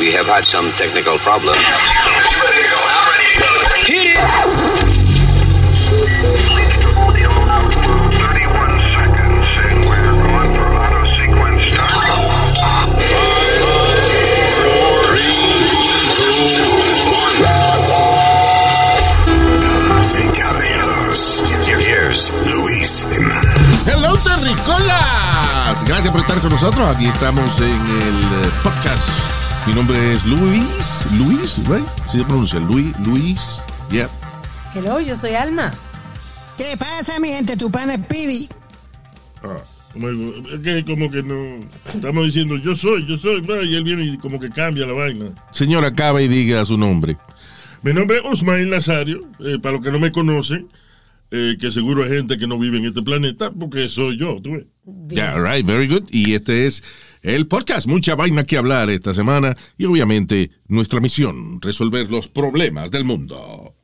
We 0.00 0.12
have 0.12 0.24
had 0.24 0.46
some 0.46 0.64
technical 0.80 1.18
problems. 1.18 1.58
Hit 3.84 4.16
it! 4.16 4.16
Hello, 23.84 24.16
Terricolas. 24.16 25.84
Gracias 25.84 26.10
por 26.10 26.22
estar 26.22 26.38
con 26.38 26.50
nosotros. 26.52 26.96
Aquí 26.96 27.06
estamos 27.06 27.60
en 27.60 27.66
el 27.68 28.50
podcast. 28.62 29.49
Mi 29.66 29.74
nombre 29.74 30.14
es 30.14 30.24
Luis. 30.24 31.06
Luis, 31.18 31.58
right? 31.68 31.86
¿Sí 32.08 32.18
se 32.18 32.24
pronuncia? 32.24 32.58
Luis, 32.60 32.98
Luis. 33.00 33.60
Yeah. 33.90 34.08
Hello, 34.74 35.00
yo 35.00 35.16
soy 35.16 35.34
Alma. 35.34 35.72
¿Qué 36.56 36.76
pasa, 36.78 37.20
mi 37.20 37.28
gente? 37.28 37.56
Tu 37.56 37.70
pana 37.70 37.94
es 37.94 38.00
Speedy. 38.00 38.48
Ah, 39.42 39.56
es 39.94 40.60
que 40.60 40.84
como 40.84 41.10
que 41.10 41.22
no. 41.22 41.60
Estamos 41.92 42.24
diciendo 42.24 42.56
yo 42.56 42.74
soy, 42.74 43.06
yo 43.06 43.18
soy, 43.18 43.42
y 43.66 43.74
él 43.74 43.84
viene 43.84 44.04
y 44.04 44.18
como 44.18 44.40
que 44.40 44.50
cambia 44.50 44.86
la 44.86 44.92
vaina. 44.92 45.26
Señor, 45.50 45.84
acaba 45.84 46.22
y 46.22 46.28
diga 46.28 46.64
su 46.64 46.76
nombre. 46.76 47.16
Mi 47.82 47.92
nombre 47.92 48.18
es 48.18 48.24
Usmail 48.24 48.68
Nazario, 48.70 49.20
eh, 49.40 49.58
para 49.60 49.76
los 49.76 49.84
que 49.84 49.90
no 49.90 49.98
me 49.98 50.10
conocen, 50.10 50.68
eh, 51.30 51.56
que 51.58 51.70
seguro 51.70 52.04
hay 52.04 52.10
gente 52.10 52.36
que 52.36 52.46
no 52.46 52.58
vive 52.58 52.78
en 52.78 52.86
este 52.86 53.02
planeta, 53.02 53.50
porque 53.50 53.88
soy 53.88 54.18
yo, 54.18 54.40
tú 54.42 54.52
ves. 54.52 54.66
Yeah, 55.08 55.38
right, 55.38 55.64
very 55.66 55.86
good. 55.86 56.04
Y 56.10 56.34
este 56.34 56.66
es 56.66 56.82
el 57.22 57.46
podcast, 57.46 57.86
mucha 57.86 58.14
vaina 58.14 58.44
que 58.44 58.56
hablar 58.56 58.90
esta 58.90 59.12
semana, 59.14 59.56
y 59.76 59.86
obviamente 59.86 60.50
nuestra 60.68 61.00
misión, 61.00 61.60
resolver 61.60 62.10
los 62.10 62.28
problemas 62.28 62.90
del 62.90 63.04
mundo. 63.04 63.74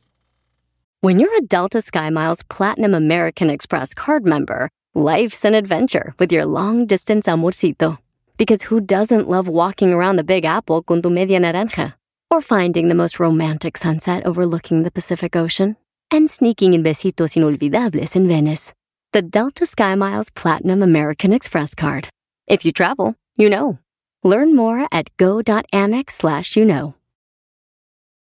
When 1.02 1.20
you're 1.20 1.36
a 1.36 1.42
Delta 1.42 1.78
SkyMiles 1.78 2.48
Platinum 2.48 2.94
American 2.94 3.50
Express 3.50 3.94
card 3.94 4.24
member, 4.24 4.70
life's 4.94 5.44
an 5.44 5.54
adventure 5.54 6.14
with 6.18 6.32
your 6.32 6.46
long 6.46 6.86
distance 6.86 7.26
amorcito. 7.26 7.98
Because 8.38 8.62
who 8.62 8.80
doesn't 8.80 9.28
love 9.28 9.46
walking 9.46 9.92
around 9.92 10.16
the 10.16 10.24
Big 10.24 10.44
Apple 10.44 10.82
con 10.82 11.02
tu 11.02 11.10
media 11.10 11.38
naranja? 11.38 11.94
Or 12.30 12.40
finding 12.40 12.88
the 12.88 12.94
most 12.94 13.20
romantic 13.20 13.76
sunset 13.76 14.26
overlooking 14.26 14.82
the 14.82 14.90
Pacific 14.90 15.36
Ocean? 15.36 15.76
And 16.10 16.30
sneaking 16.30 16.74
in 16.74 16.82
besitos 16.82 17.36
inolvidables 17.36 18.16
in 18.16 18.26
Venice. 18.26 18.72
The 19.12 19.22
Delta 19.22 19.64
SkyMiles 19.64 20.34
Platinum 20.34 20.82
American 20.82 21.32
Express 21.32 21.74
card. 21.74 22.08
If 22.48 22.64
you 22.64 22.72
travel, 22.72 23.14
you 23.36 23.48
know. 23.50 23.78
Learn 24.24 24.56
more 24.56 24.88
at 24.90 25.16
go.amex 25.16 26.10
slash 26.10 26.56
you 26.56 26.64
know. 26.64 26.94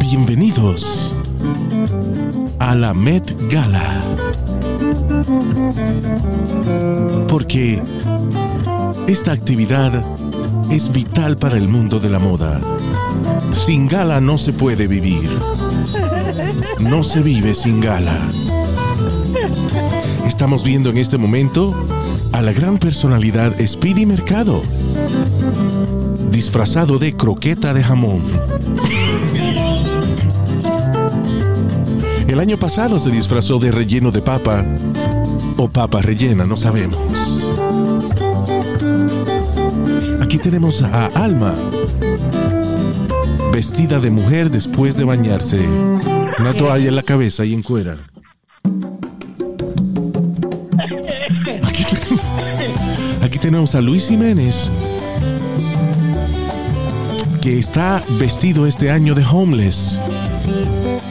Bienvenidos 0.00 1.12
a 2.58 2.74
la 2.74 2.94
Met 2.94 3.34
Gala. 3.50 4.02
Porque 7.28 7.82
esta 9.06 9.32
actividad 9.32 10.04
es 10.70 10.92
vital 10.92 11.36
para 11.36 11.56
el 11.56 11.68
mundo 11.68 11.98
de 11.98 12.10
la 12.10 12.18
moda. 12.18 12.60
Sin 13.52 13.88
gala 13.88 14.20
no 14.20 14.38
se 14.38 14.52
puede 14.52 14.86
vivir. 14.86 15.28
No 16.78 17.02
se 17.02 17.22
vive 17.22 17.54
sin 17.54 17.80
gala. 17.80 18.30
Estamos 20.34 20.64
viendo 20.64 20.90
en 20.90 20.98
este 20.98 21.16
momento 21.16 21.72
a 22.32 22.42
la 22.42 22.52
gran 22.52 22.78
personalidad 22.78 23.54
Speedy 23.64 24.04
Mercado, 24.04 24.62
disfrazado 26.28 26.98
de 26.98 27.14
croqueta 27.14 27.72
de 27.72 27.84
jamón. 27.84 28.20
El 32.26 32.40
año 32.40 32.58
pasado 32.58 32.98
se 32.98 33.12
disfrazó 33.12 33.60
de 33.60 33.70
relleno 33.70 34.10
de 34.10 34.22
papa 34.22 34.66
o 35.56 35.68
papa 35.68 36.02
rellena, 36.02 36.44
no 36.44 36.56
sabemos. 36.56 36.98
Aquí 40.20 40.38
tenemos 40.38 40.82
a 40.82 41.06
Alma, 41.14 41.54
vestida 43.52 44.00
de 44.00 44.10
mujer 44.10 44.50
después 44.50 44.96
de 44.96 45.04
bañarse, 45.04 45.64
una 46.40 46.52
toalla 46.54 46.88
en 46.88 46.96
la 46.96 47.04
cabeza 47.04 47.44
y 47.44 47.54
en 47.54 47.62
cuera. 47.62 47.98
Tenemos 53.44 53.74
a 53.74 53.82
Luis 53.82 54.08
Jiménez, 54.08 54.72
que 57.42 57.58
está 57.58 58.02
vestido 58.18 58.66
este 58.66 58.90
año 58.90 59.14
de 59.14 59.22
homeless. 59.22 60.00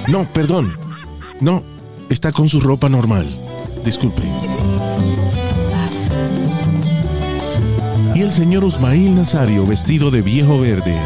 No, 0.08 0.26
perdón. 0.34 0.76
No, 1.40 1.62
está 2.10 2.32
con 2.32 2.50
su 2.50 2.60
ropa 2.60 2.90
normal. 2.90 3.28
Disculpe. 3.86 4.24
Y 8.16 8.22
el 8.22 8.32
señor 8.32 8.64
Usmail 8.64 9.14
Nazario 9.14 9.68
vestido 9.68 10.10
de 10.10 10.24
viejo 10.24 10.60
verde. 10.60 10.98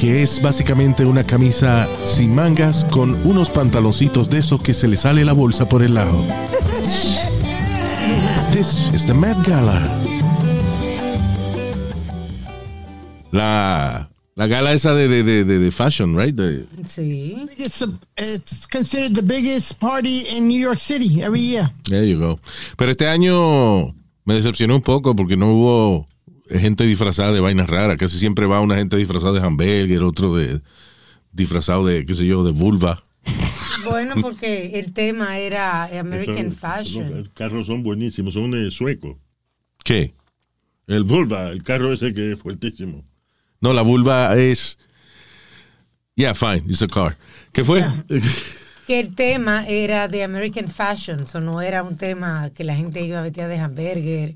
Que 0.00 0.22
es 0.22 0.40
básicamente 0.40 1.04
una 1.04 1.24
camisa 1.24 1.86
sin 2.06 2.34
mangas 2.34 2.86
con 2.86 3.14
unos 3.26 3.50
pantaloncitos 3.50 4.30
de 4.30 4.38
esos 4.38 4.62
que 4.62 4.72
se 4.72 4.88
le 4.88 4.96
sale 4.96 5.24
la 5.26 5.34
bolsa 5.34 5.68
por 5.68 5.82
el 5.82 5.92
lado. 5.94 6.24
This 8.52 8.90
is 8.94 9.04
the 9.04 9.12
Met 9.12 9.36
Gala. 9.46 9.82
La, 13.30 14.10
la 14.36 14.46
gala 14.46 14.72
esa 14.72 14.94
de, 14.94 15.06
de, 15.06 15.22
de, 15.22 15.44
de- 15.44 15.58
de 15.58 15.70
fashion, 15.70 16.16
right? 16.16 16.34
Sí. 16.88 17.36
It's, 17.58 17.82
a- 17.82 17.90
it's 18.16 18.66
considered 18.66 19.14
the 19.14 19.22
biggest 19.22 19.78
party 19.78 20.24
in 20.34 20.48
New 20.48 20.58
York 20.58 20.78
City 20.78 21.22
every 21.22 21.42
year. 21.42 21.70
There 21.84 22.04
you 22.08 22.18
go. 22.18 22.40
Pero 22.78 22.90
este 22.92 23.06
año 23.06 23.94
me 24.24 24.34
decepcionó 24.34 24.76
un 24.76 24.82
poco 24.82 25.14
porque 25.14 25.36
no 25.36 25.52
hubo 25.52 26.08
gente 26.58 26.84
disfrazada 26.84 27.32
de 27.32 27.40
vainas 27.40 27.68
raras. 27.68 27.96
Casi 27.96 28.18
siempre 28.18 28.46
va 28.46 28.60
una 28.60 28.76
gente 28.76 28.96
disfrazada 28.96 29.34
de 29.38 29.46
hamburger, 29.46 30.02
otro 30.02 30.36
de 30.36 30.60
disfrazado 31.32 31.86
de, 31.86 32.04
qué 32.04 32.14
sé 32.14 32.26
yo, 32.26 32.42
de 32.42 32.52
vulva. 32.52 33.02
Bueno, 33.88 34.14
porque 34.20 34.78
el 34.78 34.92
tema 34.92 35.38
era 35.38 35.84
American 35.98 36.46
Eso- 36.48 36.56
Fashion. 36.56 37.18
Los 37.18 37.28
carros 37.30 37.66
son 37.66 37.82
buenísimos, 37.82 38.34
son 38.34 38.50
de 38.50 38.70
sueco. 38.70 39.18
¿Qué? 39.84 40.14
El 40.86 41.04
vulva, 41.04 41.50
el 41.50 41.62
carro 41.62 41.92
ese 41.92 42.12
que 42.12 42.32
es 42.32 42.38
fuertísimo. 42.40 43.04
No, 43.60 43.72
la 43.72 43.82
vulva 43.82 44.36
es... 44.36 44.78
Yeah, 46.16 46.34
fine, 46.34 46.64
it's 46.68 46.82
a 46.82 46.88
car. 46.88 47.16
¿Qué 47.52 47.64
fue? 47.64 47.84
Que 48.86 49.00
el 49.00 49.14
tema 49.14 49.66
era 49.66 50.08
de 50.08 50.24
American 50.24 50.68
Fashion, 50.68 51.24
o 51.32 51.40
no 51.40 51.62
era 51.62 51.82
un 51.82 51.96
tema 51.96 52.50
que 52.54 52.64
la 52.64 52.74
gente 52.74 53.02
iba 53.02 53.22
vestida 53.22 53.48
de 53.48 53.56
hamburger, 53.58 54.34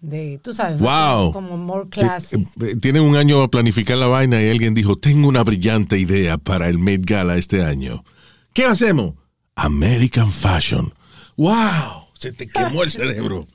de, 0.00 0.38
tú 0.42 0.54
sabes, 0.54 0.78
Wow. 0.78 1.32
como 1.32 1.56
more 1.56 1.88
classy. 1.88 2.36
Eh, 2.36 2.44
eh, 2.60 2.76
Tienen 2.80 3.02
un 3.02 3.16
año 3.16 3.42
a 3.42 3.50
planificar 3.50 3.96
la 3.98 4.06
vaina 4.06 4.42
y 4.42 4.48
alguien 4.50 4.74
dijo, 4.74 4.96
tengo 4.96 5.28
una 5.28 5.42
brillante 5.42 5.98
idea 5.98 6.38
para 6.38 6.68
el 6.68 6.78
Met 6.78 7.04
Gala 7.04 7.36
este 7.36 7.62
año. 7.64 8.04
¿Qué 8.52 8.64
hacemos? 8.64 9.14
American 9.54 10.30
Fashion. 10.30 10.92
¡Wow! 11.36 12.06
Se 12.18 12.32
te 12.32 12.46
quemó 12.46 12.82
el 12.82 12.90
cerebro. 12.90 13.46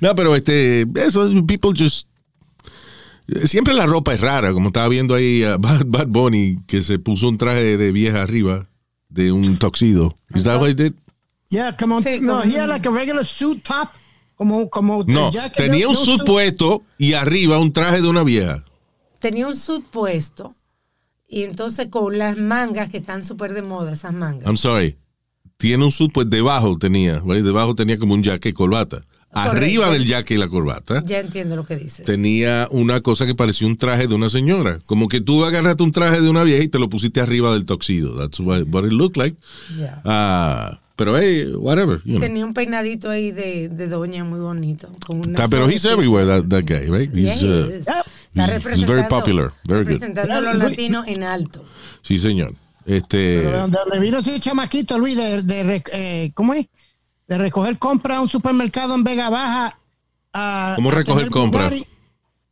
No, 0.00 0.14
pero 0.14 0.34
este, 0.36 0.86
eso, 0.96 1.28
people 1.46 1.70
just... 1.76 2.06
Siempre 3.46 3.72
la 3.72 3.86
ropa 3.86 4.12
es 4.12 4.20
rara, 4.20 4.52
como 4.52 4.68
estaba 4.68 4.88
viendo 4.88 5.14
ahí 5.14 5.42
a 5.44 5.56
Bad, 5.58 5.84
Bad 5.86 6.08
Bunny, 6.08 6.58
que 6.66 6.82
se 6.82 6.98
puso 6.98 7.28
un 7.28 7.38
traje 7.38 7.76
de, 7.76 7.92
vieja 7.92 8.20
arriba, 8.22 8.68
de 9.08 9.32
un 9.32 9.56
tuxedo. 9.56 10.14
¿Is 10.34 10.44
that 10.44 10.60
what 10.60 10.68
he 10.68 10.74
did? 10.74 10.92
Yeah, 11.48 11.74
come 11.76 11.94
on. 11.94 12.02
Sí, 12.02 12.20
no, 12.20 12.42
he 12.42 12.58
had 12.58 12.68
like 12.68 12.86
a 12.86 12.90
regular 12.90 13.24
suit 13.24 13.62
top 13.64 13.88
Como, 14.36 14.68
como 14.68 15.04
No, 15.06 15.30
jacket 15.30 15.56
tenía 15.56 15.88
un 15.88 15.96
suit. 15.96 16.22
puesto 16.24 16.82
y 16.98 17.12
arriba 17.14 17.58
un 17.58 17.72
traje 17.72 18.00
de 18.02 18.08
una 18.08 18.24
vieja. 18.24 18.64
Tenía 19.20 19.46
un 19.46 19.54
suit 19.54 19.84
puesto 19.84 20.54
y 21.28 21.44
entonces 21.44 21.88
con 21.88 22.18
las 22.18 22.36
mangas 22.36 22.90
que 22.90 22.98
están 22.98 23.24
súper 23.24 23.54
de 23.54 23.62
moda, 23.62 23.92
esas 23.92 24.12
mangas. 24.12 24.46
I'm 24.46 24.56
sorry. 24.56 24.96
Tiene 25.56 25.84
un 25.84 25.92
suit, 25.92 26.12
pues 26.12 26.28
debajo 26.28 26.76
tenía, 26.78 27.20
¿vale? 27.20 27.42
debajo 27.42 27.74
tenía 27.74 27.96
como 27.96 28.14
un 28.14 28.22
jacket 28.22 28.50
y 28.50 28.52
corbata. 28.52 29.02
Arriba 29.36 29.90
del 29.90 30.04
jacket 30.06 30.36
y 30.36 30.38
la 30.40 30.46
corbata 30.46 31.02
Ya 31.04 31.18
entiendo 31.18 31.56
lo 31.56 31.64
que 31.66 31.76
dices. 31.76 32.06
tenía 32.06 32.68
una 32.70 33.00
cosa 33.00 33.26
que 33.26 33.34
parecía 33.34 33.66
un 33.66 33.74
traje 33.76 34.06
de 34.06 34.14
una 34.14 34.28
señora. 34.28 34.78
Como 34.86 35.08
que 35.08 35.20
tú 35.20 35.44
agarraste 35.44 35.82
un 35.82 35.90
traje 35.90 36.20
de 36.20 36.28
una 36.28 36.44
vieja 36.44 36.62
y 36.62 36.68
te 36.68 36.78
lo 36.78 36.88
pusiste 36.88 37.20
arriba 37.20 37.52
del 37.52 37.64
toxido. 37.64 38.16
That's 38.16 38.38
what, 38.38 38.62
what 38.70 38.84
it 38.84 38.92
looked 38.92 39.16
like. 39.16 39.36
Ya. 39.76 40.00
Ah, 40.04 40.80
pero 40.96 41.16
hey, 41.18 41.52
whatever. 41.56 42.00
You 42.04 42.12
know. 42.14 42.20
Tenía 42.20 42.44
un 42.44 42.54
peinadito 42.54 43.10
ahí 43.10 43.30
de, 43.32 43.68
de 43.68 43.88
doña 43.88 44.24
muy 44.24 44.40
bonito. 44.40 44.88
Con 45.06 45.20
una 45.20 45.36
Ta- 45.36 45.48
pero 45.48 45.68
he's 45.68 45.84
everywhere, 45.84 46.26
that, 46.26 46.48
that 46.48 46.64
guy, 46.66 46.86
right? 46.90 47.10
Yeah, 47.12 47.32
He's, 47.34 47.42
he 47.42 47.48
uh, 47.48 47.66
is. 47.68 47.86
Yep. 47.86 47.86
Está 47.86 47.94
he's- 47.94 48.06
he's 48.34 48.54
representando, 48.54 48.86
very 48.94 49.08
popular. 49.08 49.52
Very 49.66 49.84
good. 49.84 49.92
representando 49.92 50.32
a 50.34 50.40
los 50.40 50.54
Yeah, 50.56 50.64
latinos 50.68 51.04
en 51.08 51.22
alto. 51.24 51.64
sí, 52.02 52.18
señor. 52.18 52.54
Este, 52.86 53.40
Pero 53.42 53.66
donde, 53.68 53.98
vino 53.98 54.18
ese 54.18 54.38
chamaquito, 54.40 54.98
Luis, 54.98 55.16
de, 55.16 55.42
de 55.42 55.82
eh, 55.92 56.30
¿cómo 56.34 56.52
es? 56.52 56.68
De 57.26 57.38
recoger 57.38 57.78
compra 57.78 58.18
a 58.18 58.20
un 58.20 58.28
supermercado 58.28 58.94
en 58.94 59.02
Vega 59.04 59.30
Baja. 59.30 59.78
a- 60.34 60.74
¿Cómo 60.76 60.90
recoger 60.90 61.30
compra? 61.30 61.64
Bugatti. 61.70 61.86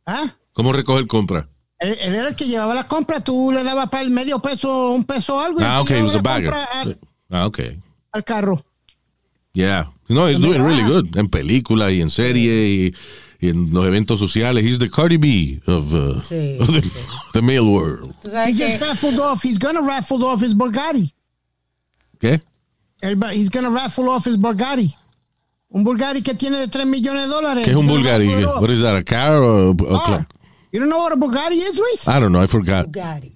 ¿Ah? 0.07 0.33
¿Cómo 0.53 0.73
recoger 0.73 1.05
compra? 1.07 1.47
Él, 1.79 1.95
él 2.01 2.15
era 2.15 2.29
el 2.29 2.35
que 2.35 2.45
llevaba 2.47 2.73
la 2.73 2.87
compra, 2.87 3.19
tú 3.19 3.51
le 3.53 3.63
dabas 3.63 3.89
para 3.89 4.03
el 4.03 4.09
medio 4.09 4.39
peso, 4.39 4.91
un 4.91 5.03
peso 5.03 5.35
o 5.37 5.39
algo. 5.39 5.59
y 5.61 5.63
Ah, 5.63 5.75
él 5.77 5.81
okay, 5.83 5.99
he 5.99 6.03
was 6.03 6.15
a 6.15 6.21
bagger. 6.21 6.53
Al, 6.53 6.97
Ah, 7.29 7.45
okay. 7.45 7.79
Al 8.13 8.23
carro. 8.23 8.61
Yeah. 9.53 9.85
No, 10.09 10.27
he's 10.27 10.39
doing 10.39 10.61
really 10.63 10.83
good. 10.83 11.15
En 11.17 11.27
película 11.27 11.91
y 11.91 12.01
en 12.01 12.09
serie 12.09 12.67
y, 12.67 12.95
y 13.39 13.49
en 13.49 13.73
los 13.73 13.85
eventos 13.85 14.19
sociales. 14.19 14.63
He's 14.63 14.79
the 14.79 14.89
Cardi 14.89 15.17
B 15.17 15.61
of, 15.67 15.93
uh, 15.93 16.19
Sí, 16.21 16.57
of 16.61 16.67
the, 16.71 16.81
sí. 16.81 16.91
the 17.33 17.41
male 17.41 17.65
world. 17.65 18.13
He 18.23 18.53
just 18.53 18.81
raffled 18.81 19.19
off, 19.19 19.41
he's 19.43 19.57
gonna 19.59 19.81
raffle 19.81 20.23
off 20.23 20.41
his 20.41 20.53
Bugatti. 20.55 21.11
¿Qué? 22.19 22.41
Va- 23.17 23.33
he's 23.33 23.49
gonna 23.49 23.69
raffle 23.69 24.09
off 24.09 24.25
his 24.25 24.37
Bugatti. 24.37 24.95
Un 25.69 25.83
Bugatti 25.83 26.21
que 26.23 26.35
tiene 26.35 26.57
de 26.57 26.67
3 26.67 26.85
millones 26.85 27.23
de 27.23 27.27
dólares. 27.27 27.65
¿Qué 27.65 27.71
es 27.71 27.77
un 27.77 27.89
off. 27.89 28.61
What 28.61 28.69
is 28.69 28.81
that? 28.81 28.95
A 28.95 29.03
car 29.03 29.41
or 29.41 29.55
a, 29.69 29.69
a 29.69 29.97
Ah, 29.97 30.05
clock? 30.05 30.33
you 30.71 30.79
don't 30.79 30.89
know 30.89 30.97
what 30.99 31.11
a 31.11 31.15
Bugatti 31.15 31.57
is, 31.57 31.75
Luis? 31.77 32.07
I 32.07 32.19
don't 32.19 32.31
know. 32.31 32.41
I 32.41 32.47
forgot. 32.47 32.85
Bulgari. 32.91 33.35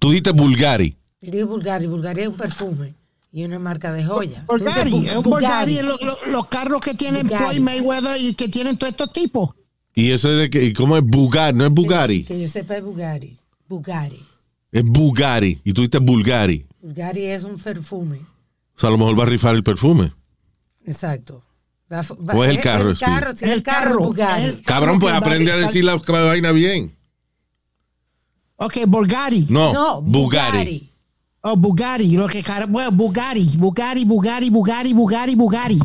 Tú 0.00 0.10
dijiste 0.10 0.32
Bulgari. 0.32 0.96
Yo 1.20 1.30
digo 1.32 1.46
Bulgari. 1.48 1.86
Bulgari 1.86 2.22
es 2.22 2.28
un 2.28 2.36
perfume 2.36 2.94
y 3.32 3.44
una 3.44 3.58
marca 3.58 3.92
de 3.92 4.04
joya. 4.04 4.44
Bugatti, 4.48 4.64
Entonces, 4.80 5.10
es 5.10 5.16
un 5.16 5.24
Bu- 5.24 5.30
Bugatti, 5.40 5.78
es 5.78 5.84
lo- 5.84 5.98
lo- 5.98 6.18
los 6.32 6.46
carros 6.48 6.80
que 6.80 6.94
tienen 6.94 7.26
Bugatti. 7.26 7.44
Floyd 7.44 7.60
Mayweather 7.60 8.20
y 8.20 8.34
que 8.34 8.48
tienen 8.48 8.76
todos 8.78 8.92
estos 8.92 9.12
tipos. 9.12 9.50
¿Y 9.94 10.10
ese 10.12 10.28
de 10.28 10.50
qué? 10.50 10.64
¿Y 10.64 10.72
cómo 10.72 10.96
es 10.96 11.02
Bugatti? 11.04 11.56
No 11.58 11.66
es 11.66 11.72
Bugatti. 11.72 12.24
Que 12.24 12.40
yo 12.40 12.48
sepa 12.48 12.76
es 12.76 12.82
Bulgari. 12.84 13.38
Bulgari. 13.68 14.24
Es 14.72 14.84
Bugatti. 14.84 15.60
Y 15.64 15.72
tú 15.72 15.82
dijiste 15.82 15.98
Bulgari. 15.98 16.66
Bulgari 16.80 17.24
es 17.26 17.44
un 17.44 17.58
perfume. 17.58 18.18
O 18.76 18.80
sea, 18.80 18.88
a 18.88 18.92
lo 18.92 18.98
mejor 18.98 19.18
va 19.18 19.22
a 19.24 19.26
rifar 19.26 19.54
el 19.54 19.62
perfume. 19.64 20.12
Exacto. 20.84 21.42
Va- 21.92 22.02
va- 22.02 22.34
¿O 22.34 22.44
es 22.44 22.50
el 22.50 22.60
carro, 22.60 22.90
El 22.90 22.98
carro, 22.98 23.34
sí, 23.36 23.44
el, 23.44 23.50
El 23.52 23.62
carro, 23.62 23.90
carro, 23.90 24.04
Bulgari. 24.04 24.44
el- 24.44 24.62
Cabrón, 24.62 24.98
pues 24.98 25.12
que 25.12 25.18
aprende 25.18 25.52
a 25.52 25.56
decir 25.56 25.84
la 25.84 25.96
vaina 25.96 26.52
bien. 26.52 26.94
Ok, 28.56 28.78
Bugatti. 28.86 29.46
No, 29.50 29.72
No, 29.72 30.02
Bugatti. 30.02 30.10
Bulgari. 30.52 30.90
Oh, 31.48 31.54
Bugatti. 31.54 32.16
Lo 32.16 32.26
que 32.26 32.42
cara, 32.42 32.66
bueno, 32.66 32.90
Bugatti, 32.90 33.56
Bugatti, 33.56 34.04
Bugatti, 34.04 34.50
Bugatti, 34.50 34.92
Bugatti, 34.92 35.36
Bugatti. 35.36 35.78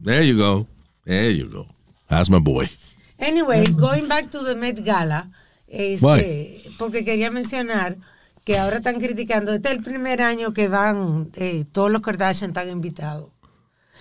There 0.00 0.22
you 0.22 0.36
go. 0.36 0.68
There 1.04 1.32
you 1.32 1.48
go. 1.48 1.66
That's 2.08 2.30
my 2.30 2.38
boy. 2.38 2.68
Anyway, 3.18 3.64
going 3.72 4.06
back 4.06 4.30
to 4.30 4.44
the 4.44 4.54
Met 4.54 4.84
Gala, 4.84 5.28
este, 5.66 6.06
Why? 6.06 6.72
porque 6.78 7.04
quería 7.04 7.32
mencionar 7.32 7.96
que 8.44 8.58
ahora 8.58 8.76
están 8.76 9.00
criticando, 9.00 9.52
este 9.52 9.70
es 9.70 9.74
el 9.74 9.82
primer 9.82 10.22
año 10.22 10.52
que 10.52 10.68
van, 10.68 11.32
eh, 11.34 11.64
todos 11.72 11.90
los 11.90 12.00
Kardashian 12.00 12.50
están 12.50 12.70
invitados. 12.70 13.30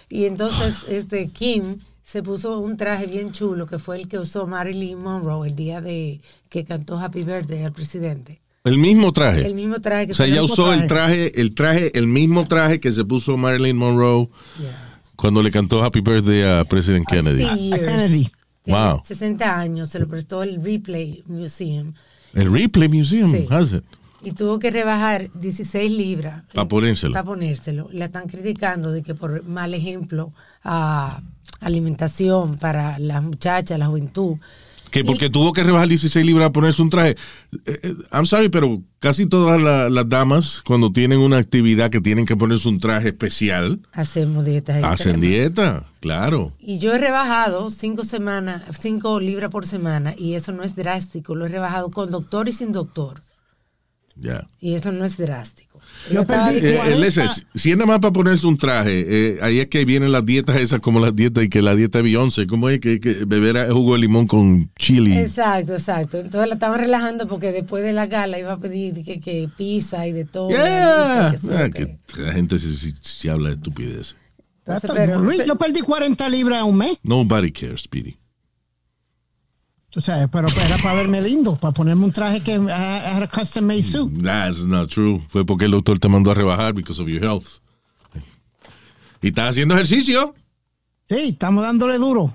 Y 0.09 0.25
entonces 0.25 0.83
este 0.87 1.29
Kim 1.29 1.79
se 2.03 2.21
puso 2.21 2.59
un 2.59 2.77
traje 2.77 3.07
bien 3.07 3.31
chulo 3.31 3.65
que 3.65 3.79
fue 3.79 3.97
el 3.97 4.07
que 4.07 4.19
usó 4.19 4.45
Marilyn 4.45 5.01
Monroe 5.01 5.47
el 5.47 5.55
día 5.55 5.81
de 5.81 6.21
que 6.47 6.63
cantó 6.63 6.99
Happy 6.99 7.23
Birthday 7.23 7.63
al 7.63 7.73
presidente. 7.73 8.39
El 8.67 8.77
mismo 8.77 9.11
traje. 9.13 9.45
El 9.45 9.53
mismo 9.55 9.79
traje 9.79 10.07
que 10.07 10.11
o 10.11 10.15
sea, 10.15 10.25
se 10.25 10.31
ella 10.31 10.43
usó 10.43 10.73
el 10.73 10.87
traje, 10.87 11.39
el 11.41 11.53
traje, 11.55 11.97
el 11.97 12.07
mismo 12.07 12.47
traje 12.47 12.79
que 12.79 12.91
se 12.91 13.03
puso 13.05 13.37
Marilyn 13.37 13.77
Monroe 13.77 14.29
Yeah. 14.59 14.99
cuando 15.15 15.41
le 15.41 15.51
cantó 15.51 15.83
Happy 15.83 16.01
Birthday 16.01 16.43
a 16.43 16.65
President 16.65 17.05
Kennedy. 17.07 17.43
60 17.43 17.55
years. 17.57 17.87
Kennedy. 17.87 18.31
Wow. 18.65 19.01
60 19.05 19.59
años, 19.59 19.89
se 19.89 19.99
lo 19.99 20.07
prestó 20.07 20.43
el 20.43 20.61
Replay 20.63 21.23
Museum 21.27 21.93
El 22.33 22.51
Ripley 22.51 22.89
Museum 22.89 23.31
Sí. 23.31 23.47
has 23.49 23.71
it. 23.73 23.83
y 24.21 24.31
tuvo 24.33 24.59
que 24.59 24.69
rebajar 24.71 25.29
16 25.35 25.89
libras. 25.91 26.43
Pa' 26.53 26.67
ponérselo. 26.67 27.13
Para 27.13 27.23
ponérselo. 27.23 27.87
La 27.93 28.05
están 28.05 28.27
criticando 28.27 28.91
de 28.91 29.03
que 29.03 29.15
por 29.15 29.43
mal 29.45 29.73
ejemplo 29.73 30.33
a 30.63 31.21
alimentación 31.61 32.57
para 32.57 32.99
las 32.99 33.23
muchachas, 33.23 33.79
la 33.79 33.87
juventud. 33.87 34.37
Que 34.91 35.03
porque 35.03 35.29
tuvo 35.29 35.53
que 35.53 35.63
rebajar 35.63 35.87
16 35.87 36.25
libras 36.25 36.47
a 36.47 36.51
ponerse 36.51 36.81
un 36.81 36.89
traje. 36.89 37.11
Eh, 37.65 37.79
eh, 37.83 37.93
I'm 38.11 38.25
sorry, 38.25 38.49
pero 38.49 38.81
casi 38.99 39.25
todas 39.25 39.61
la- 39.61 39.89
las 39.89 40.07
damas, 40.09 40.61
cuando 40.65 40.91
tienen 40.91 41.19
una 41.19 41.37
actividad 41.37 41.89
que 41.91 42.01
tienen 42.01 42.25
que 42.25 42.35
ponerse 42.35 42.67
un 42.69 42.79
traje 42.79 43.09
especial, 43.09 43.79
Hacemos 43.91 44.45
dietas 44.45 44.83
hacen 44.83 45.19
dieta, 45.19 45.85
claro. 45.99 46.53
Y 46.59 46.79
yo 46.79 46.93
he 46.93 46.97
rebajado 46.99 47.69
cinco 47.69 48.03
semanas, 48.03 48.63
cinco 48.79 49.19
libras 49.19 49.49
por 49.51 49.65
semana 49.67 50.13
y 50.17 50.33
eso 50.35 50.51
no 50.51 50.63
es 50.63 50.75
drástico. 50.75 51.35
Lo 51.35 51.45
he 51.45 51.49
rebajado 51.49 51.91
con 51.91 52.09
doctor 52.11 52.47
y 52.49 52.53
sin 52.53 52.71
doctor. 52.71 53.23
Ya. 54.15 54.47
Y 54.59 54.73
eso 54.73 54.91
no 54.91 55.05
es 55.05 55.17
drástico. 55.17 55.66
Yo 56.11 56.25
perdí 56.25 56.65
Eh, 56.65 56.79
eh, 56.85 56.95
listen, 56.99 57.27
si 57.53 57.71
es 57.71 57.77
nada 57.77 57.85
más 57.91 57.99
para 57.99 58.13
ponerse 58.13 58.47
un 58.47 58.57
traje, 58.57 59.05
eh, 59.07 59.39
ahí 59.41 59.59
es 59.59 59.67
que 59.67 59.83
vienen 59.83 60.11
las 60.13 60.25
dietas 60.25 60.55
esas 60.57 60.79
como 60.79 60.99
las 61.01 61.13
dietas 61.15 61.43
y 61.43 61.49
que 61.49 61.61
la 61.61 61.75
dieta 61.75 61.97
de 61.99 62.03
Beyoncé, 62.03 62.47
¿cómo 62.47 62.69
es 62.69 62.79
que, 62.79 62.99
que 63.01 63.25
beber 63.25 63.69
jugo 63.71 63.93
de 63.93 63.99
limón 63.99 64.25
con 64.25 64.69
chili? 64.77 65.17
Exacto, 65.17 65.73
exacto. 65.73 66.19
Entonces 66.19 66.47
la 66.47 66.53
estaban 66.53 66.79
relajando 66.79 67.27
porque 67.27 67.51
después 67.51 67.83
de 67.83 67.91
la 67.91 68.05
gala 68.07 68.39
iba 68.39 68.53
a 68.53 68.57
pedir 68.59 69.03
que, 69.03 69.19
que 69.19 69.49
pizza 69.57 70.07
y 70.07 70.13
de 70.13 70.23
todo. 70.23 70.49
Yeah. 70.49 71.35
que 71.41 71.53
Ah, 71.55 71.69
que- 71.69 71.97
que 72.15 72.21
la 72.21 72.31
gente 72.33 72.57
se, 72.57 72.77
se- 72.77 72.93
se 73.01 73.29
habla 73.29 73.49
de 73.49 73.55
estupidez. 73.55 74.15
Entonces, 74.65 74.91
pero- 74.95 75.21
Luis, 75.21 75.45
yo 75.45 75.55
perdí 75.57 75.81
40 75.81 76.27
libras 76.29 76.61
en 76.61 76.67
un 76.67 76.77
mes. 76.77 76.97
Nobody 77.03 77.51
cares, 77.51 77.81
Speedy. 77.81 78.15
Tú 79.97 80.01
sabes, 80.01 80.27
pero 80.31 80.47
era 80.47 80.77
para 80.83 80.93
verme 80.93 81.19
lindo, 81.23 81.55
para 81.55 81.73
ponerme 81.73 82.05
un 82.05 82.11
traje 82.11 82.41
que 82.41 82.53
I 82.53 82.69
had 82.69 83.23
a 83.23 83.27
custom 83.27 83.65
made 83.65 83.81
suit. 83.81 84.11
That's 84.21 84.63
not 84.63 84.91
true. 84.91 85.19
Fue 85.27 85.43
porque 85.43 85.65
el 85.65 85.71
doctor 85.71 85.97
te 85.97 86.07
mandó 86.07 86.29
a 86.29 86.35
rebajar 86.35 86.73
because 86.75 87.01
of 87.01 87.07
your 87.07 87.23
health. 87.23 87.47
¿Y 89.23 89.29
estás 89.29 89.49
haciendo 89.49 89.73
ejercicio? 89.73 90.35
Sí, 91.09 91.29
estamos 91.29 91.63
dándole 91.63 91.97
duro. 91.97 92.31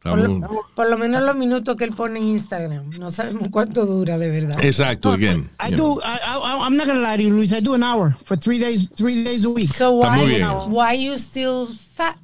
por, 0.00 0.16
lo, 0.18 0.34
Estamos- 0.36 0.64
por 0.74 0.88
lo 0.88 0.96
menos 0.96 1.22
los 1.24 1.36
minutos 1.36 1.76
que 1.76 1.84
él 1.84 1.92
pone 1.92 2.20
en 2.20 2.28
Instagram. 2.28 2.88
No 2.98 3.10
sabemos 3.10 3.48
cuánto 3.50 3.84
dura 3.84 4.16
de 4.16 4.30
verdad. 4.30 4.64
Exacto, 4.64 5.12
again. 5.12 5.46
I 5.60 5.72
you 5.72 5.76
do. 5.76 6.00
I, 6.02 6.16
I, 6.24 6.66
I'm 6.66 6.74
not 6.78 6.86
gonna 6.86 7.02
lie 7.02 7.18
to 7.18 7.22
you, 7.22 7.34
Luis. 7.34 7.52
I 7.52 7.60
do 7.60 7.74
an 7.74 7.82
hour 7.82 8.16
for 8.24 8.34
three 8.38 8.58
days, 8.58 8.88
three 8.96 9.24
days 9.24 9.44
a 9.44 9.50
week. 9.50 9.68
So 9.74 9.90
why, 9.92 10.64
why 10.68 10.94
you 10.94 11.18
still 11.18 11.66
fat? 11.94 12.16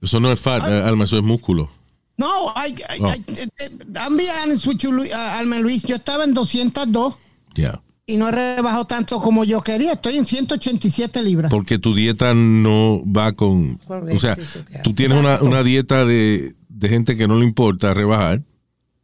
Eso 0.00 0.20
no 0.20 0.30
es 0.30 0.38
fat, 0.38 0.62
eh, 0.68 0.82
Alma, 0.84 1.02
eso 1.06 1.16
es 1.18 1.24
músculo. 1.24 1.76
No, 2.18 2.48
I, 2.56 2.74
I, 2.88 2.98
Oh. 3.00 3.08
I, 3.08 3.96
I'm 3.96 4.16
being 4.16 4.30
honest 4.42 4.66
with 4.66 4.78
you, 4.82 4.92
Luis, 4.92 5.10
uh, 5.12 5.16
Alma 5.38 5.58
Luis. 5.60 5.82
Yo 5.84 5.96
estaba 5.96 6.24
en 6.24 6.34
202 6.34 7.14
Ya. 7.54 7.80
y 8.06 8.16
no 8.16 8.28
he 8.28 8.32
rebajado 8.32 8.86
tanto 8.86 9.20
como 9.20 9.44
yo 9.44 9.60
quería. 9.62 9.92
Estoy 9.92 10.16
en 10.16 10.26
187 10.26 11.22
libras. 11.22 11.50
Porque 11.50 11.78
tu 11.78 11.94
dieta 11.94 12.34
no 12.34 13.00
va 13.10 13.32
con... 13.32 13.80
O 13.88 14.18
sea, 14.18 14.34
tú 14.34 14.42
haces. 14.42 14.96
tienes 14.96 15.16
una, 15.18 15.40
una 15.42 15.62
dieta 15.62 16.04
de, 16.04 16.54
de 16.68 16.88
gente 16.88 17.16
que 17.16 17.28
no 17.28 17.38
le 17.38 17.44
importa 17.46 17.94
rebajar, 17.94 18.40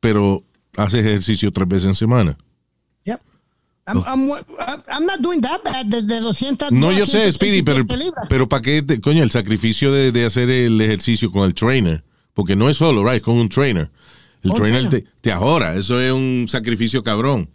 pero 0.00 0.42
hace 0.76 0.98
ejercicio 1.00 1.52
tres 1.52 1.68
veces 1.68 1.86
en 1.88 1.94
semana. 1.94 2.36
Yep. 3.04 3.20
I'm, 3.86 4.02
I'm, 4.06 4.30
I'm 4.88 5.06
not 5.06 5.20
doing 5.20 5.40
that 5.42 5.60
bad. 5.62 5.86
Desde 5.86 6.18
200 6.20 6.72
No, 6.72 6.90
yo 6.90 7.06
sé, 7.06 7.30
Speedy, 7.30 7.62
pero, 7.62 7.84
187 7.84 7.96
libras. 8.04 8.26
pero 8.28 8.48
¿para 8.48 8.62
qué? 8.62 8.82
te- 8.82 9.00
coño, 9.00 9.22
el 9.22 9.30
sacrificio 9.30 9.92
de, 9.92 10.10
de 10.10 10.24
hacer 10.26 10.50
el 10.50 10.80
ejercicio 10.80 11.30
con 11.30 11.44
el 11.44 11.54
trainer. 11.54 12.02
Porque 12.34 12.56
no 12.56 12.68
es 12.68 12.76
solo, 12.76 13.08
right, 13.08 13.22
con 13.22 13.36
un 13.36 13.48
trainer. 13.48 13.90
El 14.42 14.50
Oh, 14.50 14.54
trainer 14.56 14.90
te, 14.90 15.04
te 15.20 15.32
ahora. 15.32 15.74
Eso 15.76 16.00
es 16.00 16.12
un 16.12 16.46
sacrificio 16.48 17.02
cabrón. 17.02 17.48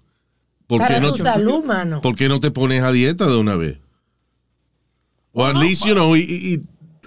¿Por 0.66 0.80
Para 0.82 0.96
qué, 0.96 1.02
no, 1.02 1.14
tu 1.14 1.22
salud, 1.24 1.64
mano. 1.64 2.02
¿Por 2.02 2.16
qué 2.16 2.28
no 2.30 2.40
te 2.40 2.50
pones 2.52 2.82
a 2.84 2.92
dieta 2.92 3.28
de 3.28 3.38
una 3.38 3.56
vez? 3.56 3.78
O 5.34 5.46
at 5.46 5.56
least, 5.58 5.86
you 5.86 5.94
know, 5.94 6.16
eat, 6.16 6.30
eat 6.30 6.62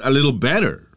a 0.04 0.10
little 0.10 0.32
better. 0.32 0.88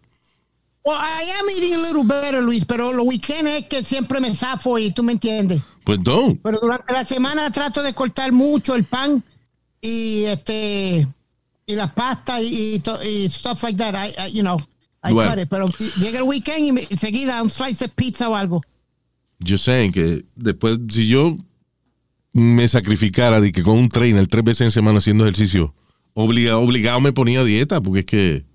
Well, 0.86 0.98
I 1.00 1.24
am 1.40 1.50
eating 1.50 1.74
a 1.74 1.80
little 1.82 2.04
better, 2.04 2.42
Luis, 2.44 2.64
pero 2.66 2.94
los 2.94 3.06
weekends 3.06 3.50
es 3.52 3.68
que 3.68 3.84
siempre 3.84 4.22
me 4.22 4.34
zafo 4.36 4.78
y 4.78 4.92
tú 4.92 5.02
me 5.04 5.14
entiendes. 5.14 5.62
Pues 5.84 6.00
don't. 6.04 6.40
Pero 6.44 6.60
durante 6.62 6.94
la 6.94 7.04
semana 7.06 7.50
trato 7.52 7.82
de 7.82 7.94
cortar 7.94 8.32
mucho 8.32 8.76
el 8.76 8.84
pan 8.86 9.24
y 9.82 10.24
este 10.26 11.08
y 11.68 11.76
las 11.76 11.92
pastas 11.94 12.42
y, 12.42 12.76
y, 12.76 12.84
y 13.08 13.30
stuff 13.30 13.64
like 13.64 13.78
that. 13.78 13.96
I, 13.96 14.14
I- 14.28 14.32
you 14.32 14.42
know, 14.44 14.58
I 15.08 15.14
Bueno. 15.14 15.32
got 15.32 15.40
it, 15.40 15.48
pero 15.50 15.68
llega 15.98 16.20
el 16.20 16.24
weekend 16.26 16.66
y 16.66 16.72
me- 16.72 16.88
enseguida 16.90 17.42
un 17.44 17.50
slice 17.52 17.86
de 17.86 17.90
pizza 17.90 18.30
o 18.30 18.36
algo. 18.36 18.62
Yo 19.40 19.58
sé 19.58 19.92
que 19.94 20.26
después, 20.36 20.80
si 20.90 21.08
yo 21.08 21.38
me 22.34 22.68
sacrificara 22.68 23.40
de 23.42 23.52
que 23.52 23.64
con 23.64 23.78
un 23.78 23.90
trainer 23.90 24.28
tres 24.28 24.44
veces 24.44 24.62
en 24.66 24.72
semana 24.72 25.00
haciendo 25.00 25.24
ejercicio, 25.26 25.74
obliga, 26.14 26.58
obligado 26.58 27.00
me 27.02 27.14
ponía 27.14 27.42
a 27.42 27.44
dieta, 27.44 27.82
porque 27.82 28.00
es 28.02 28.06
que, 28.06 28.46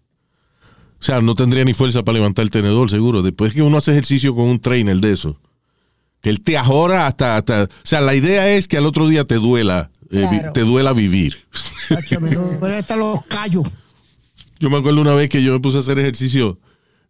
o 1.00 1.02
sea, 1.04 1.20
no 1.20 1.34
tendría 1.34 1.64
ni 1.64 1.72
fuerza 1.74 2.02
para 2.02 2.16
levantar 2.18 2.42
el 2.44 2.50
tenedor, 2.50 2.90
seguro. 2.90 3.22
Después 3.22 3.54
que 3.54 3.62
uno 3.62 3.76
hace 3.78 3.92
ejercicio 3.92 4.34
con 4.34 4.46
un 4.46 4.58
trainer 4.58 4.96
de 4.98 5.12
eso, 5.12 5.38
que 6.20 6.28
él 6.30 6.42
te 6.42 6.58
ajora 6.58 7.06
hasta, 7.06 7.36
hasta, 7.36 7.64
o 7.64 7.68
sea, 7.82 8.00
la 8.02 8.14
idea 8.14 8.50
es 8.50 8.68
que 8.68 8.76
al 8.76 8.86
otro 8.86 9.08
día 9.08 9.24
te 9.24 9.36
duela, 9.36 9.90
eh, 10.10 10.26
Claro. 10.28 10.52
te 10.52 10.60
duela 10.62 10.92
vivir. 10.92 11.38
Tacho, 11.88 12.20
me 12.20 12.30
duele 12.60 12.76
hasta 12.78 12.96
los 12.96 13.24
callos. 13.26 13.62
Yo 14.60 14.70
me 14.70 14.76
acuerdo 14.78 15.00
una 15.00 15.14
vez 15.14 15.28
que 15.28 15.42
yo 15.42 15.52
me 15.52 15.60
puse 15.60 15.78
a 15.78 15.80
hacer 15.80 15.98
ejercicio 15.98 16.58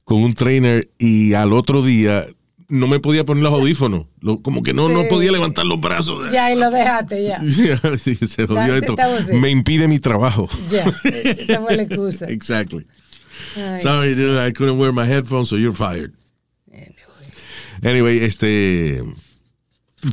con 0.04 0.23
un 0.23 0.33
trainer 0.35 0.88
y 0.99 1.35
al 1.35 1.52
otro 1.52 1.83
día 1.83 2.25
no 2.69 2.87
me 2.87 3.00
podía 3.00 3.25
poner 3.26 3.42
los 3.42 3.52
audífonos. 3.52 4.07
Lo- 4.21 4.40
como 4.40 4.62
que 4.62 4.73
no, 4.73 4.88
no 4.88 5.02
podía 5.09 5.33
levantar 5.33 5.66
los 5.66 5.80
brazos. 5.80 6.33
Ya, 6.33 6.52
y 6.52 6.57
lo 6.59 6.71
dejaste, 6.71 7.25
ya. 7.25 7.42
Sí, 7.50 7.69
sí, 7.99 8.14
se 8.26 8.47
jodió 8.47 8.76
esto. 8.76 8.95
Me 9.35 9.50
impide 9.50 9.88
mi 9.88 9.99
trabajo. 9.99 10.49
Ya, 10.71 10.85
esa 11.04 11.61
fue 11.61 11.76
la 11.76 11.83
excusa. 11.83 12.26
exactly. 12.30 12.87
Ay, 13.57 13.83
Sorry, 13.83 14.14
dude, 14.14 14.38
I 14.47 14.52
couldn't 14.52 14.78
wear 14.78 14.92
my 14.92 15.07
headphones, 15.07 15.49
so 15.49 15.57
you're 15.57 15.75
fired. 15.76 16.12
Anyway, 17.83 18.19
este. 18.25 19.02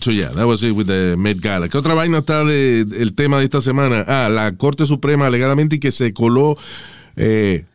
So 0.02 0.12
yeah, 0.12 0.30
that 0.34 0.46
was 0.46 0.64
it 0.64 0.72
with 0.74 0.88
the 0.88 1.16
Met 1.18 1.40
Gala. 1.42 1.68
¿Qué 1.70 1.78
otra 1.78 1.94
vaina 1.94 2.20
está 2.20 2.44
de, 2.46 2.82
el 2.82 3.14
tema 3.14 3.40
de 3.40 3.44
esta 3.46 3.62
semana? 3.62 4.04
Ah, 4.08 4.30
la 4.30 4.56
Corte 4.56 4.86
Suprema 4.86 5.28
alegadamente 5.28 5.76
y 5.78 5.80
que 5.80 5.92
se 5.92 6.14
coló, 6.14 6.58
eh, 7.18 7.66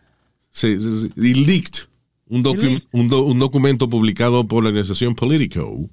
se, 0.50 0.78
se- 0.80 1.10
y 1.16 1.34
leaked 1.44 1.80
un, 2.28 2.42
docu- 2.42 2.62
leaked. 2.62 2.82
un, 2.92 3.08
do- 3.08 3.24
un 3.24 3.38
documento 3.38 3.88
publicado 3.88 4.46
por 4.48 4.62
la 4.62 4.70
organización 4.70 5.14
Politico, 5.14 5.88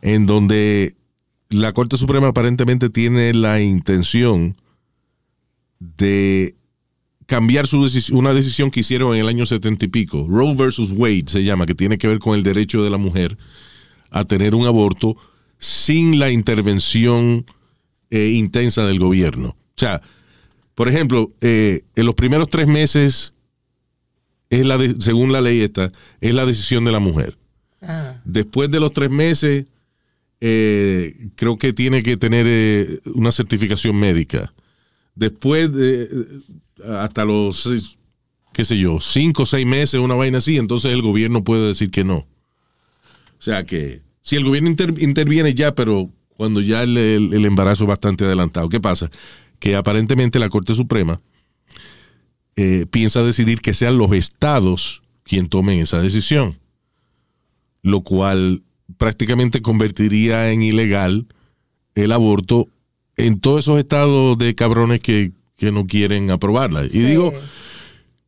en 0.00 0.26
donde 0.26 0.94
la 1.50 1.72
Corte 1.72 1.96
Suprema 1.96 2.28
aparentemente 2.28 2.88
tiene 2.88 3.34
la 3.34 3.60
intención 3.60 4.56
de 5.78 6.54
cambiar 7.26 7.66
su 7.66 7.86
una 8.12 8.32
decisión 8.32 8.70
que 8.70 8.80
hicieron 8.80 9.14
en 9.14 9.20
el 9.20 9.28
año 9.28 9.46
setenta 9.46 9.84
y 9.84 9.88
pico. 9.88 10.26
Roe 10.28 10.54
versus 10.54 10.90
Wade 10.92 11.24
se 11.26 11.44
llama, 11.44 11.66
que 11.66 11.74
tiene 11.74 11.98
que 11.98 12.08
ver 12.08 12.18
con 12.18 12.34
el 12.34 12.42
derecho 12.42 12.82
de 12.82 12.90
la 12.90 12.96
mujer 12.96 13.36
a 14.10 14.24
tener 14.24 14.54
un 14.54 14.66
aborto 14.66 15.16
sin 15.58 16.18
la 16.18 16.30
intervención 16.30 17.44
eh, 18.10 18.30
intensa 18.34 18.86
del 18.86 18.98
gobierno. 18.98 19.48
O 19.50 19.56
sea, 19.76 20.00
por 20.78 20.88
ejemplo, 20.88 21.32
eh, 21.40 21.82
en 21.96 22.06
los 22.06 22.14
primeros 22.14 22.48
tres 22.48 22.68
meses, 22.68 23.34
es 24.48 24.64
la 24.64 24.78
de- 24.78 24.94
según 25.00 25.32
la 25.32 25.40
ley 25.40 25.60
esta, 25.60 25.90
es 26.20 26.32
la 26.32 26.46
decisión 26.46 26.84
de 26.84 26.92
la 26.92 27.00
mujer. 27.00 27.36
Ah, 27.82 28.20
Después 28.24 28.70
de 28.70 28.78
los 28.78 28.92
tres 28.92 29.10
meses, 29.10 29.64
eh, 30.40 31.30
creo 31.34 31.56
que 31.56 31.72
tiene 31.72 32.04
que 32.04 32.16
tener 32.16 32.46
eh, 32.48 33.00
una 33.14 33.32
certificación 33.32 33.96
médica. 33.96 34.52
Después, 35.16 35.72
de, 35.72 36.08
hasta 37.00 37.24
los, 37.24 37.56
seis, 37.60 37.98
qué 38.52 38.64
sé 38.64 38.78
yo, 38.78 39.00
cinco 39.00 39.42
o 39.42 39.46
seis 39.46 39.66
meses, 39.66 39.98
una 40.00 40.14
vaina 40.14 40.38
así, 40.38 40.58
entonces 40.58 40.92
el 40.92 41.02
gobierno 41.02 41.42
puede 41.42 41.66
decir 41.66 41.90
que 41.90 42.04
no. 42.04 42.18
O 42.18 43.40
sea 43.42 43.64
que, 43.64 44.02
si 44.22 44.36
el 44.36 44.44
gobierno 44.44 44.70
inter- 44.70 44.94
interviene 45.02 45.54
ya, 45.54 45.74
pero 45.74 46.08
cuando 46.36 46.60
ya 46.60 46.84
el, 46.84 46.96
el- 46.96 47.34
el 47.34 47.44
embarazo 47.46 47.82
es 47.82 47.88
bastante 47.88 48.24
adelantado, 48.24 48.68
¿qué 48.68 48.78
pasa? 48.78 49.10
Que 49.58 49.76
aparentemente 49.76 50.38
la 50.38 50.48
Corte 50.48 50.74
Suprema 50.74 51.20
eh, 52.56 52.86
piensa 52.90 53.22
decidir 53.22 53.60
que 53.60 53.74
sean 53.74 53.98
los 53.98 54.12
estados 54.12 55.02
quien 55.22 55.48
tomen 55.48 55.78
esa 55.80 56.00
decisión 56.00 56.58
lo 57.82 58.00
cual 58.00 58.62
prácticamente 58.96 59.60
convertiría 59.60 60.50
en 60.50 60.62
ilegal 60.62 61.26
el 61.94 62.10
aborto 62.12 62.68
en 63.16 63.38
todos 63.40 63.60
esos 63.60 63.78
estados 63.78 64.36
de 64.36 64.54
cabrones 64.54 65.00
que, 65.00 65.32
que 65.56 65.70
no 65.72 65.86
quieren 65.86 66.30
aprobarla. 66.30 66.84
Y 66.84 66.98
digo, 67.00 67.32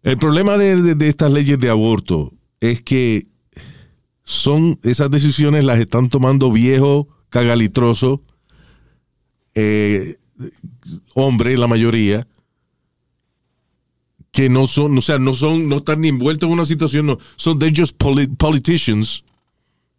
el 0.03 0.17
problema 0.19 0.57
de, 0.57 0.81
de- 0.81 0.95
de 0.95 1.09
estas 1.09 1.33
leyes 1.33 1.59
de 1.59 1.69
aborto 1.69 2.33
es 2.61 2.81
que 2.81 3.27
son 4.23 4.79
esas 4.85 5.11
decisiones 5.11 5.65
las 5.65 5.79
están 5.81 6.09
tomando 6.09 6.51
viejos, 6.53 7.07
cagalitrosos, 7.29 8.21
eh, 9.55 10.17
hombres, 11.15 11.59
la 11.59 11.67
mayoría, 11.67 12.27
que 14.33 14.49
no 14.49 14.67
son, 14.67 14.97
o 14.97 15.03
sea, 15.03 15.19
no 15.19 15.35
son, 15.35 15.69
no 15.69 15.77
están 15.77 16.01
ni 16.01 16.09
envueltos 16.09 16.47
en 16.47 16.53
una 16.53 16.65
situación, 16.65 17.07
no, 17.07 17.19
son 17.37 17.59
de 17.59 17.67
ellos 17.69 17.93
politicians, 17.93 19.25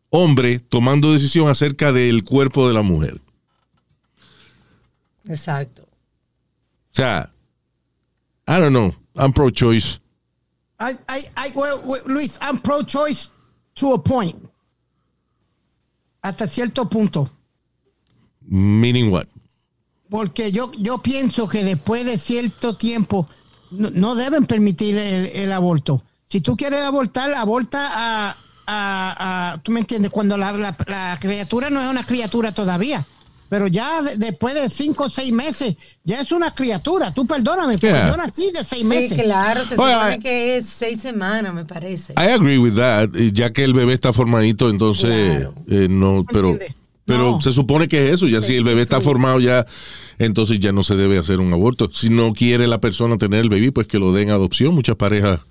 hombres 0.09 0.63
tomando 0.67 1.11
decisión 1.11 1.49
acerca 1.49 1.91
del 1.91 2.23
cuerpo 2.23 2.67
de 2.67 2.73
la 2.73 2.81
mujer. 2.81 3.21
exacto. 5.27 5.83
O 5.83 6.93
sea, 6.93 7.31
I 8.47 8.59
don't 8.59 8.71
know, 8.71 8.93
I'm 9.15 9.31
pro-choice. 9.31 9.99
I, 10.79 10.93
I, 11.07 11.21
I, 11.37 11.51
well, 11.55 11.81
well, 11.85 12.01
Luis, 12.05 12.37
I'm 12.41 12.59
pro-choice 12.59 13.29
to 13.75 13.93
a 13.93 13.99
point. 13.99 14.35
Hasta 16.23 16.47
cierto 16.47 16.85
punto. 16.85 17.29
Meaning 18.47 19.11
what? 19.11 19.27
Porque 20.11 20.51
yo, 20.51 20.71
yo 20.77 20.99
pienso 20.99 21.47
que 21.47 21.63
después 21.63 22.05
de 22.05 22.17
cierto 22.19 22.75
tiempo 22.75 23.27
no, 23.71 23.89
no 23.91 24.13
deben 24.15 24.45
permitir 24.45 24.97
el, 24.97 25.27
el 25.27 25.51
aborto. 25.53 26.03
Si 26.27 26.41
tú 26.41 26.55
quieres 26.57 26.81
abortar, 26.81 27.33
aborta 27.33 27.79
a, 27.91 28.37
a- 28.67 29.53
a- 29.53 29.57
tú 29.63 29.71
me 29.71 29.79
entiendes, 29.79 30.11
cuando 30.11 30.37
la, 30.37 30.51
la- 30.51 30.75
la 30.87 31.17
criatura 31.19 31.69
no 31.69 31.81
es 31.81 31.89
una 31.89 32.05
criatura 32.05 32.51
todavía. 32.53 33.05
Pero 33.47 33.67
ya 33.67 34.01
de- 34.01 34.15
después 34.17 34.53
de 34.53 34.69
cinco 34.69 35.05
o 35.05 35.09
seis 35.09 35.31
meses, 35.33 35.75
ya 36.05 36.19
es 36.21 36.31
una 36.33 36.53
criatura. 36.53 37.13
Tú 37.13 37.25
perdóname, 37.25 37.77
Yeah. 37.77 38.07
yo 38.09 38.17
nací 38.17 38.51
de 38.51 38.63
seis 38.63 38.81
Sí, 38.83 38.87
meses. 38.87 39.21
claro, 39.21 39.63
se 39.63 39.75
supone 39.75 40.15
I- 40.15 40.19
que 40.19 40.57
es 40.57 40.65
seis 40.67 40.99
semanas, 41.01 41.53
me 41.53 41.65
parece. 41.65 42.13
I 42.17 42.31
agree 42.31 42.57
with 42.57 42.75
that, 42.75 43.09
ya 43.33 43.51
que 43.51 43.63
el 43.63 43.73
bebé 43.73 43.93
está 43.93 44.11
formadito, 44.13 44.69
entonces 44.69 45.37
Claro. 45.39 45.53
eh, 45.69 45.87
no, 45.89 46.25
pero, 46.31 46.49
entiende? 46.51 46.75
Pero 47.11 47.31
No. 47.31 47.41
se 47.41 47.51
supone 47.51 47.87
que 47.87 48.07
es 48.07 48.15
eso, 48.15 48.27
ya 48.27 48.41
Sí, 48.41 48.47
si 48.47 48.55
el 48.55 48.63
bebé 48.63 48.81
sí, 48.81 48.83
está 48.83 48.99
sí. 48.99 49.03
formado 49.03 49.39
ya, 49.39 49.65
entonces 50.19 50.59
ya 50.59 50.71
no 50.71 50.83
se 50.83 50.95
debe 50.95 51.17
hacer 51.17 51.39
un 51.41 51.51
aborto. 51.53 51.89
Si 51.91 52.09
no 52.09 52.33
quiere 52.33 52.67
la 52.67 52.79
persona 52.79 53.17
tener 53.17 53.39
el 53.41 53.49
bebé, 53.49 53.71
pues 53.71 53.87
que 53.87 53.99
lo 53.99 54.11
den 54.13 54.29
a 54.29 54.33
adopción. 54.33 54.73
Muchas 54.73 54.95
parejas 54.95 55.41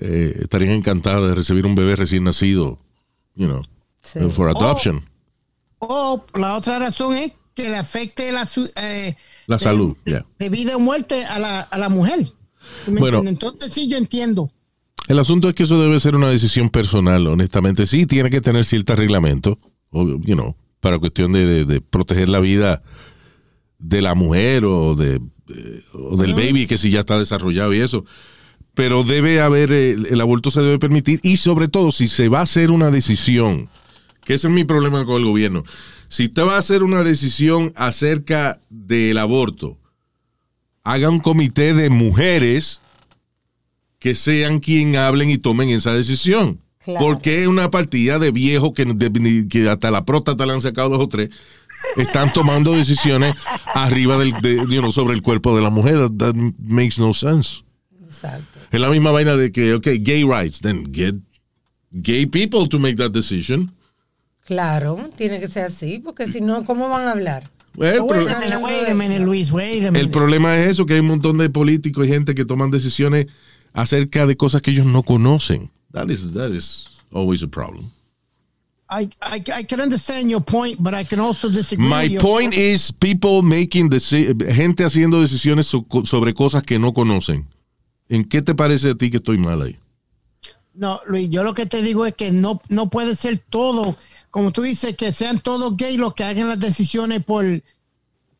eh, 0.00 0.38
estarían 0.42 0.72
encantadas 0.72 1.28
de 1.28 1.34
recibir 1.34 1.66
un 1.66 1.74
bebé 1.74 1.96
recién 1.96 2.24
nacido, 2.24 2.78
you 3.34 3.46
know, 3.46 3.62
Sí. 4.02 4.20
for 4.30 4.48
adoption. 4.48 5.04
O 5.80 6.24
la 6.34 6.56
otra 6.56 6.78
razón 6.78 7.14
es 7.14 7.32
que 7.54 7.68
le 7.68 7.76
afecte 7.76 8.30
la, 8.32 8.46
su- 8.46 8.70
eh, 8.80 9.16
La 9.46 9.56
de- 9.56 9.64
salud, 9.64 9.96
ya. 10.06 10.24
de 10.38 10.48
vida 10.50 10.76
o 10.76 10.78
muerte 10.80 11.24
a 11.24 11.38
la, 11.38 11.60
a 11.60 11.78
la 11.78 11.88
mujer. 11.88 12.26
¿Tú 12.84 12.92
me 12.92 13.00
Bueno. 13.00 13.22
Entonces 13.26 13.72
sí, 13.72 13.88
yo 13.88 13.96
entiendo. 13.98 14.50
El 15.08 15.18
asunto 15.18 15.48
es 15.48 15.54
que 15.54 15.62
eso 15.64 15.80
debe 15.80 15.98
ser 16.00 16.14
una 16.14 16.28
decisión 16.28 16.68
personal, 16.68 17.26
honestamente. 17.26 17.86
Sí, 17.86 18.06
tiene 18.06 18.30
que 18.30 18.40
tener 18.40 18.64
ciertos 18.64 18.98
reglamentos, 18.98 19.56
o, 19.90 20.04
you 20.06 20.34
know, 20.34 20.54
para 20.80 20.98
cuestión 20.98 21.32
de, 21.32 21.44
de- 21.46 21.64
de 21.64 21.80
proteger 21.80 22.28
la 22.28 22.40
vida 22.40 22.82
de 23.78 24.02
la 24.02 24.14
mujer 24.14 24.64
o, 24.64 24.94
de, 24.94 25.20
eh, 25.48 25.82
o 25.92 26.16
del 26.16 26.34
baby, 26.34 26.66
que 26.66 26.78
si 26.78 26.90
ya 26.90 27.00
está 27.00 27.18
desarrollado 27.18 27.72
y 27.74 27.80
eso. 27.80 28.04
Pero 28.74 29.02
debe 29.04 29.40
haber, 29.40 29.72
eh, 29.72 29.90
el, 29.92 30.06
el 30.06 30.20
aborto 30.20 30.50
se 30.50 30.60
debe 30.62 30.78
permitir 30.78 31.20
y 31.22 31.36
sobre 31.36 31.68
todo 31.68 31.90
si 31.92 32.06
se 32.08 32.28
va 32.28 32.40
a 32.40 32.42
hacer 32.42 32.70
una 32.70 32.90
decisión, 32.90 33.68
que 34.24 34.34
ese 34.34 34.48
es 34.48 34.52
mi 34.52 34.64
problema 34.64 35.04
con 35.04 35.16
el 35.16 35.24
gobierno. 35.24 35.64
Si 36.08 36.26
usted 36.26 36.42
va 36.44 36.54
a 36.56 36.58
hacer 36.58 36.82
una 36.84 37.02
decisión 37.04 37.72
acerca 37.76 38.60
del 38.70 39.18
aborto, 39.18 39.78
haga 40.84 41.10
un 41.10 41.20
comité 41.20 41.74
de 41.74 41.90
mujeres 41.90 42.80
que 43.98 44.14
sean 44.14 44.60
quien 44.60 44.96
hablen 44.96 45.28
y 45.28 45.38
tomen 45.38 45.68
esa 45.70 45.92
decisión. 45.92 46.60
Claro. 46.84 47.04
Porque 47.04 47.42
es 47.42 47.48
una 47.48 47.70
partida 47.70 48.18
de 48.18 48.30
viejos 48.30 48.72
que, 48.74 48.84
de- 48.84 49.46
que 49.48 49.68
hasta 49.68 49.90
la 49.90 50.04
próstata 50.04 50.46
le 50.46 50.52
han 50.52 50.62
sacado 50.62 50.88
dos 50.90 51.00
o 51.04 51.08
tres, 51.08 51.28
están 51.96 52.32
tomando 52.32 52.72
decisiones 52.72 53.34
arriba 53.74 54.16
del, 54.18 54.32
de, 54.40 54.56
you 54.70 54.80
know, 54.80 54.90
sobre 54.92 55.14
el 55.14 55.20
cuerpo 55.22 55.54
de 55.56 55.62
la 55.62 55.70
mujer. 55.70 55.96
That, 55.96 56.12
that 56.18 56.34
makes 56.58 56.98
no 56.98 57.12
sense. 57.12 57.62
Exacto. 58.04 58.58
Es 58.70 58.80
la 58.80 58.88
misma 58.90 59.10
vaina 59.10 59.36
de 59.36 59.50
que, 59.52 59.74
ok, 59.74 59.86
gay 60.00 60.24
rights, 60.24 60.60
then 60.60 60.90
get 60.92 61.14
gay 61.90 62.26
people 62.26 62.68
to 62.68 62.78
make 62.78 62.96
that 62.96 63.10
decision. 63.10 63.72
Claro, 64.46 65.10
tiene 65.16 65.40
que 65.40 65.48
ser 65.48 65.64
así, 65.66 65.98
porque 65.98 66.26
si 66.26 66.40
no, 66.40 66.64
¿cómo 66.64 66.88
van 66.88 67.06
a 67.06 67.10
hablar? 67.12 67.50
Well, 67.76 68.04
pero- 68.08 68.28
a 68.28 68.40
minute, 68.40 68.56
wait 68.56 68.88
a 68.88 68.94
minute, 68.94 69.20
Luis, 69.20 69.52
wait 69.52 69.84
a 69.84 69.88
el 69.98 70.10
problema 70.10 70.58
es 70.58 70.72
eso, 70.72 70.86
que 70.86 70.94
hay 70.94 71.00
un 71.00 71.06
montón 71.06 71.36
de 71.38 71.50
políticos 71.50 72.06
y 72.06 72.08
gente 72.10 72.34
que 72.34 72.44
toman 72.44 72.70
decisiones 72.70 73.26
acerca 73.74 74.26
de 74.26 74.36
cosas 74.36 74.62
que 74.62 74.70
ellos 74.70 74.86
no 74.86 75.02
conocen. 75.02 75.70
That 75.92 76.10
is, 76.10 76.32
that 76.34 76.50
is 76.50 77.02
always 77.12 77.42
a 77.42 77.48
problem. 77.48 77.90
I, 78.90 79.08
I, 79.20 79.42
I 79.54 79.62
can 79.64 79.80
understand 79.80 80.30
your 80.30 80.40
point, 80.42 80.82
but 80.82 80.94
I 80.94 81.04
can 81.04 81.20
also 81.20 81.50
disagree. 81.50 81.86
My 81.86 82.04
your 82.04 82.22
point 82.22 82.54
is 82.54 82.90
people 82.90 83.42
making 83.42 83.90
gente 83.90 84.84
haciendo 84.84 85.20
decisiones 85.20 85.66
so- 85.66 85.84
sobre 86.04 86.32
cosas 86.32 86.62
que 86.62 86.78
no 86.78 86.92
conocen. 86.92 87.46
¿En 88.08 88.24
qué 88.24 88.40
te 88.40 88.54
parece 88.54 88.90
a 88.90 88.94
ti 88.94 89.10
que 89.10 89.18
estoy 89.18 89.36
mal 89.36 89.60
ahí? 89.60 89.76
No, 90.74 91.00
Luis, 91.06 91.28
yo 91.28 91.42
lo 91.44 91.52
que 91.52 91.66
te 91.66 91.82
digo 91.82 92.06
es 92.06 92.14
que 92.14 92.30
no, 92.32 92.62
no 92.70 92.88
puede 92.88 93.14
ser 93.16 93.38
todo, 93.50 93.96
como 94.30 94.52
tú 94.52 94.62
dices, 94.62 94.96
que 94.96 95.12
sean 95.12 95.40
todos 95.40 95.76
gays 95.76 95.98
los 95.98 96.14
que 96.14 96.24
hagan 96.24 96.48
las 96.48 96.58
decisiones 96.60 97.22
por, 97.24 97.44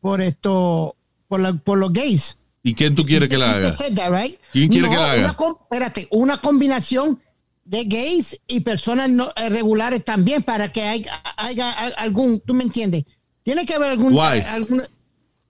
por 0.01 0.21
esto, 0.21 0.95
por, 1.27 1.41
la- 1.41 1.53
por 1.53 1.77
los 1.77 1.93
gays. 1.93 2.37
¿Y 2.63 2.73
quién 2.73 2.95
tú 2.95 3.05
quieres 3.05 3.29
que 3.29 3.37
la 3.37 3.51
haga? 3.51 3.75
that, 3.75 4.09
right? 4.11 4.39
¿Quién 4.51 4.69
quiere 4.69 4.87
No, 4.87 4.93
que 4.93 4.97
la 4.97 5.11
haga? 5.11 5.35
Una, 5.37 5.51
espérate, 5.61 6.07
una 6.11 6.37
combinación 6.41 7.19
de 7.69 7.83
gays 7.83 8.39
y 8.47 8.61
personas 8.61 9.09
no, 9.11 9.29
eh, 9.35 9.49
regulares 9.49 10.03
también 10.03 10.41
para 10.41 10.71
que 10.71 10.81
haya, 10.81 11.21
haya 11.37 11.69
al- 11.71 11.93
algún, 11.97 12.39
tú 12.39 12.55
me 12.55 12.63
entiendes. 12.63 13.05
Tiene 13.43 13.63
que 13.65 13.75
haber 13.75 13.91
algún, 13.91 14.13
Why? 14.13 14.39
alguna, 14.47 14.83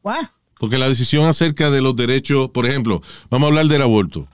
¿What? 0.03 0.25
Porque 0.59 0.77
la 0.77 0.89
decisión 0.89 1.25
acerca 1.25 1.71
de 1.71 1.79
los 1.81 1.95
derechos, 1.95 2.49
por 2.49 2.65
ejemplo, 2.65 3.01
vamos 3.29 3.45
a 3.45 3.49
hablar 3.49 3.67
del 3.67 3.81
aborto. 3.81 4.27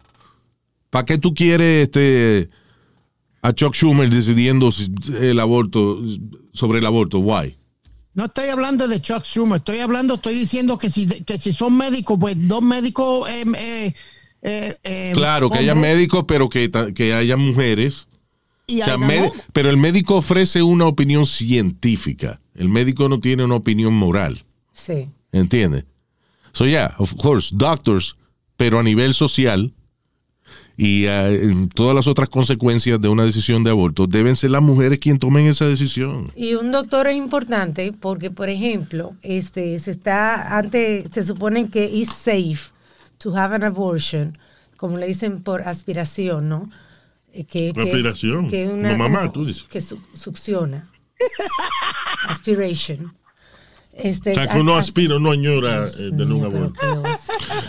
¿Para 0.90 1.06
qué 1.06 1.20
tú 1.20 1.36
quieres 1.36 1.84
este, 1.84 2.50
a 3.44 3.54
Chuck 3.54 3.76
Schumer 3.76 4.10
decidiendo 4.10 4.70
el 5.20 5.40
aborto 5.40 6.02
sobre 6.54 6.80
el 6.80 6.86
aborto? 6.88 7.20
Why? 7.20 7.56
No 8.16 8.26
estoy 8.26 8.50
hablando 8.50 8.88
de 8.88 9.00
Chuck 9.00 9.24
Schumer, 9.26 9.58
estoy 9.58 9.78
hablando, 9.80 10.16
estoy 10.16 10.34
diciendo 10.36 10.80
que 10.80 10.90
si, 10.90 11.06
que 11.06 11.38
si 11.38 11.54
son 11.54 11.78
médicos, 11.78 12.18
pues 12.20 12.36
dos 12.48 12.64
médicos. 12.64 13.30
eh, 13.30 13.44
eh, 13.58 13.94
eh, 14.46 14.74
eh, 14.84 15.12
Claro, 15.14 15.50
que 15.50 15.58
haya 15.60 15.76
médicos, 15.76 16.26
pero 16.28 16.50
que, 16.50 16.72
que 16.96 17.14
haya 17.14 17.38
mujeres. 17.38 18.08
Y 18.68 18.82
O 18.82 18.86
sea, 18.86 18.96
haya 18.96 19.06
med- 19.06 19.24
hombres. 19.28 19.44
pero 19.54 19.70
el 19.70 19.78
médico 19.78 20.16
ofrece 20.16 20.62
una 20.64 20.86
opinión 20.88 21.26
científica. 21.26 22.40
El 22.56 22.70
médico 22.70 23.10
no 23.10 23.20
tiene 23.20 23.44
una 23.44 23.56
opinión 23.56 23.94
moral. 23.94 24.44
Sí. 24.74 25.10
¿Entiendes? 25.32 25.86
So, 26.54 26.66
yeah, 26.66 26.96
of 26.98 27.14
course, 27.16 27.54
doctors, 27.56 28.16
pero 28.58 28.80
a 28.80 28.84
nivel 28.84 29.14
social 29.14 29.74
y 30.78 31.06
en 31.06 31.70
todas 31.70 31.96
las 31.96 32.06
otras 32.08 32.28
consecuencias 32.28 33.00
de 33.00 33.08
una 33.08 33.24
decisión 33.24 33.64
de 33.64 33.70
aborto, 33.70 34.08
deben 34.08 34.36
ser 34.36 34.52
las 34.52 34.62
mujeres 34.62 35.00
quienes 35.00 35.20
tomen 35.22 35.48
esa 35.48 35.66
decisión. 35.68 36.32
Y 36.36 36.54
un 36.56 36.72
doctor 36.72 37.08
es 37.08 37.16
importante 37.16 37.94
porque, 37.98 38.30
por 38.30 38.50
ejemplo, 38.50 39.16
este 39.22 39.80
se 39.80 39.92
está 39.92 40.58
antes 40.58 41.06
se 41.14 41.24
supone 41.24 41.70
que 41.70 42.02
es 42.02 42.10
safe 42.10 42.74
to 43.18 43.36
have 43.36 43.56
an 43.56 43.64
abortion, 43.64 44.38
como 44.78 44.98
le 44.98 45.08
dicen 45.08 45.42
por 45.44 45.62
aspiración, 45.68 46.48
¿no? 46.50 46.70
Eh, 47.34 47.44
Que, 47.46 47.74
que- 47.74 47.82
Aspiración. 47.82 48.50
que 48.50 48.68
una- 48.68 48.92
Como 48.92 49.04
mamá, 49.04 49.20
como 49.22 49.32
tú 49.32 49.46
dices. 49.46 49.64
que 49.64 49.82
su- 49.82 50.00
succiona. 50.14 50.90
Aspiration. 52.30 53.14
Este, 53.94 54.32
O 54.32 54.36
sea, 54.36 54.48
que 54.48 54.60
uno 54.60 54.76
a- 54.76 54.80
aspira, 54.80 55.16
uno 55.16 55.32
añora 55.32 55.86
eh, 55.88 56.10
de 56.12 56.24
un 56.24 56.44
aborto. 56.44 57.04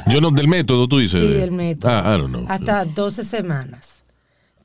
Yo 0.09 0.21
no, 0.21 0.31
del 0.33 0.49
método, 0.49 0.88
tú 0.88 0.99
dices. 0.99 1.21
Sí, 1.21 1.26
de- 1.26 1.45
el 1.45 1.53
método. 1.53 1.91
Ah, 1.93 2.15
I 2.17 2.21
don't 2.21 2.31
know. 2.35 2.47
Hasta 2.49 2.85
12 2.85 3.23
semanas. 3.23 4.03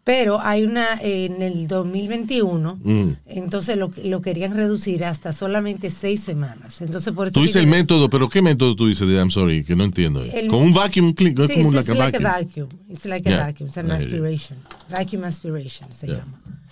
Pero 0.04 0.40
hay 0.42 0.64
una 0.64 0.96
eh, 1.02 1.26
en 1.26 1.44
el 1.44 1.68
2021, 1.68 2.80
Mm. 2.84 3.10
entonces 3.28 3.78
lo, 3.78 3.92
lo 4.04 4.20
querían 4.22 4.56
reducir 4.56 5.06
hasta 5.06 5.32
solamente 5.32 5.92
6 5.92 6.20
semanas. 6.20 6.82
Entonces 6.82 7.14
por 7.14 7.28
eso 7.28 7.36
Tú 7.36 7.42
dices 7.44 7.58
el 7.58 7.68
método, 7.68 8.10
pero 8.10 8.28
¿qué 8.28 8.42
método 8.42 8.76
tú 8.76 8.88
dices 8.88 9.08
de 9.08 9.14
I'm 9.16 9.30
sorry? 9.30 9.64
Que 9.64 9.76
no 9.76 9.84
entiendo. 9.84 10.24
El- 10.24 10.48
Con 10.48 10.64
un 10.64 10.74
vacuum 10.74 11.14
clean, 11.14 11.40
es 11.40 11.48
Sí, 11.50 11.54
como 11.62 11.70
sí, 11.70 11.76
like 11.76 11.92
it's 11.92 12.00
a 12.00 12.04
like 12.04 12.18
a 12.18 12.20
vacuum. 12.20 12.68
vacuum. 12.70 12.90
It's 12.90 13.06
like 13.06 13.30
Yeah. 13.30 13.44
a 13.44 13.46
vacuum. 13.48 13.68
It's 13.70 13.78
an 13.78 13.86
Yeah. 13.88 13.96
aspiration. 13.96 14.58
Vacuum 14.90 15.24
aspiration 15.24 15.94
se 15.94 16.08
Yeah. 16.08 16.26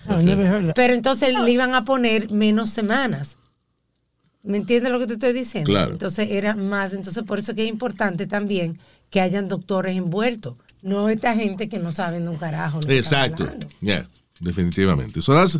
llama. 0.08 0.22
Never 0.22 0.46
heard 0.46 0.66
that. 0.66 0.74
Pero 0.74 0.94
entonces 0.94 1.32
le 1.32 1.50
iban 1.52 1.74
a 1.74 1.84
poner 1.84 2.32
menos 2.32 2.70
semanas. 2.70 3.36
¿Me 4.42 4.56
entiendes 4.56 4.90
lo 4.90 4.98
que 4.98 5.06
te 5.06 5.12
estoy 5.12 5.32
diciendo? 5.34 5.70
Claro. 5.70 5.92
Entonces 5.92 6.28
era 6.30 6.56
más, 6.56 6.94
entonces 6.94 7.22
por 7.24 7.38
eso 7.38 7.54
que 7.54 7.62
es 7.62 7.68
importante 7.68 8.26
también 8.26 8.78
que 9.10 9.20
hayan 9.20 9.46
doctores 9.48 9.94
envueltos, 9.96 10.54
no 10.82 11.08
esta 11.08 11.34
gente 11.34 11.68
que 11.68 11.78
no 11.78 11.92
saben 11.92 12.24
de 12.24 12.30
un 12.30 12.36
carajo. 12.36 12.80
Exacto. 12.88 13.48
Yeah, 13.80 14.08
definitivamente. 14.40 15.20
So 15.20 15.34
that's, 15.34 15.58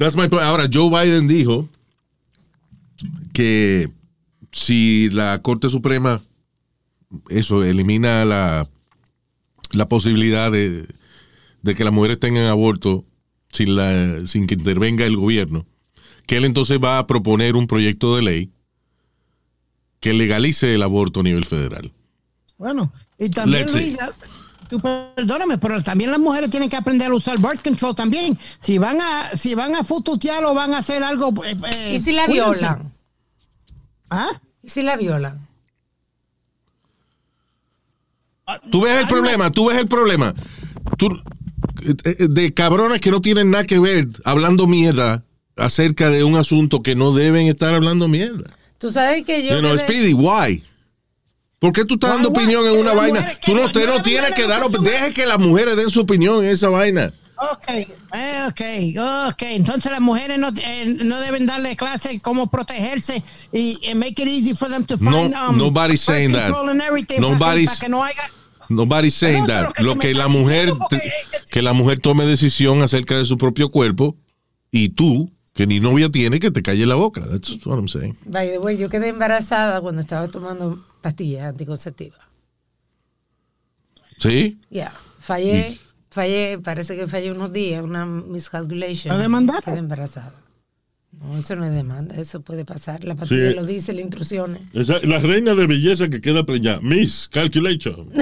That's 0.00 0.16
my 0.16 0.28
point. 0.28 0.42
Ahora, 0.42 0.66
Joe 0.72 0.88
Biden 0.88 1.28
dijo 1.28 1.68
que 3.34 3.90
si 4.50 5.10
la 5.10 5.40
Corte 5.42 5.68
Suprema 5.68 6.22
eso 7.28 7.62
elimina 7.62 8.24
la, 8.24 8.66
la 9.72 9.88
posibilidad 9.88 10.50
de, 10.50 10.86
de 11.60 11.74
que 11.74 11.84
las 11.84 11.92
mujeres 11.92 12.18
tengan 12.18 12.46
aborto 12.46 13.04
sin, 13.52 13.76
la, 13.76 14.26
sin 14.26 14.46
que 14.46 14.54
intervenga 14.54 15.04
el 15.04 15.18
gobierno, 15.18 15.66
que 16.26 16.38
él 16.38 16.46
entonces 16.46 16.78
va 16.82 16.98
a 16.98 17.06
proponer 17.06 17.54
un 17.54 17.66
proyecto 17.66 18.16
de 18.16 18.22
ley 18.22 18.50
que 20.00 20.14
legalice 20.14 20.74
el 20.74 20.82
aborto 20.82 21.20
a 21.20 21.24
nivel 21.24 21.44
federal. 21.44 21.92
Bueno, 22.60 22.92
y 23.18 23.30
también. 23.30 23.72
Luis, 23.72 23.96
tú 24.68 24.78
perdóname, 24.80 25.56
pero 25.56 25.82
también 25.82 26.10
las 26.10 26.20
mujeres 26.20 26.50
tienen 26.50 26.68
que 26.68 26.76
aprender 26.76 27.10
a 27.10 27.14
usar 27.14 27.38
birth 27.38 27.62
control 27.64 27.94
también. 27.94 28.38
Si 28.60 28.76
van 28.76 29.00
a, 29.00 29.34
si 29.34 29.54
van 29.54 29.74
a 29.76 29.82
fututear 29.82 30.44
o 30.44 30.52
van 30.52 30.74
a 30.74 30.78
hacer 30.78 31.02
algo. 31.02 31.32
eh, 31.42 31.56
eh, 31.72 31.94
¿Y 31.94 32.00
si 32.00 32.12
la 32.12 32.26
cuídense. 32.26 32.50
violan? 32.60 32.92
¿Ah? 34.10 34.28
¿Y 34.62 34.68
si 34.68 34.82
la 34.82 34.98
violan? 34.98 35.38
Tú 38.70 38.82
ves 38.82 38.98
el 39.00 39.06
problema, 39.08 39.50
tú 39.50 39.68
ves 39.68 39.78
el 39.78 39.88
problema. 39.88 40.34
Tú, 40.98 41.06
eh, 41.82 41.94
eh, 42.04 42.26
de 42.28 42.52
cabrones 42.52 43.00
que 43.00 43.10
no 43.10 43.22
tienen 43.22 43.50
nada 43.50 43.64
que 43.64 43.78
ver 43.78 44.06
hablando 44.26 44.66
mierda 44.66 45.24
acerca 45.56 46.10
de 46.10 46.24
un 46.24 46.36
asunto 46.36 46.82
que 46.82 46.94
no 46.94 47.14
deben 47.14 47.46
estar 47.46 47.72
hablando 47.74 48.06
mierda. 48.06 48.50
Tú 48.76 48.92
sabes 48.92 49.24
que 49.24 49.46
yo... 49.46 49.60
Quedé- 49.62 49.78
Speedy, 49.78 50.12
why? 50.12 50.62
¿Por 51.60 51.72
qué 51.72 51.84
tú 51.84 51.94
estás 51.94 52.10
dando 52.14 52.30
opinión 52.30 52.66
en 52.66 52.72
Que 52.74 52.80
una 52.80 52.94
vaina? 52.94 53.20
Tú 53.40 53.52
que 53.52 53.54
no, 53.54 53.66
usted 53.66 53.86
no 53.86 54.02
tiene 54.02 54.28
que 54.34 54.46
dar, 54.48 54.60
la 54.60 54.66
op- 54.66 54.72
persona- 54.72 54.90
deje 54.90 55.12
que 55.14 55.26
las 55.26 55.38
mujeres 55.38 55.76
den 55.76 55.90
su 55.90 56.00
opinión 56.00 56.42
en 56.44 56.50
esa 56.50 56.70
vaina. 56.70 57.12
Ok, 57.36 57.68
eh, 57.68 57.86
ok, 58.48 58.60
ok. 59.28 59.42
Entonces 59.42 59.90
las 59.92 60.00
mujeres 60.00 60.38
no, 60.38 60.48
eh, 60.62 60.96
no 61.04 61.20
deben 61.20 61.46
darle 61.46 61.76
clase 61.76 62.18
cómo 62.20 62.50
protegerse 62.50 63.22
y 63.52 63.78
and 63.90 63.96
make 64.00 64.20
it 64.22 64.28
easy 64.28 64.54
for 64.54 64.68
them 64.68 64.84
to 64.84 64.96
No, 64.98 65.10
find 65.12 65.34
um, 65.34 65.56
nobody's 65.56 66.00
saying 66.00 66.32
that. 66.32 66.50
para 66.50 67.04
que- 67.06 67.18
Nobody's- 67.20 67.66
para 67.68 67.80
que 67.80 67.88
no 67.88 68.02
haya... 68.04 68.30
Nobody's 68.68 69.14
saying 69.14 69.40
No, 69.42 69.46
that. 69.46 69.72
que 69.72 69.82
Lo 69.82 69.92
tú 69.92 69.96
me 69.98 70.02
que 70.04 70.14
la 70.14 70.28
mujer, 70.28 70.70
porque- 70.78 71.12
que 71.50 71.62
la 71.62 71.72
mujer 71.72 71.98
tome 72.00 72.24
decisión 72.26 72.82
acerca 72.82 73.16
de 73.16 73.24
su 73.24 73.36
propio 73.36 73.68
cuerpo 73.68 74.16
y 74.70 74.90
tú, 74.90 75.30
que 75.54 75.66
ni 75.66 75.80
novia 75.80 76.08
tiene, 76.10 76.38
que 76.40 76.50
te 76.50 76.62
calle 76.62 76.86
la 76.86 76.94
boca. 76.94 77.22
That's 77.28 77.64
what 77.66 77.76
I'm 77.78 77.88
saying. 77.88 78.16
By 78.26 78.48
the 78.48 78.58
way, 78.58 78.76
yo 78.76 78.88
quedé 78.88 79.08
embarazada 79.08 79.80
cuando 79.80 80.00
estaba 80.00 80.28
tomando 80.28 80.84
pastillas 81.02 81.44
anticonceptivas. 81.48 82.20
¿Sí? 84.18 84.58
Ya, 84.70 84.92
fallé, 85.18 85.78
fallé, 86.10 86.58
parece 86.58 86.96
que 86.96 87.06
fallé 87.06 87.32
unos 87.32 87.52
días, 87.52 87.82
una 87.82 88.04
miscalculation. 88.06 89.14
¿Lo 89.14 89.20
demandaron? 89.20 89.62
Quedé 89.64 89.78
embarazada. 89.78 90.34
No, 91.12 91.36
eso 91.36 91.56
no 91.56 91.64
es 91.64 91.74
demanda, 91.74 92.14
eso 92.16 92.40
puede 92.40 92.64
pasar. 92.64 93.02
La 93.04 93.14
pastilla 93.16 93.48
Sí. 93.50 93.54
lo 93.54 93.66
dice, 93.66 93.92
las 93.92 94.02
instrucciones. 94.02 94.62
Esa- 94.72 95.00
la 95.00 95.18
reina 95.18 95.54
de 95.54 95.66
belleza 95.66 96.08
que 96.08 96.20
queda 96.20 96.44
preñada. 96.46 96.80
Miss 96.80 97.28
Calculation. 97.28 98.08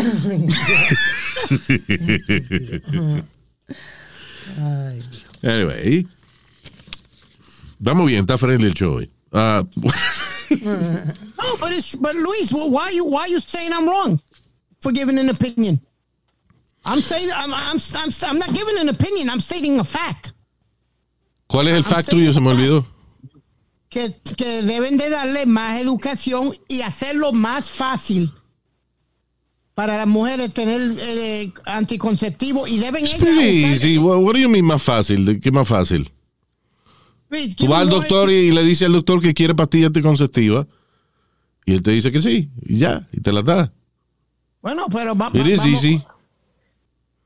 Ay, 4.59 5.03
anyway. 5.43 6.07
Vamos 7.79 8.07
bien, 8.07 8.21
está 8.21 8.37
friendly 8.39 8.69
el 8.69 8.75
show 8.75 8.95
hoy. 8.97 9.11
Ah, 9.33 9.63
No, 10.51 11.57
but 11.61 11.71
it's 11.73 11.95
but 11.95 12.15
Luis, 12.15 12.51
why 12.53 12.91
you 12.95 13.05
why 13.05 13.27
you 13.27 13.41
saying 13.41 13.73
I'm 13.73 13.87
wrong 13.87 14.21
for 14.81 14.93
giving 14.93 15.19
an 15.19 15.29
opinion? 15.29 15.81
I'm 16.85 17.03
saying 17.03 17.31
I'm 17.35 17.53
I'm 17.53 17.79
I'm, 17.95 18.11
I'm 18.23 18.39
not 18.39 18.53
giving 18.55 18.79
an 18.81 18.89
opinion. 18.89 19.29
I'm 19.29 19.41
stating 19.41 19.79
a 19.79 19.85
fact. 19.85 20.33
¿Cuál 21.49 21.69
es 21.69 21.75
el 21.75 21.83
I'm 21.83 21.85
fact 21.85 22.11
tuyo? 22.11 22.33
Se 22.33 22.41
me 22.41 22.51
olvidó. 22.51 22.87
Que, 23.91 24.15
que 24.37 24.63
deben 24.63 24.99
de 24.99 25.09
darle 25.09 25.47
más 25.47 25.81
educación 25.81 26.55
y 26.69 26.83
hacerlo 26.83 27.33
más 27.33 27.71
fácil 27.71 28.33
para 29.75 29.97
las 29.97 30.07
mujeres 30.07 30.53
tener 30.53 30.81
eh, 30.99 31.53
anticonceptivo 31.65 32.67
y 32.67 32.79
deben 32.79 33.05
ellas 33.05 33.19
Sí, 33.19 33.79
sí. 33.79 33.99
What, 33.99 34.19
what 34.19 34.33
do 34.35 34.39
you 34.41 34.49
mean 34.49 34.65
más 34.65 34.83
fácil? 34.83 35.25
¿De 35.25 35.41
¿Qué 35.41 35.51
más 35.51 35.67
fácil? 35.69 36.11
Tú 37.57 37.67
vas 37.67 37.83
al 37.83 37.91
doctor 37.91 38.31
y 38.31 38.51
le 38.51 38.65
dices 38.65 38.87
al 38.87 38.93
doctor 38.93 39.21
que 39.21 39.35
quiere 39.35 39.55
pastillas 39.55 39.89
anticonceptivas 39.89 40.67
y 41.67 41.75
él 41.75 41.83
te 41.83 41.91
dice 41.91 42.11
que 42.11 42.23
sí 42.23 42.49
y 42.67 42.79
ya, 42.79 43.07
y 43.13 43.21
te 43.21 43.33
las 43.33 43.45
da. 43.45 43.73
Bueno, 44.63 44.87
pero 44.91 45.15
va, 45.15 45.29
It 45.35 45.43
va- 45.43 45.49
is 45.51 45.59
vamos- 45.59 45.75
easy. 45.85 46.03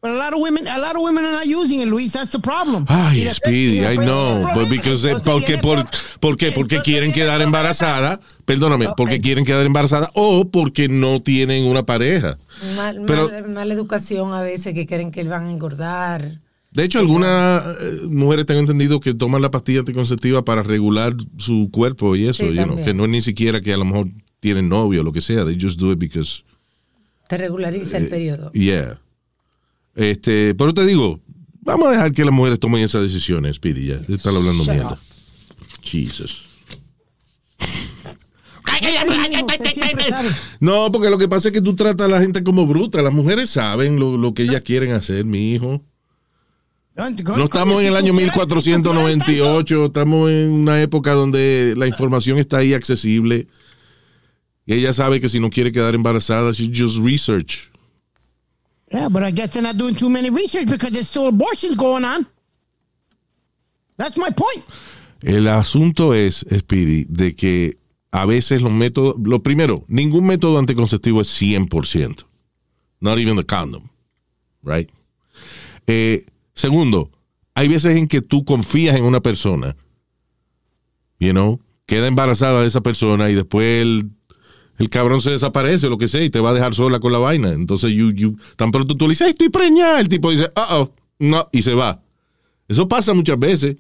But 0.03 0.11
a 0.11 0.15
lot 0.15 0.35
of 0.35 0.41
women, 0.41 0.67
a 0.67 0.79
lot 0.79 0.97
of 0.97 1.03
women 1.03 1.25
are 1.25 1.33
not 1.33 1.47
using 1.47 1.81
it, 1.81 1.87
Luis. 1.87 2.13
That's 2.13 2.33
the 2.33 2.41
problem. 2.41 2.85
Ay, 2.89 3.25
Speedy, 3.33 3.79
y 3.79 3.85
I 3.85 3.97
know. 3.99 4.43
But 4.53 4.69
because 4.69 5.03
they- 5.07 5.13
Entonces 5.15 5.23
porque, 5.33 5.59
por, 5.59 5.87
¿Por 6.19 6.37
qué? 6.37 6.51
Porque 6.51 6.81
quieren 6.83 7.13
quedar 7.13 7.41
embarazada. 7.41 8.19
Perdóname, 8.45 8.89
Ok. 8.89 8.95
porque 8.97 9.21
quieren 9.21 9.45
quedar 9.45 9.65
embarazada 9.65 10.11
o 10.15 10.51
porque 10.51 10.89
no 10.89 11.23
tienen 11.23 11.65
una 11.67 11.85
pareja. 11.85 12.37
mal, 12.75 13.01
Pero- 13.07 13.29
mal- 13.31 13.49
mala 13.51 13.75
educación 13.75 14.35
a 14.35 14.41
veces 14.43 14.75
que 14.75 14.89
creen 14.89 15.13
que 15.13 15.23
van 15.23 15.47
a 15.47 15.51
engordar. 15.53 16.41
De 16.73 16.85
hecho, 16.85 16.99
algunas 17.01 17.63
eh, 17.81 18.01
mujeres 18.09 18.47
tengo 18.47 18.61
entendido 18.61 18.99
que 19.01 19.13
toman 19.15 19.43
la 19.43 19.51
pastilla 19.51 19.81
anticonceptiva 19.81 20.45
para 20.45 20.63
regular 20.63 21.15
su 21.37 21.69
cuerpo 21.71 22.17
y 22.17 22.27
eso, 22.27 22.45
Sí, 22.45 22.55
you 22.55 22.65
know, 22.65 22.83
que 22.83 22.95
no 22.95 23.05
es 23.05 23.11
ni 23.11 23.21
siquiera 23.21 23.61
que 23.61 23.73
a 23.75 23.77
lo 23.77 23.85
mejor 23.85 24.09
tienen 24.41 24.69
novio 24.69 25.03
o 25.03 25.05
lo 25.05 25.13
que 25.13 25.21
sea. 25.21 25.45
They 25.45 25.59
just 25.61 25.79
do 25.79 25.93
it 25.93 25.99
because, 25.99 26.43
Te 27.29 27.37
regulariza 27.37 27.99
Eh, 27.99 28.01
el 28.05 28.09
periodo. 28.09 28.53
yeah. 28.53 28.99
Este, 29.95 30.55
pero 30.55 30.73
te 30.73 30.87
digo, 30.87 31.21
vamos 31.61 31.89
a 31.89 31.91
dejar 31.91 32.13
que 32.13 32.25
las 32.25 32.33
mujeres 32.33 32.59
tomen 32.59 32.83
esas 32.83 33.03
decisiones, 33.03 33.57
Speedy, 33.57 33.89
ya. 33.89 34.01
Están 34.09 34.35
hablando 34.37 34.65
Shut 34.65 34.73
mierda. 34.75 34.93
up. 34.93 34.99
Jesus. 35.83 36.45
No, 40.61 40.91
porque 40.93 41.11
lo 41.11 41.19
que 41.19 41.29
pasa 41.29 41.49
es 41.49 41.53
que 41.55 41.61
tú 41.61 41.75
tratas 41.75 42.07
a 42.07 42.11
la 42.11 42.21
gente 42.21 42.43
como 42.43 42.67
bruta. 42.67 43.03
Las 43.03 43.13
mujeres 43.13 43.51
saben 43.51 43.99
lo, 43.99 44.17
lo 44.17 44.35
que 44.35 44.45
ellas 44.45 44.63
quieren 44.63 44.93
hacer, 44.93 45.25
mi 45.25 45.53
hijo. 45.53 45.83
No 46.95 47.45
estamos 47.45 47.81
en 47.81 47.89
el 47.89 47.97
año 47.97 48.13
1498, 48.13 49.87
estamos 49.87 50.31
en 50.31 50.51
una 50.51 50.83
época 50.83 51.13
donde 51.13 51.75
la 51.77 51.87
información 51.87 52.39
está 52.39 52.59
ahí 52.59 52.75
accesible. 52.75 53.49
Y 54.67 54.75
ella 54.75 54.93
sabe 54.93 55.21
que 55.21 55.29
si 55.29 55.41
no 55.41 55.49
quiere 55.49 55.73
quedar 55.73 55.95
embarazada, 55.95 56.53
she 56.53 56.71
just 56.73 56.99
research. 56.99 57.71
Yeah, 58.91 59.09
but 59.09 59.23
I 59.23 59.33
guess 59.33 59.53
they're 59.53 59.63
not 59.63 59.79
doing 59.79 59.95
too 59.95 60.11
many 60.11 60.29
research 60.29 60.67
because 60.67 60.91
there's 60.93 61.09
still 61.09 61.29
abortions 61.29 61.77
going 61.77 62.05
on. 62.05 62.27
That's 63.97 64.19
my 64.19 64.31
point. 64.31 64.63
El 65.23 65.49
asunto 65.49 66.13
es, 66.13 66.45
Speedy, 66.51 67.07
de 67.09 67.35
que 67.35 67.79
a 68.11 68.27
veces 68.27 68.61
los 68.61 68.73
métodos, 68.73 69.17
lo 69.25 69.43
primero, 69.43 69.85
ningún 69.89 70.27
método 70.27 70.59
anticonceptivo 70.59 71.23
es 71.23 71.29
100%. 71.41 72.25
Not 73.01 73.19
even 73.19 73.37
the 73.37 73.45
condom. 73.45 73.89
Right? 74.63 74.91
Eh, 75.87 76.27
segundo, 76.55 77.11
hay 77.55 77.69
veces 77.69 77.97
en 77.97 78.09
que 78.09 78.21
tú 78.23 78.45
confías 78.45 78.97
en 78.97 79.05
una 79.05 79.21
persona, 79.21 79.77
you 81.19 81.31
know, 81.33 81.61
queda 81.87 82.07
embarazada 82.07 82.63
de 82.63 82.67
esa 82.67 82.81
persona 82.81 83.31
y 83.31 83.35
después 83.35 83.83
el, 83.83 84.11
el 84.79 84.91
cabrón 84.91 85.21
se 85.21 85.31
desaparece 85.31 85.89
lo 85.89 85.99
que 85.99 86.09
sea 86.09 86.23
y 86.23 86.31
te 86.31 86.41
va 86.41 86.51
a 86.51 86.55
dejar 86.55 86.75
sola 86.75 87.01
con 87.01 87.13
la 87.13 87.19
vaina. 87.19 87.51
Entonces, 87.51 87.93
you, 87.93 88.13
you, 88.13 88.37
tan 88.57 88.71
pronto 88.71 88.97
tú 88.97 89.07
le 89.07 89.13
dices, 89.13 89.27
"Ay, 89.27 89.33
estoy 89.33 89.49
preñada, 89.49 90.01
el 90.01 90.09
tipo 90.09 90.31
dice, 90.31 90.51
oh, 90.57 90.67
oh, 90.71 90.95
no, 91.19 91.49
y 91.53 91.63
se 91.63 91.75
va. 91.75 92.03
Eso 92.69 92.89
pasa 92.89 93.15
muchas 93.15 93.39
veces. 93.39 93.77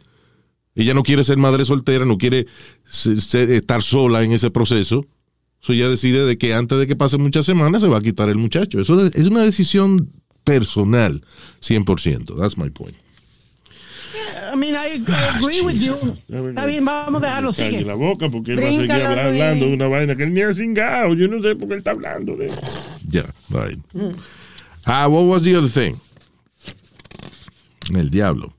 Ella 0.75 0.95
no 0.95 1.03
quiere 1.03 1.25
ser 1.25 1.37
madre 1.37 1.65
soltera, 1.65 2.05
no 2.05 2.19
quiere 2.19 2.47
estar 2.85 3.83
sola 3.83 4.23
en 4.23 4.33
ese 4.33 4.51
proceso. 4.51 5.05
So 5.61 5.73
ella 5.73 5.89
decide 5.89 6.25
de 6.25 6.39
que 6.39 6.55
antes 6.55 6.79
de 6.79 6.87
que 6.87 6.97
pasen 6.97 7.23
muchas 7.23 7.47
semanas 7.47 7.83
se 7.83 7.89
va 7.89 7.99
a 7.99 8.03
quitar 8.03 8.29
el 8.29 8.39
muchacho. 8.39 8.81
Eso 8.81 9.07
es 9.07 9.27
una 9.27 9.43
decisión 9.43 10.11
personal, 10.45 11.21
100%. 11.61 12.37
That's 12.39 12.57
my 12.57 12.69
point. 12.69 12.95
I 14.53 14.55
mean, 14.57 14.75
I, 14.75 14.99
I 15.09 15.37
agree 15.39 15.63
with 15.63 15.81
you. 15.81 15.95
Está 16.29 16.67
bien, 16.67 16.85
vamos 16.85 17.23
a 17.23 17.27
dejarlo, 17.27 17.53
sigue. 17.53 17.85
la 17.85 17.95
boca 17.95 18.29
porque 18.29 18.53
él 18.53 18.59
va 18.59 18.67
a 18.69 18.71
seguir 18.71 18.89
Bríncalo, 18.89 19.21
hablando 19.21 19.67
de 19.67 19.73
una 19.75 19.89
vaina 19.89 20.15
que 20.15 20.25
él 20.25 20.35
ni 20.35 20.43
ha 20.43 20.53
cingado. 20.53 21.15
Yo 21.15 21.27
no 21.29 21.41
sé 21.43 21.55
por 21.57 21.69
qué 21.69 21.75
él 21.75 21.79
está 21.79 21.93
hablando 21.93 22.37
de 22.37 22.51
Ya, 23.09 23.33
all 23.55 23.69
right. 23.69 23.79
Ah, 24.85 25.09
what 25.09 25.23
was 25.25 25.43
the 25.43 25.57
other 25.57 25.71
thing? 25.71 25.97
El 27.95 28.11
diablo. 28.11 28.53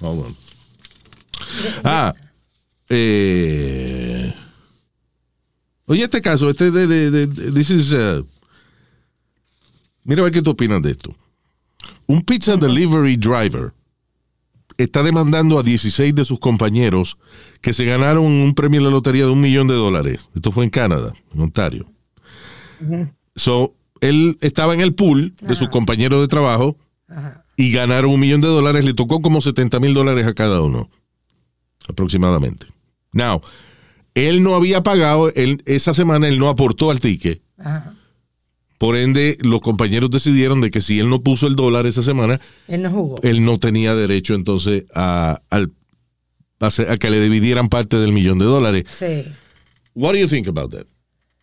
Hold 0.00 0.26
on. 0.26 0.36
Ah, 1.84 2.12
eh, 2.88 4.34
oye, 5.86 6.02
este 6.04 6.20
caso, 6.20 6.50
este 6.50 6.70
de, 6.70 6.86
de, 6.86 7.10
de- 7.10 7.26
de- 7.26 7.52
this 7.52 7.70
is, 7.70 7.92
uh, 7.92 8.22
mira 10.06 10.22
a 10.22 10.24
ver 10.24 10.32
qué 10.32 10.42
tú 10.42 10.50
opinas 10.50 10.80
de 10.82 10.92
esto. 10.92 11.14
Un 12.06 12.22
pizza 12.22 12.56
delivery 12.56 13.16
driver 13.16 13.72
está 14.78 15.02
demandando 15.02 15.58
a 15.58 15.62
16 15.62 16.14
de 16.14 16.24
sus 16.24 16.38
compañeros 16.38 17.18
que 17.60 17.72
se 17.72 17.84
ganaron 17.84 18.24
un 18.24 18.54
premio 18.54 18.80
en 18.80 18.84
la 18.84 18.90
lotería 18.90 19.24
de 19.24 19.30
un 19.30 19.40
millón 19.40 19.66
de 19.66 19.74
dólares. 19.74 20.30
Esto 20.34 20.52
fue 20.52 20.64
en 20.64 20.70
Canadá, 20.70 21.12
en 21.34 21.40
Ontario. 21.40 21.86
So, 23.34 23.74
él 24.00 24.38
estaba 24.40 24.74
en 24.74 24.80
el 24.80 24.94
pool 24.94 25.34
de 25.40 25.56
sus 25.56 25.68
compañeros 25.68 26.20
de 26.20 26.28
trabajo 26.28 26.76
y 27.56 27.72
ganaron 27.72 28.12
un 28.12 28.20
millón 28.20 28.40
de 28.40 28.48
dólares. 28.48 28.84
Le 28.84 28.94
tocó 28.94 29.20
como 29.20 29.40
70 29.40 29.80
mil 29.80 29.94
dólares 29.94 30.26
a 30.26 30.34
cada 30.34 30.60
uno, 30.60 30.90
aproximadamente. 31.88 32.66
Now, 33.12 33.40
él 34.14 34.42
no 34.42 34.54
había 34.54 34.82
pagado, 34.82 35.32
él, 35.34 35.62
esa 35.66 35.94
semana 35.94 36.28
él 36.28 36.38
no 36.38 36.48
aportó 36.48 36.90
al 36.90 37.00
ticket. 37.00 37.42
Ajá. 37.58 37.95
Por 38.78 38.96
ende, 38.96 39.38
los 39.40 39.60
compañeros 39.60 40.10
decidieron 40.10 40.60
de 40.60 40.70
que 40.70 40.80
si 40.80 40.98
él 40.98 41.08
no 41.08 41.20
puso 41.20 41.46
el 41.46 41.56
dólar 41.56 41.86
esa 41.86 42.02
semana, 42.02 42.40
Él 42.68 42.82
no 42.82 42.90
jugó. 42.90 43.18
él 43.22 43.44
no 43.44 43.58
tenía 43.58 43.94
derecho 43.94 44.34
entonces 44.34 44.84
a, 44.94 45.40
al- 45.50 45.72
a 46.60 46.66
a 46.66 46.96
que 46.98 47.10
le 47.10 47.20
dividieran 47.20 47.68
parte 47.68 47.96
del 47.98 48.12
millón 48.12 48.38
de 48.38 48.44
dólares. 48.44 48.84
Sí. 48.90 49.24
What 49.94 50.12
do 50.12 50.18
you 50.18 50.28
think 50.28 50.46
about 50.48 50.70
that? 50.72 50.84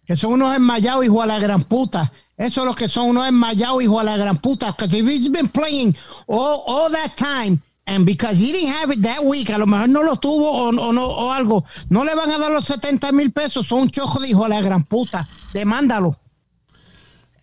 Que 0.06 0.16
son 0.16 0.34
unos 0.34 0.56
enmayados, 0.56 1.06
hijo 1.06 1.22
a 1.22 1.26
la 1.26 1.40
gran 1.40 1.64
puta. 1.64 2.12
Eso 2.38 2.62
es 2.62 2.66
lo 2.68 2.76
que 2.76 2.88
son 2.88 3.10
unos 3.10 3.28
enmayados, 3.28 3.82
hijo 3.82 4.00
a 4.00 4.04
la 4.04 4.18
gran 4.18 4.38
puta. 4.38 4.72
Because 4.72 4.94
if 4.98 5.08
he's 5.08 5.30
been 5.32 5.48
playing 5.48 5.96
all, 6.28 6.62
all 6.68 6.92
that 6.92 7.16
time, 7.16 7.60
and 7.86 8.06
because 8.06 8.38
he 8.38 8.52
didn't 8.52 8.74
have 8.74 8.92
it 8.94 9.02
that 9.02 9.24
week, 9.24 9.50
a 9.50 9.58
lo 9.58 9.66
mejor 9.66 9.88
no 9.90 10.04
lo 10.04 10.18
tuvo 10.18 10.52
o, 10.52 10.68
o 10.70 10.92
no, 10.94 11.06
o 11.06 11.32
algo, 11.32 11.64
no 11.90 12.04
le 12.04 12.14
van 12.16 12.30
a 12.32 12.38
dar 12.38 12.52
los 12.52 12.66
70 12.66 13.12
mil 13.14 13.32
pesos. 13.32 13.66
Son 13.68 13.80
un 13.82 13.90
chojo 13.90 14.20
de 14.20 14.30
hijo 14.30 14.44
a 14.46 14.50
la 14.50 14.62
gran 14.62 14.84
puta. 14.84 15.28
Demándalo. 15.54 16.20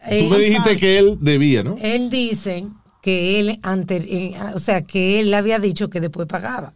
Eh, 0.06 0.24
Tú 0.24 0.30
me 0.30 0.38
dijiste 0.38 0.76
que 0.76 0.98
él 0.98 1.18
debía, 1.20 1.62
¿no? 1.62 1.76
Él 1.80 2.10
dice 2.10 2.66
que 3.02 3.40
él 3.40 3.58
ante, 3.62 3.96
eh, 3.96 4.36
o 4.54 4.58
sea, 4.58 4.82
que 4.82 5.20
él 5.20 5.32
había 5.34 5.58
dicho 5.58 5.90
que 5.90 6.00
después 6.00 6.26
pagaba. 6.26 6.74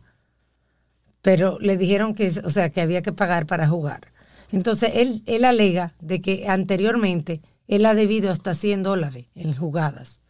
Pero 1.22 1.58
le 1.60 1.76
dijeron 1.78 2.14
que, 2.14 2.30
o 2.44 2.50
sea, 2.50 2.70
que 2.70 2.80
había 2.80 3.02
que 3.02 3.12
pagar 3.12 3.46
para 3.46 3.66
jugar. 3.68 4.12
Entonces 4.52 4.92
él, 4.94 5.22
él 5.26 5.44
alega 5.44 5.94
de 6.00 6.20
que 6.20 6.46
anteriormente 6.48 7.40
él 7.66 7.86
ha 7.86 7.94
debido 7.94 8.30
hasta 8.30 8.54
100 8.54 8.82
dólares 8.82 9.26
en 9.34 9.54
jugadas 9.54 10.20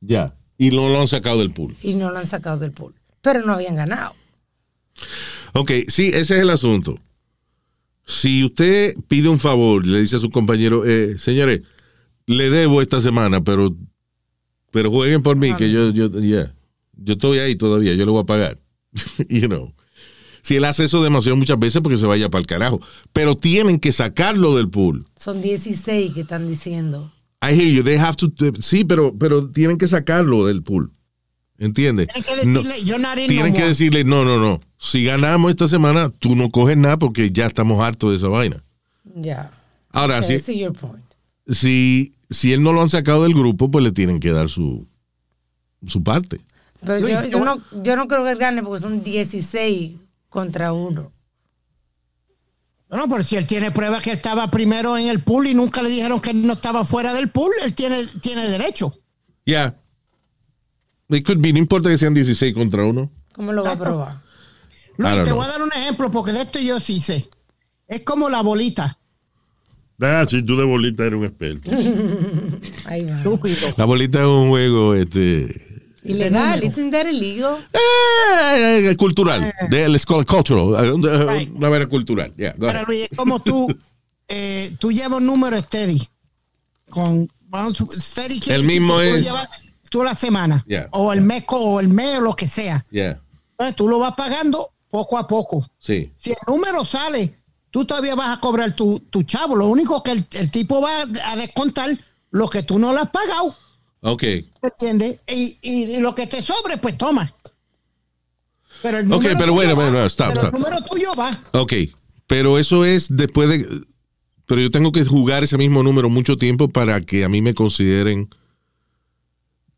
Ya. 0.00 0.34
Y 0.56 0.70
no 0.70 0.88
lo 0.88 1.00
han 1.00 1.08
sacado 1.08 1.38
del 1.38 1.50
pool. 1.52 1.74
y 1.82 1.94
no 1.94 2.10
lo 2.10 2.18
han 2.18 2.26
sacado 2.26 2.58
del 2.58 2.72
pool. 2.72 2.94
Pero 3.20 3.42
no 3.44 3.52
habían 3.52 3.74
ganado. 3.76 4.14
Ok, 5.52 5.70
sí, 5.88 6.06
ese 6.08 6.36
es 6.36 6.40
el 6.42 6.50
asunto. 6.50 6.98
Si 8.06 8.44
usted 8.44 8.94
pide 9.08 9.28
un 9.28 9.38
favor, 9.38 9.86
le 9.86 10.00
dice 10.00 10.16
a 10.16 10.18
su 10.20 10.30
compañero, 10.30 10.84
eh, 10.86 11.16
señores, 11.18 11.62
le 12.26 12.50
debo 12.50 12.80
esta 12.82 13.00
semana, 13.00 13.42
pero, 13.42 13.74
pero 14.70 14.90
jueguen 14.90 15.22
por 15.22 15.36
mí, 15.36 15.54
que 15.54 15.70
yo, 15.70 15.90
yo, 15.90 16.08
ya, 16.20 16.54
yo 16.96 17.14
estoy 17.14 17.38
ahí 17.38 17.56
todavía, 17.56 17.94
yo 17.94 18.04
le 18.04 18.10
voy 18.12 18.22
a 18.22 18.26
pagar. 18.26 18.58
you 19.28 19.46
know. 19.48 19.72
Si 20.42 20.56
él 20.56 20.64
hace 20.66 20.84
eso 20.84 21.02
demasiado 21.02 21.36
muchas 21.36 21.58
veces, 21.58 21.80
porque 21.80 21.96
se 21.96 22.06
vaya 22.06 22.28
para 22.28 22.40
el 22.40 22.46
carajo. 22.46 22.80
Pero 23.14 23.34
tienen 23.34 23.80
que 23.80 23.92
sacarlo 23.92 24.54
del 24.56 24.68
pool. 24.68 25.06
Son 25.16 25.40
16 25.40 26.12
que 26.12 26.20
están 26.20 26.46
diciendo. 26.48 27.10
I 27.42 27.54
hear 27.54 27.66
you, 27.70 27.82
they 27.82 27.96
have 27.96 28.16
to, 28.16 28.30
sí, 28.60 28.84
pero, 28.84 29.14
pero 29.16 29.50
tienen 29.50 29.78
que 29.78 29.88
sacarlo 29.88 30.46
del 30.46 30.62
pool. 30.62 30.92
¿Entiendes? 31.56 32.08
Tienen 32.08 32.24
que 32.24 32.36
decirle, 32.36 32.98
not 32.98 33.16
in 33.16 33.22
no 33.22 33.26
tienen 33.28 33.52
que 33.52 33.58
more. 33.60 33.68
decirle, 33.68 34.04
no, 34.04 34.24
no, 34.24 34.38
no. 34.38 34.60
Si 34.76 35.04
ganamos 35.04 35.50
esta 35.50 35.68
semana, 35.68 36.10
tú 36.10 36.34
no 36.34 36.50
coges 36.50 36.76
nada 36.76 36.98
porque 36.98 37.30
ya 37.30 37.46
estamos 37.46 37.80
hartos 37.80 38.10
de 38.10 38.16
esa 38.16 38.28
vaina. 38.28 38.62
Ya. 39.14 39.50
Ahora, 39.90 40.18
Okay, 40.18 40.36
I 40.36 40.40
si, 40.40 40.44
see 40.52 40.58
your 40.58 40.72
point. 40.72 41.04
si, 41.48 42.13
si 42.30 42.52
él 42.52 42.62
no 42.62 42.72
lo 42.72 42.80
han 42.82 42.88
sacado 42.88 43.22
del 43.24 43.34
grupo, 43.34 43.70
pues 43.70 43.84
le 43.84 43.92
tienen 43.92 44.20
que 44.20 44.30
dar 44.32 44.48
su, 44.48 44.86
su 45.86 46.02
parte. 46.02 46.40
Pero 46.80 46.98
yo, 47.00 47.08
yo 47.08 47.24
yo 47.28 47.38
voy- 47.38 47.46
no, 47.46 47.82
yo 47.82 47.96
no 47.96 48.06
creo 48.08 48.24
que 48.24 48.30
él 48.32 48.38
gane 48.38 48.62
porque 48.62 48.80
son 48.82 49.02
16 49.02 49.96
contra 50.28 50.72
uno. 50.72 51.12
No, 52.90 53.08
pero 53.08 53.24
si 53.24 53.34
él 53.36 53.46
tiene 53.46 53.72
pruebas 53.72 54.02
que 54.02 54.12
estaba 54.12 54.48
primero 54.50 54.96
en 54.96 55.08
el 55.08 55.20
pool 55.20 55.48
y 55.48 55.54
nunca 55.54 55.82
le 55.82 55.88
dijeron 55.90 56.20
que 56.20 56.32
no 56.32 56.52
estaba 56.52 56.84
fuera 56.84 57.12
del 57.12 57.28
pool, 57.28 57.50
él 57.64 57.74
tiene, 57.74 58.06
tiene 58.20 58.48
derecho. 58.48 58.96
Ya. 59.44 59.76
It 61.08 61.26
could 61.26 61.40
be, 61.40 61.52
no 61.52 61.58
importa 61.58 61.88
que 61.90 61.98
sean 61.98 62.14
16 62.14 62.54
contra 62.54 62.84
uno. 62.84 63.10
¿Cómo 63.32 63.52
lo 63.52 63.64
va 63.64 63.72
a 63.72 63.78
probar? 63.78 64.20
Luis, 64.96 65.14
te 65.16 65.24
know. 65.24 65.36
voy 65.36 65.44
a 65.44 65.48
dar 65.48 65.62
un 65.62 65.72
ejemplo 65.72 66.10
porque 66.10 66.32
de 66.32 66.42
esto 66.42 66.60
yo 66.60 66.78
sí 66.78 67.00
sé. 67.00 67.28
Es 67.88 68.02
como 68.02 68.28
la 68.30 68.42
bolita. 68.42 68.96
Ah, 70.00 70.24
si 70.28 70.42
tú 70.42 70.56
de 70.56 70.64
bolita 70.64 71.04
eres 71.04 71.18
un 71.18 71.24
experto. 71.24 71.70
Ahí 72.86 73.04
va. 73.04 73.22
La 73.76 73.84
bolita 73.84 74.20
es 74.20 74.26
un 74.26 74.48
juego, 74.48 74.94
este. 74.94 75.62
Ilegal, 76.02 76.62
isn't 76.64 76.90
that 76.90 77.06
illegal? 77.06 77.66
eh, 77.72 78.88
eh, 78.90 78.96
cultural. 78.96 79.50
De, 79.70 79.88
let's 79.88 80.04
call 80.04 80.20
it 80.22 80.28
cultural. 80.28 80.84
eh, 80.84 80.92
Una, 80.92 81.32
Right. 81.32 81.50
una 81.54 81.68
vaina 81.68 81.86
cultural. 81.88 82.32
Yeah, 82.36 82.54
Pero. 82.58 82.82
Luis, 82.86 83.08
es 83.10 83.16
como 83.16 83.40
tú, 83.40 83.68
eh, 84.28 84.74
tú 84.78 84.92
llevas 84.92 85.20
un 85.20 85.26
número 85.26 85.56
steady. 85.58 86.02
Con, 86.90 87.26
vamos, 87.48 87.78
steady 88.00 88.38
quiere 88.40 88.58
El 88.60 88.66
mismo 88.66 88.98
que 88.98 89.08
tú 89.10 89.14
es- 89.16 89.24
llevas 89.24 89.48
tú 89.90 90.04
la 90.04 90.14
semana. 90.14 90.62
Yeah. 90.66 90.88
O 90.90 91.12
el 91.12 91.22
mes, 91.22 91.44
co- 91.44 91.58
o 91.60 91.80
el 91.80 91.88
mes, 91.88 92.18
o 92.18 92.20
lo 92.20 92.34
que 92.36 92.48
sea. 92.48 92.84
Yeah, 92.90 93.20
Entonces 93.52 93.76
tú 93.76 93.88
lo 93.88 93.98
vas 93.98 94.12
pagando 94.14 94.70
poco 94.90 95.16
a 95.16 95.26
poco. 95.26 95.66
sí. 95.78 96.12
Si 96.16 96.30
el 96.32 96.36
número 96.46 96.84
sale, 96.84 97.38
tú 97.74 97.84
todavía 97.84 98.14
vas 98.14 98.38
a 98.38 98.40
cobrar 98.40 98.70
tu, 98.76 99.00
tu 99.10 99.24
chavo. 99.24 99.56
Lo 99.56 99.66
único 99.66 100.00
que 100.04 100.12
el, 100.12 100.24
el 100.30 100.48
tipo 100.52 100.80
va 100.80 101.00
a 101.02 101.34
descontar 101.36 101.90
lo 102.30 102.48
que 102.48 102.62
tú 102.62 102.78
no 102.78 102.92
le 102.92 103.00
has 103.00 103.10
pagado. 103.10 103.56
Ok. 104.00 104.22
¿me 104.22 104.46
¿Entiendes? 104.62 105.18
Y, 105.26 105.58
y- 105.60 105.96
y 105.96 106.00
lo 106.00 106.14
que 106.14 106.28
te 106.28 106.40
sobre, 106.40 106.78
pues 106.78 106.96
toma. 106.96 107.34
Pero 108.80 108.98
el 108.98 109.06
Ok, 109.06 109.10
número 109.10 109.34
pero 109.36 109.46
tuyo 109.46 109.54
bueno, 109.54 109.74
bueno, 109.74 110.06
stop, 110.06 110.28
pero 110.28 110.40
stop. 110.40 110.54
El 110.54 110.60
número 110.60 110.84
tuyo 110.84 111.14
va. 111.18 111.42
Ok, 111.52 111.72
pero 112.28 112.60
eso 112.60 112.84
es 112.84 113.08
después 113.10 113.48
de... 113.48 113.66
Pero 114.46 114.60
yo 114.60 114.70
tengo 114.70 114.92
que 114.92 115.04
jugar 115.04 115.42
ese 115.42 115.58
mismo 115.58 115.82
número 115.82 116.08
mucho 116.08 116.36
tiempo 116.36 116.68
para 116.68 117.00
que 117.00 117.24
a 117.24 117.28
mí 117.28 117.42
me 117.42 117.54
consideren 117.54 118.28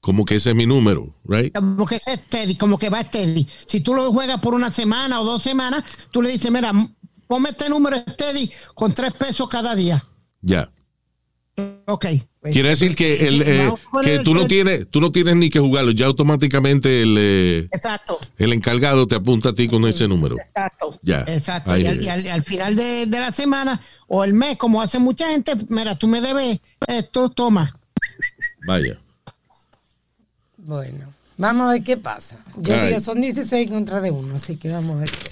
como 0.00 0.26
que 0.26 0.34
ese 0.34 0.50
es 0.50 0.56
mi 0.56 0.66
número, 0.66 1.14
right? 1.24 1.54
Como 1.54 1.86
que 1.86 1.96
es 1.96 2.02
steady, 2.26 2.56
como 2.56 2.76
que 2.76 2.90
va 2.90 3.00
steady. 3.02 3.46
Si 3.64 3.80
tú 3.80 3.94
lo 3.94 4.12
juegas 4.12 4.38
por 4.40 4.52
una 4.52 4.70
semana 4.70 5.18
o 5.20 5.24
dos 5.24 5.42
semanas, 5.42 5.82
tú 6.10 6.20
le 6.20 6.30
dices, 6.30 6.50
mira, 6.50 6.72
ponme 7.26 7.50
este 7.50 7.68
número 7.68 7.96
steady 7.98 8.50
con 8.74 8.92
tres 8.94 9.12
pesos 9.12 9.48
cada 9.48 9.74
día. 9.74 10.04
Ya. 10.42 10.70
Ok. 11.86 12.06
Quiere 12.42 12.68
decir 12.68 12.94
que, 12.94 13.26
el, 13.26 13.42
eh, 13.42 14.20
tú 14.22 14.34
no 14.34 14.46
tienes 14.46 14.88
tú 14.90 15.00
no 15.00 15.10
tienes 15.10 15.34
ni 15.36 15.48
que 15.50 15.58
jugarlo, 15.58 15.90
ya 15.90 16.06
automáticamente 16.06 17.02
el, 17.02 17.16
eh, 17.18 17.68
Exacto. 17.72 18.18
el 18.36 18.52
encargado 18.52 19.06
te 19.06 19.14
apunta 19.16 19.48
a 19.48 19.54
ti 19.54 19.66
con 19.66 19.84
ese 19.86 20.06
número. 20.06 20.36
Exacto. 20.38 20.98
Ya. 21.02 21.20
Exacto. 21.26 21.72
Ahí 21.72 21.82
Y, 21.82 21.86
al, 21.86 21.98
es. 21.98 22.04
y 22.04 22.08
al- 22.10 22.28
al 22.28 22.42
final 22.44 22.76
de, 22.76 23.06
de 23.06 23.20
la 23.20 23.32
semana 23.32 23.80
o 24.06 24.22
el 24.22 24.34
mes, 24.34 24.58
como 24.58 24.80
hace 24.82 24.98
mucha 24.98 25.30
gente, 25.30 25.54
mira, 25.70 25.96
tú 25.96 26.06
me 26.06 26.20
debes 26.20 26.60
esto, 26.86 27.30
toma. 27.30 27.74
Vaya. 28.66 28.98
Bueno, 30.58 31.12
vamos 31.38 31.68
a 31.68 31.72
ver 31.72 31.82
qué 31.82 31.96
pasa. 31.96 32.36
Yo 32.58 32.74
All 32.74 32.80
digo, 32.86 32.96
right. 32.96 33.04
son 33.04 33.20
16 33.20 33.70
contra 33.70 34.00
de 34.00 34.10
uno, 34.10 34.34
así 34.36 34.56
que 34.56 34.68
vamos 34.70 34.96
a 34.96 35.00
ver. 35.00 35.10
qué. 35.10 35.30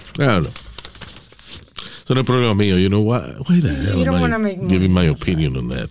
Eso 2.04 2.14
no 2.14 2.20
es 2.20 2.26
problema 2.26 2.54
mío. 2.54 2.78
You 2.78 2.88
know 2.88 3.00
why? 3.00 3.34
Why 3.48 3.60
the 3.60 3.68
hell 3.74 3.98
You 3.98 4.04
don't 4.04 4.32
am 4.32 4.44
I 4.46 4.54
giving 4.68 4.92
my 4.92 5.08
opinion 5.08 5.56
on 5.56 5.68
that? 5.70 5.88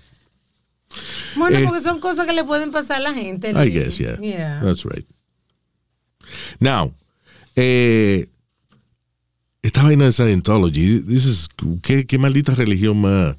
Bueno, 1.36 1.58
Eh, 1.58 1.66
porque 1.66 1.82
son 1.82 2.00
cosas 2.00 2.28
que 2.28 2.34
le 2.34 2.44
pueden 2.44 2.72
pasar 2.72 2.98
a 2.98 3.00
la 3.00 3.14
gente. 3.14 3.50
I 3.50 3.70
guess, 3.70 3.98
yeah. 3.98 4.20
Yeah. 4.22 4.62
That's 4.64 4.86
right. 4.86 5.06
Now, 6.60 6.94
eh, 7.56 8.28
esta 9.64 9.82
vaina 9.84 10.06
de 10.06 10.12
Scientology, 10.12 11.00
this 11.02 11.26
is- 11.26 11.50
¿qué, 11.82 12.06
qué 12.06 12.18
maldita 12.20 12.54
religión 12.54 13.02
más, 13.02 13.36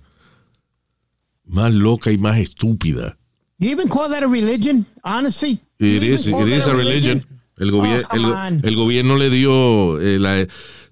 más 1.46 1.72
loca 1.72 2.10
y 2.10 2.18
más 2.18 2.38
estúpida. 2.38 3.16
You 3.58 3.70
even 3.70 3.88
call 3.88 4.10
that 4.10 4.24
a 4.24 4.26
religion, 4.26 4.84
honestly? 5.04 5.60
It 5.78 6.02
is, 6.02 6.26
it 6.26 6.34
is 6.48 6.66
a 6.66 6.72
religion. 6.72 7.24
El, 7.56 7.70
gobier- 7.70 8.04
Oh, 8.10 8.48
el 8.66 8.74
gobierno 8.74 9.16
le 9.16 9.30
dio 9.30 10.00
eh, 10.00 10.18
la 10.18 10.44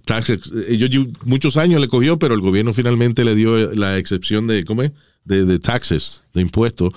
tax, 0.05 0.31
ellos 0.69 0.91
yu- 0.91 1.13
muchos 1.25 1.57
años 1.57 1.81
le 1.81 1.89
cogió, 1.89 2.19
pero 2.19 2.35
el 2.35 2.41
gobierno 2.41 2.73
finalmente 2.73 3.25
le 3.25 3.35
dio 3.35 3.73
la 3.75 3.99
excepción 3.99 4.47
de, 4.47 4.65
¿cómo 4.65 4.83
es? 4.83 4.93
De, 5.25 5.45
de 5.45 5.59
taxes, 5.59 6.23
de 6.35 6.41
impuestos, 6.41 6.93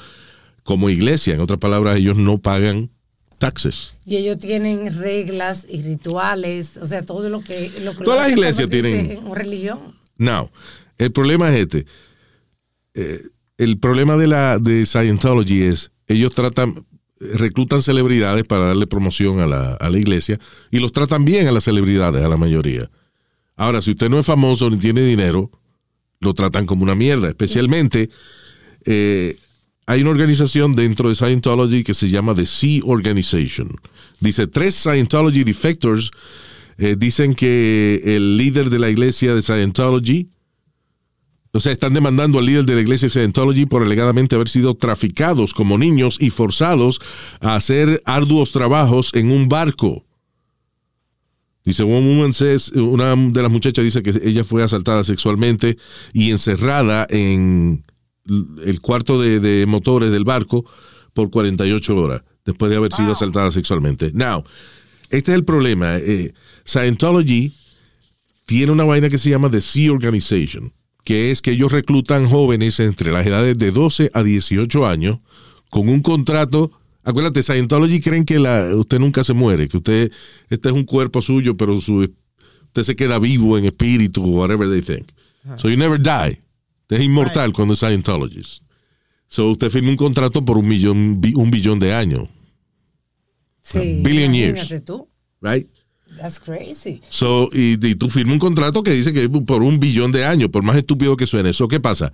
como 0.64 0.90
iglesia. 0.90 1.34
En 1.36 1.42
otras 1.42 1.60
palabras, 1.60 1.98
ellos 1.98 2.18
no 2.18 2.40
pagan 2.40 2.90
taxes. 3.38 3.94
Y 4.06 4.16
ellos 4.16 4.40
tienen 4.40 4.98
reglas 4.98 5.68
y 5.70 5.82
rituales, 5.82 6.78
o 6.78 6.88
sea, 6.88 7.04
todo 7.06 7.30
lo 7.30 7.42
que... 7.42 7.72
Lo 7.84 7.96
que 7.96 8.04
Todas 8.04 8.24
las 8.28 8.32
iglesias 8.32 8.70
tienen- 8.70 9.12
En 9.12 9.36
religión. 9.36 9.80
Now, 10.18 10.50
el 10.98 11.12
problema 11.12 11.54
es 11.54 11.62
este. 11.62 11.86
Eh, 12.94 13.22
el 13.58 13.78
problema 13.78 14.16
de 14.18 14.28
la 14.28 14.58
de 14.60 14.86
Scientology 14.86 15.64
es, 15.64 15.92
ellos 16.08 16.34
tratan, 16.34 16.86
reclutan 17.20 17.82
celebridades 17.82 18.46
para 18.46 18.66
darle 18.66 18.88
promoción 18.88 19.40
a 19.40 19.48
la, 19.48 19.74
a 19.76 19.90
la 19.90 19.98
iglesia 19.98 20.40
y 20.72 20.80
los 20.80 20.92
tratan 20.92 21.26
bien 21.26 21.48
a 21.48 21.52
las 21.52 21.64
celebridades, 21.64 22.24
a 22.24 22.30
la 22.30 22.38
mayoría. 22.38 22.90
Ahora, 23.56 23.82
si 23.82 23.92
usted 23.92 24.10
no 24.10 24.20
es 24.20 24.26
famoso 24.26 24.70
ni 24.70 24.78
tiene 24.78 25.02
dinero, 25.02 25.50
lo 26.20 26.34
tratan 26.34 26.66
como 26.66 26.84
una 26.84 26.96
mierda. 26.96 27.30
Especialmente, 27.30 28.10
eh, 28.86 29.38
hay 29.86 30.02
una 30.02 30.12
organización 30.12 30.74
dentro 30.74 31.10
de 31.10 31.16
Scientology 31.16 31.84
que 31.84 31.94
se 31.94 32.10
llama 32.10 32.36
The 32.36 32.46
Sea 32.46 32.82
Organization. 32.84 33.70
Dice, 34.20 34.48
tres 34.48 34.76
Scientology 34.76 35.44
defectors 35.44 36.12
eh, 36.78 36.96
dicen 36.98 37.36
que 37.36 38.02
el 38.04 38.38
líder 38.38 38.70
de 38.70 38.80
la 38.80 38.90
iglesia 38.90 39.34
de 39.36 39.42
Scientology, 39.42 40.30
o 41.56 41.60
sea, 41.62 41.72
están 41.72 41.94
demandando 41.94 42.38
al 42.38 42.46
líder 42.46 42.66
de 42.66 42.76
la 42.76 42.82
iglesia 42.82 43.10
Scientology 43.10 43.66
por 43.66 43.82
alegadamente 43.82 44.36
haber 44.36 44.50
sido 44.50 44.76
traficados 44.76 45.54
como 45.54 45.78
niños 45.78 46.18
y 46.20 46.30
forzados 46.30 47.00
a 47.40 47.56
hacer 47.56 48.02
arduos 48.06 48.52
trabajos 48.52 49.12
en 49.14 49.32
un 49.32 49.48
barco. 49.48 50.04
Dice, 51.64 51.84
one 51.84 52.14
woman 52.14 52.34
says, 52.34 52.70
una 52.70 53.16
de 53.16 53.42
las 53.42 53.50
muchachas 53.50 53.86
dice 53.86 54.04
que 54.04 54.14
ella 54.24 54.44
fue 54.44 54.64
asaltada 54.64 55.04
sexualmente 55.04 55.78
y 56.14 56.32
encerrada 56.32 57.08
en 57.10 57.84
el 58.28 58.82
cuarto 58.82 59.22
de, 59.22 59.40
de 59.40 59.66
motores 59.66 60.12
del 60.12 60.26
barco 60.26 60.66
por 61.14 61.30
48 61.32 61.96
horas 61.96 62.22
después 62.44 62.70
de 62.70 62.76
haber 62.76 62.94
sido 62.94 63.14
asaltada 63.14 63.50
sexualmente. 63.50 64.12
Now, 64.14 64.44
este 65.10 65.32
es 65.32 65.36
el 65.36 65.46
problema. 65.46 65.98
eh, 65.98 66.34
Scientology 66.66 67.54
tiene 68.46 68.72
una 68.72 68.84
vaina 68.84 69.10
que 69.10 69.18
se 69.18 69.30
llama 69.30 69.50
The 69.50 69.62
Sea 69.62 69.92
Organization, 69.92 70.72
que 71.06 71.32
es 71.32 71.42
que 71.42 71.52
ellos 71.52 71.72
reclutan 71.72 72.28
jóvenes 72.28 72.80
entre 72.82 73.12
las 73.14 73.26
edades 73.26 73.58
de 73.58 73.72
12 73.72 74.12
a 74.14 74.24
18 74.24 74.86
años 74.86 75.20
con 75.70 75.88
un 75.88 76.02
contrato. 76.02 76.72
Acuérdate, 77.04 77.44
Scientology 77.44 78.02
creen 78.02 78.26
que 78.26 78.40
la, 78.40 78.76
usted 78.76 79.00
nunca 79.00 79.24
se 79.24 79.34
muere, 79.34 79.70
que 79.70 79.78
usted, 79.78 80.12
este 80.50 80.70
es 80.70 80.76
un 80.76 80.84
cuerpo 80.84 81.22
suyo, 81.22 81.56
pero 81.56 81.80
su, 81.80 82.00
usted 82.66 82.84
se 82.84 82.96
queda 82.96 83.20
vivo 83.20 83.58
en 83.58 83.66
espíritu 83.66 84.24
o 84.24 84.42
whatever 84.42 84.68
they 84.70 84.82
think. 84.82 85.08
So 85.58 85.70
you 85.70 85.78
never 85.78 86.02
die. 86.02 86.42
Usted 86.82 86.98
es 86.98 87.04
inmortal 87.04 87.54
cuando 87.54 87.76
es 87.76 87.80
Scientologist. 87.80 88.64
So 89.28 89.52
usted 89.52 89.70
firma 89.70 89.90
un 89.90 89.98
contrato 89.98 90.44
por 90.44 90.58
un 90.58 90.68
millón, 90.68 91.22
un 91.36 91.52
billón 91.52 91.78
de 91.80 91.94
años, 91.94 92.28
Sí, 93.62 94.02
billion 94.04 94.34
years. 94.34 94.74
tú. 94.86 95.08
right? 95.42 95.68
That's 96.18 96.40
crazy. 96.40 97.02
So, 97.10 97.50
y, 97.52 97.74
y 97.86 97.96
tú 97.96 98.10
firmas 98.10 98.34
un 98.34 98.40
contrato 98.40 98.84
que 98.84 98.92
dice 98.92 99.12
que 99.14 99.30
por 99.30 99.64
un 99.64 99.80
billón 99.80 100.12
de 100.12 100.26
años, 100.26 100.50
por 100.50 100.64
más 100.64 100.76
estúpido 100.78 101.18
que 101.18 101.28
suene. 101.28 101.50
¿Eso 101.50 101.68
qué 101.68 101.80
pasa? 101.80 102.14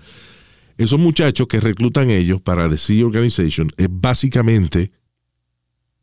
Esos 0.77 0.99
muchachos 0.99 1.47
que 1.47 1.59
reclutan 1.59 2.09
ellos 2.09 2.41
para 2.41 2.67
The 2.69 2.77
Sea 2.77 3.05
Organization 3.05 3.71
es 3.77 3.87
básicamente 3.89 4.91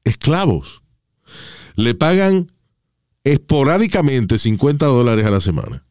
esclavos. 0.04 0.82
Le 1.74 1.94
pagan 1.94 2.46
esporádicamente 3.24 4.38
50 4.38 4.86
dólares 4.86 5.26
a 5.26 5.30
la 5.30 5.40
semana. 5.40 5.84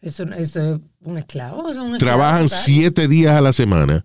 Eso, 0.00 0.24
eso 0.34 0.74
es 0.74 0.80
un 1.00 1.18
esclavo. 1.18 1.62
eso 1.70 1.70
es 1.70 1.76
un 1.88 1.94
esclavo 1.94 1.98
Trabajan 1.98 2.44
total. 2.48 2.62
siete 2.64 3.08
días 3.08 3.32
a 3.34 3.40
la 3.40 3.52
semana 3.52 4.04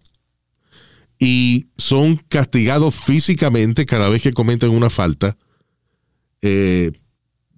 y 1.19 1.67
son 1.77 2.17
castigados 2.29 2.95
físicamente 2.95 3.85
cada 3.85 4.09
vez 4.09 4.21
que 4.23 4.33
cometen 4.33 4.71
una 4.71 4.89
falta. 4.89 5.37
eh, 6.41 6.91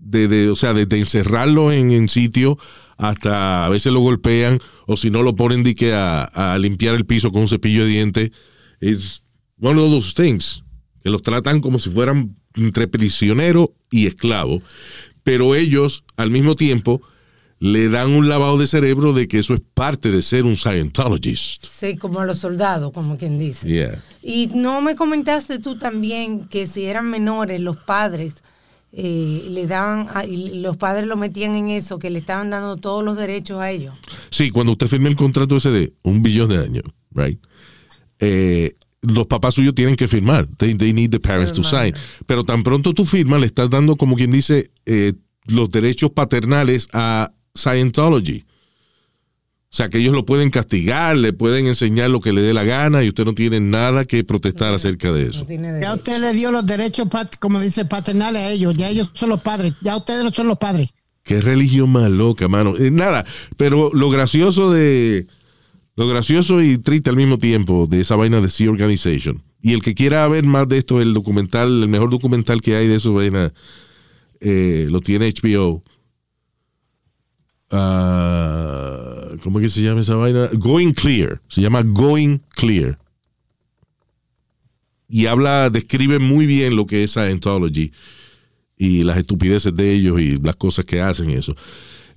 de, 0.05 0.27
de- 0.29 0.49
o 0.49 0.55
sea, 0.55 0.73
desde 0.73 0.97
encerrarlo 0.99 1.71
en, 1.71 1.91
en 1.91 2.07
sitio 2.07 2.57
hasta 2.97 3.65
a 3.65 3.69
veces 3.69 3.91
lo 3.91 3.99
golpean 3.99 4.59
o 4.87 4.95
si 4.95 5.09
no 5.09 5.21
lo 5.21 5.35
ponen 5.35 5.63
de 5.63 5.75
que 5.75 5.93
a, 5.93 6.23
a 6.23 6.57
limpiar 6.57 6.95
el 6.95 7.05
piso 7.05 7.31
con 7.31 7.41
un 7.41 7.49
cepillo 7.49 7.83
de 7.83 7.89
dientes. 7.89 8.31
Es 8.79 9.25
one 9.59 9.81
of 9.81 9.89
those 9.91 10.13
things 10.13 10.63
que 11.03 11.09
los 11.09 11.21
tratan 11.21 11.59
como 11.59 11.77
si 11.79 11.89
fueran 11.89 12.35
entre 12.55 12.87
prisionero 12.87 13.73
y 13.91 14.07
esclavo, 14.07 14.61
pero 15.23 15.55
ellos 15.55 16.03
al 16.15 16.29
mismo 16.29 16.55
tiempo 16.55 17.01
le 17.59 17.89
dan 17.89 18.11
un 18.11 18.29
lavado 18.29 18.57
de 18.57 18.67
cerebro 18.67 19.11
de 19.13 19.27
que 19.27 19.39
eso 19.39 19.53
es 19.53 19.61
parte 19.73 20.11
de 20.11 20.21
ser 20.21 20.43
un 20.43 20.55
Scientologist. 20.55 21.65
Sí, 21.65 21.97
como 21.97 22.19
a 22.19 22.25
los 22.25 22.37
soldados, 22.37 22.91
como 22.93 23.17
quien 23.17 23.39
dice. 23.39 23.67
Yeah. 23.67 24.03
Y 24.21 24.47
no 24.53 24.81
me 24.81 24.95
comentaste 24.95 25.59
tú 25.59 25.77
también 25.77 26.45
que 26.47 26.67
si 26.67 26.85
eran 26.85 27.09
menores, 27.09 27.59
los 27.61 27.77
padres 27.77 28.35
eh, 28.97 29.47
le 29.49 29.67
daban, 29.67 30.07
a- 30.13 30.25
y 30.25 30.61
los 30.61 30.77
padres 30.77 31.05
lo 31.05 31.17
metían 31.17 31.55
en 31.55 31.69
eso, 31.69 31.99
que 31.99 32.09
le 32.09 32.19
estaban 32.19 32.49
dando 32.49 32.77
todos 32.77 33.03
los 33.03 33.17
derechos 33.17 33.59
a 33.59 33.69
ellos. 33.71 33.93
Sí, 34.29 34.49
cuando 34.51 34.71
usted 34.71 34.87
firme 34.87 35.09
el 35.09 35.15
contrato 35.15 35.57
ese 35.57 35.69
de 35.71 35.93
un 36.03 36.23
billón 36.23 36.49
de 36.49 36.57
años, 36.59 36.83
right? 37.11 37.39
Eh, 38.19 38.73
los 39.01 39.27
papás 39.27 39.53
suyos 39.55 39.75
tienen 39.75 39.95
que 39.95 40.07
firmar. 40.07 40.47
They, 40.57 40.75
they 40.75 40.93
need 40.93 41.11
the 41.11 41.19
parents 41.19 41.51
to 41.53 41.63
sign. 41.63 41.93
Pero 42.25 42.43
tan 42.43 42.63
pronto 42.63 42.93
tú 42.93 43.05
firmas, 43.05 43.39
le 43.39 43.45
estás 43.47 43.69
dando, 43.69 43.95
como 43.97 44.15
quien 44.15 44.31
dice, 44.31 44.71
eh, 44.85 45.13
los 45.45 45.69
derechos 45.69 46.11
paternales 46.11 46.87
a 46.93 47.31
Scientology. 47.53 48.45
O 49.75 49.77
sea, 49.77 49.89
que 49.89 49.97
ellos 49.97 50.13
lo 50.13 50.25
pueden 50.25 50.51
castigar, 50.51 51.17
le 51.17 51.33
pueden 51.33 51.67
enseñar 51.67 52.09
lo 52.09 52.21
que 52.21 52.31
le 52.31 52.39
dé 52.41 52.53
la 52.53 52.63
gana 52.63 53.03
y 53.03 53.09
usted 53.09 53.25
no 53.25 53.33
tiene 53.33 53.59
nada 53.59 54.05
que 54.05 54.23
protestar 54.23 54.73
acerca 54.73 55.11
de 55.11 55.23
eso. 55.27 55.45
Ya 55.81 55.93
usted 55.93 56.17
le 56.21 56.31
dio 56.31 56.49
los 56.49 56.65
derechos, 56.65 57.09
pat- 57.09 57.35
como 57.39 57.59
dice, 57.59 57.83
paternales 57.83 58.41
a 58.43 58.51
ellos. 58.51 58.73
Ya 58.77 58.87
ellos 58.89 59.09
son 59.11 59.27
los 59.31 59.41
padres. 59.41 59.73
Ya 59.81 59.97
ustedes 59.97 60.23
no 60.23 60.31
son 60.31 60.47
los 60.47 60.57
padres. 60.59 60.93
Qué 61.23 61.41
religión 61.41 61.89
más 61.91 62.09
loca, 62.09 62.47
mano. 62.47 62.77
Eh, 62.77 62.89
nada, 62.89 63.25
pero 63.57 63.91
lo 63.93 64.09
gracioso 64.09 64.71
de. 64.71 65.27
Lo 65.97 66.07
gracioso 66.07 66.61
y 66.61 66.77
triste 66.77 67.09
al 67.09 67.17
mismo 67.17 67.37
tiempo 67.37 67.85
de 67.85 67.99
esa 67.99 68.15
vaina 68.15 68.39
de 68.39 68.49
Sea 68.49 68.69
Organization. 68.69 69.43
Y 69.61 69.73
el 69.73 69.81
que 69.81 69.93
quiera 69.93 70.25
ver 70.29 70.45
más 70.45 70.69
de 70.69 70.77
esto, 70.77 71.01
el 71.01 71.13
documental, 71.13 71.83
el 71.83 71.89
mejor 71.89 72.09
documental 72.09 72.61
que 72.61 72.77
hay 72.77 72.87
de 72.87 72.95
eso, 72.95 73.11
vaina, 73.11 73.51
eh, 74.39 74.87
lo 74.89 75.01
tiene 75.01 75.27
HBO. 75.33 75.83
Ah, 77.71 78.74
¿Cómo 79.45 79.59
es 79.59 79.63
que 79.65 79.69
se 79.69 79.83
llama 79.83 80.01
esa 80.01 80.15
vaina? 80.15 80.49
Going 80.53 80.91
Clear. 80.93 81.39
Se 81.49 81.61
llama 81.61 81.83
Going 81.83 82.39
Clear. 82.55 82.97
Y 85.07 85.27
habla, 85.27 85.69
describe 85.69 86.17
muy 86.17 86.47
bien 86.47 86.75
lo 86.75 86.87
que 86.87 87.03
es 87.03 87.11
Scientology 87.11 87.91
y 88.75 89.03
las 89.03 89.17
estupideces 89.19 89.75
de 89.75 89.91
ellos 89.93 90.19
y 90.19 90.37
las 90.39 90.55
cosas 90.55 90.85
que 90.85 90.99
hacen 90.99 91.29
eso. 91.29 91.55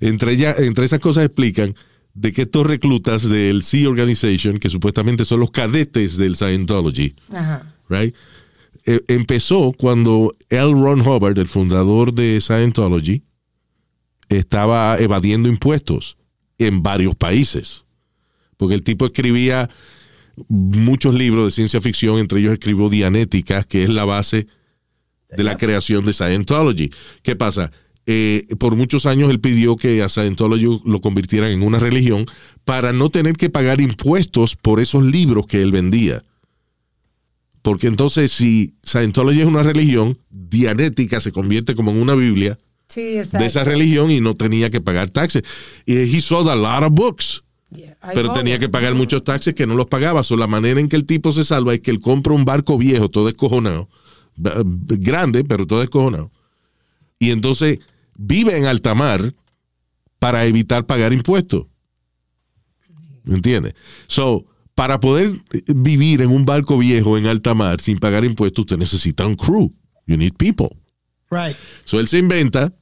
Entre, 0.00 0.32
ella- 0.32 0.54
entre 0.58 0.86
esas 0.86 1.00
cosas 1.00 1.24
explican 1.26 1.74
de 2.14 2.32
que 2.32 2.42
estos 2.42 2.66
reclutas 2.66 3.28
del 3.28 3.62
Sea 3.62 3.88
Organization, 3.90 4.58
que 4.58 4.70
supuestamente 4.70 5.24
son 5.24 5.40
los 5.40 5.50
cadetes 5.50 6.16
del 6.16 6.34
Scientology, 6.34 7.14
Ajá. 7.30 7.74
right? 7.90 8.14
eh, 8.86 9.02
empezó 9.08 9.72
cuando 9.76 10.34
L. 10.48 10.72
Ron 10.72 11.02
Hubbard, 11.06 11.38
el 11.38 11.46
fundador 11.46 12.14
de 12.14 12.40
Scientology, 12.40 13.22
estaba 14.30 14.98
evadiendo 14.98 15.48
impuestos 15.48 16.16
en 16.59 16.83
varios 16.83 17.14
países. 17.14 17.85
Porque 18.57 18.75
el 18.75 18.83
tipo 18.83 19.07
escribía 19.07 19.71
muchos 20.49 21.14
libros 21.14 21.47
de 21.47 21.51
ciencia 21.53 21.81
ficción, 21.81 22.18
entre 22.18 22.40
ellos 22.40 22.53
escribió 22.53 22.88
Dianética, 22.88 23.64
que 23.64 23.85
es 23.85 23.88
la 23.88 24.05
base 24.05 24.47
de 25.31 25.44
la 25.44 25.57
creación 25.57 26.05
de 26.05 26.12
Scientology. 26.12 26.90
¿Qué 27.23 27.37
pasa? 27.37 27.71
Eh, 28.07 28.47
por 28.59 28.75
muchos 28.75 29.05
años 29.05 29.31
él 29.31 29.40
pidió 29.40 29.77
que 29.77 30.03
a 30.03 30.09
Scientology 30.09 30.81
lo 30.85 31.01
convirtieran 31.01 31.51
en 31.51 31.62
una 31.62 31.79
religión 31.79 32.27
para 32.64 32.92
no 32.92 33.11
tener 33.11 33.37
que 33.37 33.51
pagar 33.51 33.81
impuestos 33.81 34.57
por 34.57 34.81
esos 34.81 35.05
libros 35.05 35.47
que 35.47 35.61
él 35.61 35.73
vendía. 35.73 36.25
Porque 37.61 37.87
entonces 37.87 38.33
si 38.33 38.75
Scientology 38.83 39.40
es 39.40 39.47
una 39.47 39.62
religión, 39.62 40.18
Dianética 40.31 41.21
se 41.21 41.33
convierte 41.33 41.75
como 41.75 41.90
en 41.90 42.01
una 42.01 42.14
Biblia 42.14 42.57
Sí, 42.88 43.18
de 43.20 43.46
esa 43.46 43.64
religión 43.64 44.11
y 44.11 44.20
no 44.20 44.35
tenía 44.35 44.70
que 44.70 44.81
pagar 44.81 45.11
taxes. 45.11 45.42
Y 45.85 45.96
he 45.96 46.20
sold 46.20 46.48
a 46.48 46.57
lot 46.57 46.83
of 46.83 46.92
books. 46.92 47.44
Yeah, 47.70 47.98
Pero 48.14 48.33
tenía 48.33 48.59
que 48.59 48.70
pagar 48.70 48.94
muchos 48.94 49.22
taxes 49.24 49.53
que 49.53 49.66
no 49.66 49.74
los 49.74 49.87
pagaba. 49.87 50.22
So, 50.22 50.37
la 50.37 50.46
manera 50.46 50.81
en 50.81 50.88
que 50.88 50.96
el 50.96 51.05
tipo 51.05 51.33
se 51.33 51.44
salva 51.44 51.74
es 51.74 51.81
que 51.81 51.90
él 51.90 52.01
compra 52.01 52.33
un 52.33 52.46
barco 52.46 52.79
viejo, 52.79 53.11
todo 53.11 53.29
escojonado, 53.29 53.90
grande, 54.37 55.44
pero 55.44 55.66
todo 55.66 55.83
escojonado. 55.83 56.31
Y 57.18 57.31
entonces 57.31 57.81
vive 58.16 58.57
en 58.57 58.64
alta 58.64 58.94
mar 58.94 59.35
para 60.18 60.46
evitar 60.46 60.87
pagar 60.87 61.12
impuestos. 61.12 61.66
¿Me 63.24 63.35
entiendes? 63.35 63.74
So, 64.07 64.46
para 64.74 64.98
poder 64.98 65.33
vivir 65.66 66.22
en 66.22 66.31
un 66.31 66.46
barco 66.46 66.79
viejo 66.79 67.18
en 67.18 67.27
alta 67.27 67.53
mar 67.53 67.83
sin 67.83 67.98
pagar 67.98 68.24
impuestos, 68.24 68.62
usted 68.62 68.79
necesita 68.79 69.27
un 69.27 69.35
crew. 69.35 69.74
You 70.07 70.16
need 70.16 70.35
people. 70.38 70.68
Right. 71.30 71.56
So 71.84 72.00
él 72.00 72.08
se 72.08 72.18
inventa 72.18 72.72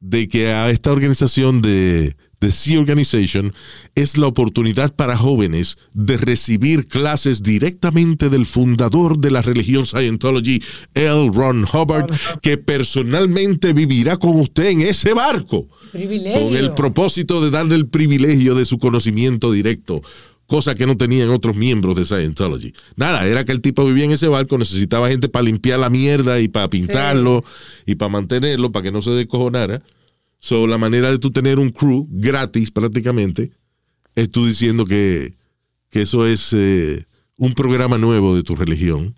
de 0.00 0.28
que 0.28 0.50
a 0.50 0.70
esta 0.70 0.92
organización 0.92 1.60
de, 1.60 2.16
de 2.40 2.50
Sea 2.50 2.80
Organization 2.80 3.52
es 3.94 4.16
la 4.16 4.26
oportunidad 4.26 4.94
para 4.94 5.16
jóvenes 5.16 5.76
de 5.92 6.16
recibir 6.16 6.88
clases 6.88 7.42
directamente 7.42 8.30
del 8.30 8.46
fundador 8.46 9.18
de 9.18 9.30
la 9.30 9.42
religión 9.42 9.84
Scientology, 9.84 10.62
L. 10.94 11.30
Ron 11.32 11.66
Hubbard, 11.70 12.10
que 12.40 12.56
personalmente 12.56 13.74
vivirá 13.74 14.16
con 14.16 14.40
usted 14.40 14.70
en 14.70 14.80
ese 14.80 15.12
barco. 15.12 15.68
Privilegio. 15.92 16.40
Con 16.40 16.56
el 16.56 16.72
propósito 16.72 17.42
de 17.44 17.50
darle 17.50 17.74
el 17.74 17.88
privilegio 17.88 18.54
de 18.54 18.64
su 18.64 18.78
conocimiento 18.78 19.52
directo, 19.52 20.00
cosa 20.50 20.74
que 20.74 20.84
no 20.84 20.96
tenían 20.96 21.30
otros 21.30 21.54
miembros 21.54 21.94
de 21.94 22.04
Scientology. 22.04 22.72
Nada, 22.96 23.24
era 23.24 23.44
que 23.44 23.52
el 23.52 23.60
tipo 23.60 23.84
vivía 23.86 24.04
en 24.04 24.10
ese 24.10 24.26
barco, 24.26 24.58
necesitaba 24.58 25.08
gente 25.08 25.28
para 25.28 25.44
limpiar 25.44 25.78
la 25.78 25.88
mierda 25.90 26.40
y 26.40 26.48
para 26.48 26.68
pintarlo 26.68 27.44
y 27.86 27.94
para 27.94 28.08
mantenerlo, 28.08 28.72
para 28.72 28.82
que 28.82 28.90
no 28.90 29.00
se 29.00 29.12
descojonara. 29.12 29.80
So, 30.40 30.66
la 30.66 30.76
manera 30.76 31.08
de 31.12 31.20
tú 31.20 31.30
tener 31.30 31.60
un 31.60 31.70
crew 31.70 32.08
gratis 32.10 32.72
prácticamente 32.72 33.52
es 34.16 34.28
tú 34.28 34.44
diciendo 34.44 34.86
que, 34.86 35.34
que 35.88 36.02
eso 36.02 36.26
es 36.26 36.52
eh, 36.52 37.04
un 37.38 37.54
programa 37.54 37.96
nuevo 37.96 38.34
de 38.34 38.42
tu 38.42 38.56
religión 38.56 39.14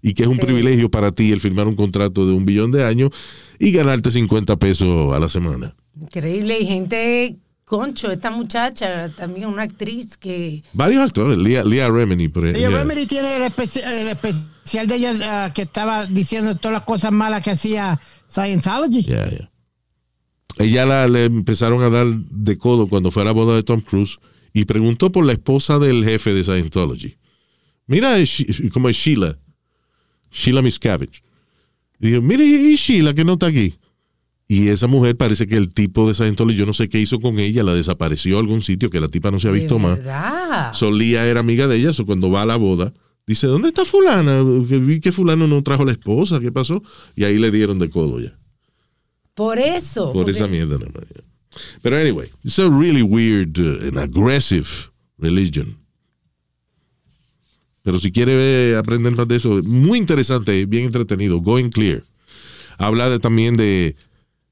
y 0.00 0.14
que 0.14 0.22
es 0.22 0.28
un 0.28 0.36
Sí. 0.36 0.42
privilegio 0.42 0.88
para 0.92 1.10
ti 1.10 1.32
el 1.32 1.40
firmar 1.40 1.66
un 1.66 1.74
contrato 1.74 2.24
de 2.24 2.34
un 2.34 2.44
billón 2.46 2.70
de 2.70 2.84
años 2.84 3.10
y 3.58 3.72
ganarte 3.72 4.12
50 4.12 4.56
pesos 4.58 5.12
a 5.12 5.18
la 5.18 5.28
semana. 5.28 5.74
Increíble. 6.00 6.56
Y 6.60 6.66
gente, 6.66 7.36
concho, 7.68 8.10
esta 8.10 8.30
muchacha, 8.30 9.10
también 9.10 9.46
una 9.46 9.62
actriz 9.62 10.16
que. 10.16 10.64
Varios 10.72 11.04
actores, 11.04 11.38
Leah, 11.38 11.62
Leah 11.64 11.88
Remini, 11.88 12.28
por 12.28 12.46
ejemplo. 12.46 12.76
Remedy 12.76 13.06
tiene 13.06 13.36
el, 13.36 13.42
especi- 13.42 13.84
el 13.84 14.08
especial 14.08 14.86
de 14.86 14.94
ella 14.94 15.14
ah, 15.22 15.52
que 15.54 15.62
estaba 15.62 16.06
diciendo 16.06 16.56
todas 16.56 16.72
las 16.72 16.84
cosas 16.84 17.12
malas 17.12 17.44
que 17.44 17.50
hacía 17.50 18.00
Scientology. 18.28 19.02
Yeah, 19.02 19.30
yeah. 19.30 19.50
Ella 20.58 20.86
la, 20.86 21.06
le 21.06 21.26
empezaron 21.26 21.82
a 21.82 21.90
dar 21.90 22.06
de 22.06 22.58
codo 22.58 22.88
cuando 22.88 23.10
fue 23.10 23.22
a 23.22 23.26
la 23.26 23.32
boda 23.32 23.54
de 23.54 23.62
Tom 23.62 23.80
Cruise 23.80 24.18
y 24.52 24.64
preguntó 24.64 25.12
por 25.12 25.24
la 25.24 25.32
esposa 25.32 25.78
del 25.78 26.04
jefe 26.04 26.34
de 26.34 26.42
Scientology. 26.42 27.16
Mira, 27.86 28.16
como 28.72 28.88
es 28.88 28.96
Sheila, 28.96 29.38
Sheila 30.32 30.62
Miscavige. 30.62 31.22
Y 32.00 32.10
dijo, 32.10 32.22
mire, 32.22 32.44
y 32.44 32.74
Sheila 32.76 33.14
que 33.14 33.24
no 33.24 33.34
está 33.34 33.46
aquí. 33.46 33.76
Y 34.50 34.68
esa 34.68 34.86
mujer 34.86 35.14
parece 35.14 35.46
que 35.46 35.56
el 35.58 35.72
tipo 35.74 36.08
de 36.08 36.14
Scientology, 36.14 36.56
yo 36.56 36.64
no 36.64 36.72
sé 36.72 36.88
qué 36.88 36.98
hizo 36.98 37.20
con 37.20 37.38
ella, 37.38 37.62
la 37.62 37.74
desapareció 37.74 38.38
a 38.38 38.40
algún 38.40 38.62
sitio 38.62 38.88
que 38.88 38.98
la 38.98 39.08
tipa 39.08 39.30
no 39.30 39.38
se 39.38 39.48
ha 39.48 39.50
visto 39.50 39.78
más. 39.78 39.98
Solía 40.76 41.26
era 41.26 41.40
amiga 41.40 41.66
de 41.68 41.76
ella, 41.76 41.92
so 41.92 42.06
cuando 42.06 42.30
va 42.30 42.42
a 42.42 42.46
la 42.46 42.56
boda, 42.56 42.94
dice, 43.26 43.46
¿dónde 43.46 43.68
está 43.68 43.84
fulana? 43.84 44.42
Que 44.66 44.78
vi 44.78 45.00
que 45.00 45.12
fulano 45.12 45.46
no 45.46 45.62
trajo 45.62 45.82
a 45.82 45.86
la 45.86 45.92
esposa, 45.92 46.40
¿qué 46.40 46.50
pasó? 46.50 46.82
Y 47.14 47.24
ahí 47.24 47.36
le 47.36 47.50
dieron 47.50 47.78
de 47.78 47.90
codo 47.90 48.20
ya. 48.20 48.38
Por 49.34 49.58
eso. 49.58 50.06
Por 50.14 50.24
porque- 50.24 50.30
esa 50.30 50.46
mierda 50.46 50.78
más. 50.78 50.88
ya. 51.14 51.22
Pero 51.82 51.98
anyway, 51.98 52.30
it's 52.42 52.58
a 52.58 52.68
really 52.70 53.02
weird 53.02 53.58
uh, 53.58 53.86
and 53.88 53.98
aggressive 53.98 54.66
religion. 55.18 55.76
Pero 57.82 57.98
si 57.98 58.12
quiere 58.12 58.36
ver, 58.36 58.76
aprender 58.76 59.14
más 59.14 59.28
de 59.28 59.36
eso, 59.36 59.60
muy 59.64 59.98
interesante, 59.98 60.66
bien 60.66 60.84
entretenido. 60.86 61.40
Going 61.40 61.70
Clear. 61.70 62.02
Habla 62.78 63.08
de- 63.10 63.18
también 63.18 63.56
de 63.56 63.96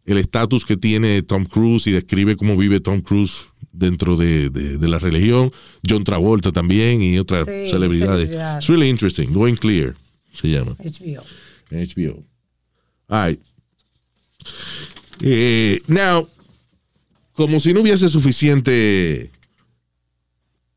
el 0.07 0.19
estatus 0.19 0.65
que 0.65 0.77
tiene 0.77 1.23
Tom 1.23 1.45
Cruise 1.45 1.87
y 1.87 1.93
describe 1.93 2.37
cómo 2.37 2.57
vive 2.57 2.81
Tom 2.81 3.01
Cruise 3.01 3.49
dentro 3.73 4.17
de, 4.17 4.49
de- 4.51 4.79
de 4.79 4.89
la 4.89 4.99
religión. 4.99 5.51
John 5.89 6.05
Travolta 6.05 6.53
también 6.53 7.03
y 7.03 7.19
otras 7.19 7.47
Sí, 7.47 7.71
celebridades. 7.71 8.29
celebridades. 8.29 8.65
It's 8.65 8.69
really 8.69 8.89
interesting. 8.89 9.33
Going 9.33 9.57
Clear 9.57 9.95
se 10.33 10.49
llama. 10.49 10.77
HBO. 10.79 11.23
HBO. 11.71 12.25
All 13.09 13.29
right. 13.31 13.41
Eh, 15.23 15.81
now, 15.89 16.29
como 17.33 17.59
si 17.61 17.73
no 17.73 17.81
hubiese 17.81 18.09
suficiente 18.09 19.31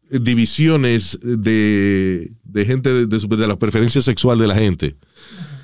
divisiones 0.09 1.19
de, 1.21 2.31
de 2.43 2.65
gente 2.65 2.89
de, 2.91 3.05
de 3.05 3.19
de 3.37 3.47
la 3.47 3.57
preferencia 3.59 4.01
sexual 4.01 4.39
de 4.39 4.47
la 4.47 4.55
gente. 4.55 4.95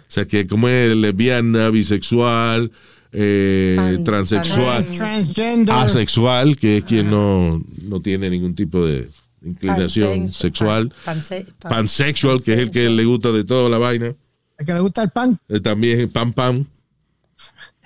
O 0.08 0.12
sea, 0.16 0.26
que 0.28 0.46
como 0.46 0.68
es 0.70 0.96
lesbiana, 0.96 1.70
bisexual, 1.70 2.72
eh, 3.18 3.74
Pan- 3.78 4.04
transexual, 4.04 4.86
pan- 4.86 5.70
asexual, 5.70 6.56
que 6.58 6.78
es 6.78 6.84
quien 6.84 7.10
no, 7.10 7.62
no 7.84 8.02
tiene 8.02 8.30
ningún 8.30 8.54
tipo 8.56 8.86
de 8.86 9.08
inclinación 9.44 10.32
sexual, 10.32 10.94
pan- 11.06 11.18
panse- 11.20 11.46
pan- 11.60 11.72
pansexual, 11.72 12.42
que 12.44 12.54
es 12.54 12.60
el 12.60 12.72
que 12.72 12.90
le 12.90 13.06
gusta 13.06 13.32
de 13.32 13.44
toda 13.44 13.70
la 13.70 13.78
vaina. 13.78 14.14
El 14.58 14.66
que 14.66 14.74
le 14.74 14.80
gusta 14.80 15.04
el 15.04 15.10
pan. 15.10 15.38
Eh, 15.50 15.60
también 15.60 16.10
pam 16.10 16.34
pam. 16.34 16.66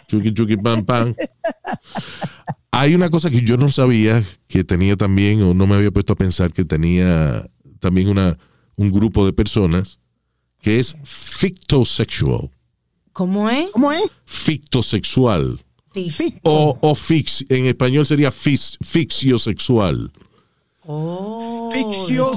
Chuki 0.07 0.33
chuki 0.33 0.57
pam 0.57 0.83
pam. 0.85 1.13
Hay 2.71 2.95
una 2.95 3.09
cosa 3.09 3.29
que 3.29 3.41
yo 3.41 3.57
no 3.57 3.69
sabía 3.69 4.23
que 4.47 4.63
tenía 4.63 4.95
también, 4.95 5.41
o 5.43 5.53
no 5.53 5.67
me 5.67 5.75
había 5.75 5.91
puesto 5.91 6.13
a 6.13 6.15
pensar 6.15 6.53
que 6.53 6.65
tenía 6.65 7.45
también 7.79 8.07
una, 8.09 8.37
un 8.75 8.91
grupo 8.91 9.25
de 9.25 9.33
personas 9.33 9.99
que 10.61 10.79
es 10.79 10.95
fictosexual. 11.03 12.49
¿Cómo 13.19 13.49
es? 13.49 13.69
¿Cómo 13.71 13.91
es? 13.91 14.03
Fictosexual. 14.23 15.59
Sí. 15.93 16.39
O, 16.41 16.77
o 16.79 16.95
fix, 16.95 17.45
en 17.49 17.65
español 17.65 18.05
sería 18.05 18.31
fix, 18.31 18.77
ficciosexual. 18.79 20.09
Oh, 20.85 21.69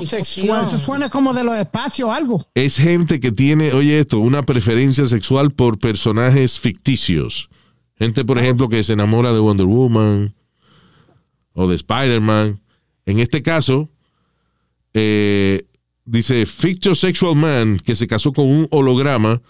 sexual. 0.04 0.64
Eso 0.64 0.78
suena 0.80 1.08
como 1.08 1.34
de 1.34 1.44
los 1.44 1.54
espacios 1.54 2.08
o 2.08 2.12
algo. 2.12 2.44
Es 2.56 2.78
gente 2.78 3.20
que 3.20 3.30
tiene, 3.30 3.72
oye 3.72 4.00
esto, 4.00 4.18
una 4.18 4.42
preferencia 4.42 5.06
sexual 5.06 5.52
por 5.52 5.78
personajes 5.78 6.58
ficticios. 6.58 7.48
Gente, 7.94 8.24
por 8.24 8.38
ejemplo, 8.38 8.68
que 8.68 8.82
se 8.82 8.94
enamora 8.94 9.32
de 9.32 9.38
Wonder 9.38 9.66
Woman 9.66 10.34
o 11.52 11.68
de 11.68 11.76
Spider-Man. 11.76 12.60
En 13.06 13.20
este 13.20 13.40
caso, 13.40 13.88
eh, 14.94 15.64
dice, 16.04 16.44
fictosexual 16.44 17.36
man 17.36 17.78
que 17.78 17.94
se 17.94 18.08
casó 18.08 18.32
con 18.32 18.48
un 18.48 18.66
holograma 18.72 19.40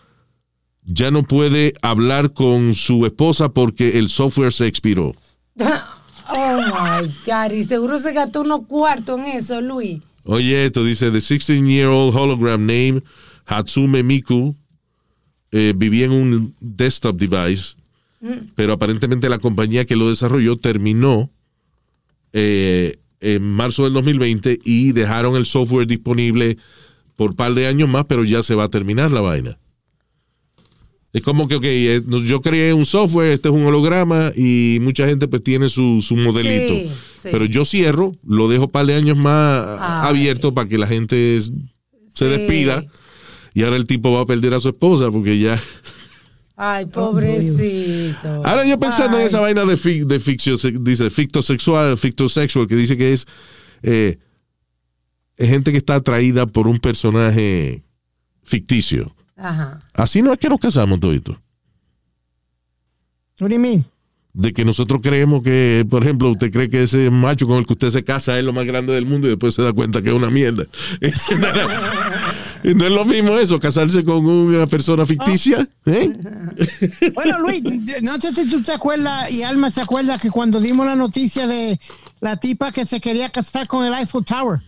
ya 0.84 1.10
no 1.10 1.22
puede 1.22 1.74
hablar 1.82 2.32
con 2.32 2.74
su 2.74 3.06
esposa 3.06 3.50
porque 3.50 3.98
el 3.98 4.08
software 4.08 4.52
se 4.52 4.66
expiró. 4.66 5.14
Oh 6.34 6.56
my 6.56 7.12
God. 7.26 7.52
Y 7.52 7.64
seguro 7.64 7.98
se 7.98 8.12
gastó 8.12 8.42
unos 8.42 8.66
cuartos 8.66 9.18
en 9.18 9.26
eso, 9.26 9.60
Luis. 9.60 10.00
Oye, 10.24 10.66
esto 10.66 10.84
dice: 10.84 11.10
The 11.10 11.18
16-year-old 11.18 12.14
hologram 12.14 12.60
name 12.60 13.02
Hatsume 13.44 14.02
Miku 14.02 14.54
eh, 15.50 15.74
vivía 15.76 16.06
en 16.06 16.12
un 16.12 16.54
desktop 16.60 17.16
device, 17.16 17.74
pero 18.54 18.72
aparentemente 18.72 19.28
la 19.28 19.38
compañía 19.38 19.84
que 19.84 19.96
lo 19.96 20.08
desarrolló 20.08 20.56
terminó 20.56 21.28
eh, 22.32 22.98
en 23.20 23.42
marzo 23.42 23.84
del 23.84 23.92
2020 23.92 24.60
y 24.64 24.92
dejaron 24.92 25.36
el 25.36 25.44
software 25.44 25.86
disponible 25.86 26.56
por 27.16 27.30
un 27.30 27.36
par 27.36 27.52
de 27.52 27.66
años 27.66 27.88
más, 27.88 28.06
pero 28.06 28.24
ya 28.24 28.42
se 28.42 28.54
va 28.54 28.64
a 28.64 28.70
terminar 28.70 29.10
la 29.10 29.20
vaina. 29.20 29.58
Es 31.12 31.22
como 31.22 31.46
que, 31.46 31.56
ok, 31.56 31.64
eh, 31.64 32.02
yo 32.24 32.40
creé 32.40 32.72
un 32.72 32.86
software, 32.86 33.32
este 33.32 33.48
es 33.48 33.54
un 33.54 33.64
holograma 33.66 34.32
y 34.34 34.78
mucha 34.80 35.06
gente 35.06 35.28
pues 35.28 35.42
tiene 35.42 35.68
su, 35.68 36.00
su 36.00 36.16
modelito. 36.16 36.72
Sí, 36.74 36.88
sí. 37.22 37.28
Pero 37.30 37.44
yo 37.44 37.64
cierro, 37.66 38.14
lo 38.26 38.48
dejo 38.48 38.64
un 38.64 38.70
par 38.70 38.86
de 38.86 38.94
años 38.94 39.18
más 39.18 39.78
Ay. 39.80 40.08
abierto 40.08 40.54
para 40.54 40.68
que 40.68 40.78
la 40.78 40.86
gente 40.86 41.38
se 41.40 41.50
Sí. 42.14 42.24
despida 42.26 42.84
Y 43.54 43.62
ahora 43.62 43.76
el 43.76 43.84
tipo 43.86 44.10
va 44.12 44.20
a 44.22 44.26
perder 44.26 44.54
a 44.54 44.60
su 44.60 44.68
esposa 44.70 45.10
porque 45.10 45.38
ya. 45.38 45.60
Ay, 46.56 46.86
pobrecito. 46.86 48.40
Ahora 48.44 48.64
yo 48.66 48.78
pensando 48.78 49.18
en 49.18 49.26
esa 49.26 49.40
vaina 49.40 49.64
de, 49.66 49.76
fi- 49.76 50.04
de 50.04 50.18
ficción, 50.20 50.56
dice 50.84 51.10
fictosexual, 51.10 51.98
fictosexual, 51.98 52.66
que 52.66 52.76
dice 52.76 52.96
que 52.96 53.12
es, 53.12 53.26
eh, 53.82 54.18
es 55.36 55.48
gente 55.50 55.72
que 55.72 55.78
está 55.78 55.96
atraída 55.96 56.46
por 56.46 56.68
un 56.68 56.78
personaje 56.78 57.82
ficticio. 58.44 59.14
Ajá. 59.42 59.80
Así 59.94 60.22
no 60.22 60.32
es 60.32 60.38
que 60.38 60.48
nos 60.48 60.60
casamos 60.60 61.00
toditos. 61.00 61.36
What 63.40 63.48
do 63.48 63.54
you 63.56 63.60
mean? 63.60 63.84
De 64.34 64.52
que 64.52 64.64
nosotros 64.64 65.00
creemos 65.02 65.42
que, 65.42 65.84
por 65.90 66.02
ejemplo, 66.02 66.30
usted 66.30 66.50
cree 66.50 66.70
que 66.70 66.84
ese 66.84 67.10
macho 67.10 67.46
con 67.46 67.58
el 67.58 67.66
que 67.66 67.74
usted 67.74 67.90
se 67.90 68.02
casa 68.02 68.38
es 68.38 68.44
lo 68.44 68.52
más 68.54 68.64
grande 68.64 68.94
del 68.94 69.04
mundo 69.04 69.26
y 69.26 69.30
después 69.30 69.54
se 69.54 69.62
da 69.62 69.72
cuenta 69.74 70.00
que 70.00 70.08
es 70.08 70.14
una 70.14 70.30
mierda. 70.30 70.64
Ese 71.00 71.36
no, 71.36 71.48
es- 71.48 72.76
no 72.76 72.86
es 72.86 72.92
lo 72.92 73.04
mismo 73.04 73.36
eso, 73.36 73.58
casarse 73.60 74.02
con 74.04 74.24
una 74.24 74.66
persona 74.66 75.04
ficticia. 75.04 75.68
¿eh? 75.84 76.10
Bueno, 77.14 77.40
Luis, 77.40 77.62
no 78.02 78.18
sé 78.20 78.32
si 78.32 78.46
tú 78.48 78.62
te 78.62 78.72
acuerdas 78.72 79.30
y 79.30 79.42
Alma 79.42 79.70
se 79.70 79.82
acuerda 79.82 80.16
que 80.16 80.30
cuando 80.30 80.60
dimos 80.60 80.86
la 80.86 80.94
noticia 80.96 81.46
de 81.46 81.78
la 82.20 82.36
tipa 82.36 82.72
que 82.72 82.86
se 82.86 83.00
quería 83.00 83.28
casar 83.30 83.66
con 83.66 83.84
el 83.84 83.92
Eiffel 83.92 84.24
Tower, 84.24 84.60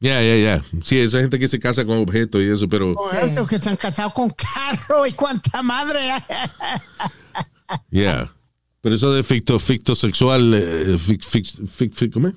Ya, 0.00 0.20
ya, 0.22 0.36
ya. 0.36 0.64
Sí, 0.82 0.98
esa 0.98 1.20
gente 1.20 1.38
que 1.38 1.48
se 1.48 1.58
casa 1.58 1.84
con 1.84 1.98
objetos 1.98 2.42
y 2.42 2.46
eso, 2.50 2.68
pero. 2.68 2.94
con 2.94 3.16
estos 3.16 3.48
que 3.48 3.58
se 3.58 3.70
han 3.70 3.76
casado 3.76 4.12
con 4.12 4.30
carro 4.30 5.06
y 5.06 5.12
cuánta 5.12 5.62
madre. 5.62 6.00
Yeah. 7.90 8.30
Pero 8.82 8.94
eso 8.96 9.12
de 9.12 9.22
ficto, 9.24 9.58
fictosexual, 9.58 10.52
eh, 10.54 10.98
fic, 10.98 11.22
fic, 11.24 11.46
fic, 11.66 11.92
fic- 11.94 12.12
¿cómo 12.12 12.28
es? 12.28 12.34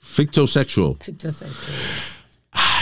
Fictosexual. 0.00 0.96
Fictosexual. 1.00 1.52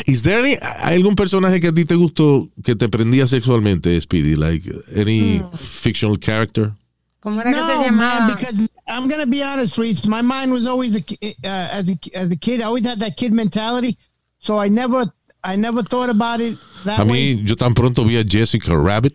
Is 0.07 0.23
there 0.23 0.39
any- 0.39 0.57
¿Hay 0.81 0.97
algún 0.97 1.17
personaje 1.17 1.61
que 1.61 1.69
a 1.69 1.73
ti 1.75 1.85
te 1.85 1.97
gustó 1.97 2.49
que 2.65 2.77
te 2.77 2.89
prendía 2.89 3.27
sexualmente, 3.27 4.01
Speedy? 4.01 4.37
Like 4.37 4.71
any 4.97 5.43
fictional 5.57 6.19
character? 6.19 6.73
¿Cómo 7.21 7.41
era 7.41 7.51
que 7.51 7.57
se 7.57 7.63
No, 7.67 7.83
llamaba? 7.85 8.21
man, 8.29 8.37
because 8.37 8.69
I'm 8.87 9.09
gonna 9.09 9.27
be 9.27 9.43
honest, 9.43 9.77
Luis. 9.77 10.07
My 10.07 10.23
mind 10.23 10.53
was 10.53 10.67
always 10.67 10.95
a, 10.95 11.01
uh, 11.01 11.69
as 11.73 11.91
a 11.91 11.99
as 12.15 12.31
a 12.31 12.37
kid. 12.37 12.61
I 12.61 12.65
always 12.67 12.87
had 12.87 13.01
that 13.01 13.17
kid 13.17 13.33
mentality, 13.33 13.99
so 14.39 14.59
I 14.65 14.69
never 14.71 15.05
I 15.45 15.57
never 15.57 15.83
thought 15.83 16.11
about 16.11 16.41
it 16.41 16.59
that 16.85 17.01
A 17.01 17.05
way. 17.05 17.37
mí, 17.37 17.43
yo 17.45 17.55
tan 17.57 17.75
pronto 17.75 18.05
vi 18.05 18.17
a 18.19 18.25
Jessica 18.25 18.77
Rabbit, 18.77 19.15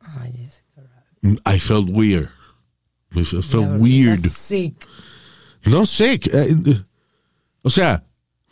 Ay, 0.00 0.32
Jessica. 0.32 1.42
I 1.46 1.58
felt 1.58 1.88
weird. 1.90 2.28
I 3.16 3.22
felt 3.24 3.52
Never- 3.54 3.78
weird. 3.78 4.26
Sick. 4.28 4.86
No 5.66 5.86
sé. 5.86 6.14
eh, 6.32 6.54
eh, 6.66 6.82
o 7.62 7.70
sea, 7.70 8.04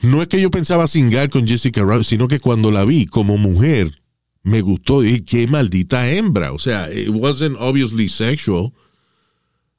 no 0.03 0.23
es 0.23 0.29
que 0.29 0.41
yo 0.41 0.51
pensaba 0.51 0.87
singar 0.87 1.29
con 1.31 1.47
Jessica 1.47 1.83
Rabbit, 1.85 2.07
sino 2.07 2.29
que 2.29 2.41
cuando 2.41 2.71
la 2.71 2.85
vi 2.85 3.07
como 3.07 3.37
mujer, 3.37 4.01
me 4.45 4.61
gustó. 4.63 5.05
Y 5.05 5.21
qué 5.23 5.47
maldita 5.47 6.09
hembra. 6.11 6.53
O 6.53 6.59
sea, 6.59 6.91
it 6.91 7.11
wasn't 7.11 7.57
obviously 7.59 8.09
sexual. 8.09 8.73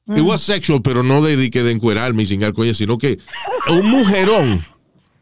It 0.06 0.20
was 0.20 0.42
sexual, 0.42 0.82
pero 0.82 1.02
no 1.02 1.22
de, 1.22 1.50
que 1.50 1.62
de 1.62 1.72
encuerarme 1.72 2.22
y 2.22 2.26
singar 2.26 2.52
con 2.52 2.64
ella, 2.66 2.74
sino 2.74 2.98
que 2.98 3.18
un 3.70 3.88
mujerón. 3.90 4.64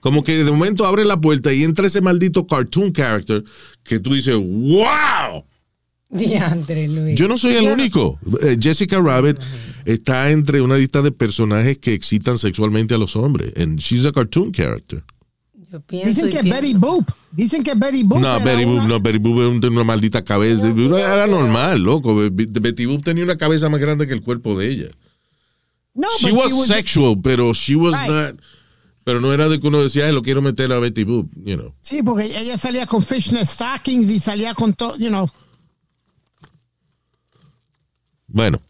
Como 0.03 0.25
que 0.25 0.43
de 0.43 0.51
momento 0.51 0.85
abre 0.85 1.05
la 1.05 1.21
puerta 1.21 1.53
y 1.55 1.63
entra 1.63 1.87
ese 1.87 2.01
maldito 2.01 2.45
cartoon 2.47 2.91
character 2.93 3.45
que 3.85 4.01
tú 4.01 4.13
dices, 4.15 4.35
¡Wow! 4.37 5.45
Diantre, 6.11 6.89
Luis. 6.89 7.15
Yo 7.15 7.29
no 7.29 7.39
soy 7.39 7.55
el 7.55 7.65
Yo- 7.67 7.73
único. 7.73 8.19
Eh, 8.43 8.59
Jessica 8.61 9.01
Rabbit 9.01 9.39
está 9.85 10.31
entre 10.33 10.61
una 10.61 10.77
lista 10.77 11.03
de 11.03 11.13
personajes 11.13 11.79
que 11.79 11.95
excitan 11.95 12.37
sexualmente 12.37 12.95
a 12.95 12.99
los 12.99 13.15
hombres. 13.15 13.53
And 13.57 13.79
she's 13.79 14.05
a 14.05 14.11
cartoon 14.13 14.51
character. 14.51 15.05
Yo 15.71 15.81
pienso 15.81 16.09
Dicen 16.09 16.31
que 16.31 16.41
pienso. 16.43 16.61
Betty 16.61 16.75
Boop. 16.75 17.09
Dicen 17.31 17.63
que 17.63 17.75
Betty 17.75 18.03
Boop. 18.03 18.21
No, 18.21 18.41
Betty 18.45 18.65
Boop, 18.65 18.75
una- 18.81 18.89
no, 18.89 19.01
Betty 19.01 19.19
Boop 19.19 19.61
tiene 19.61 19.75
una 19.77 19.85
maldita 19.85 20.23
cabeza. 20.25 20.67
Era 20.69 21.27
normal, 21.29 21.81
loco. 21.81 22.15
Be- 22.15 22.29
Betty 22.47 22.87
Boop 22.87 23.05
tenía 23.05 23.23
una 23.25 23.37
cabeza 23.39 23.71
más 23.71 23.81
grande 23.81 24.07
que 24.09 24.13
el 24.15 24.21
cuerpo 24.21 24.59
de 24.59 24.69
ella. 24.69 24.89
No, 25.95 26.09
She 26.19 26.31
but 26.33 26.41
was 26.41 26.67
sexual, 26.67 27.17
pero 27.23 27.55
she 27.55 27.77
was 27.77 27.99
Right. 28.01 28.11
not. 28.11 28.41
Pero 29.05 29.21
no 29.21 29.33
era 29.33 29.49
de 29.49 29.59
que 29.61 29.67
uno 29.67 29.83
decía, 29.83 30.07
ay, 30.07 30.13
lo 30.13 30.23
quiero 30.23 30.41
meter 30.43 30.73
a 30.73 30.79
Betty 30.79 31.05
Boop, 31.05 31.29
you 31.45 31.57
know. 31.57 31.75
Sí, 31.81 32.03
porque 32.03 32.25
ella 32.27 32.57
salía 32.57 32.87
con 32.87 33.03
fishnet 33.03 33.47
stockings 33.47 34.09
y 34.09 34.21
salía 34.21 34.55
con 34.55 34.73
todo, 34.75 34.97
you 34.97 35.09
know. 35.09 35.29
Bueno, 38.29 38.61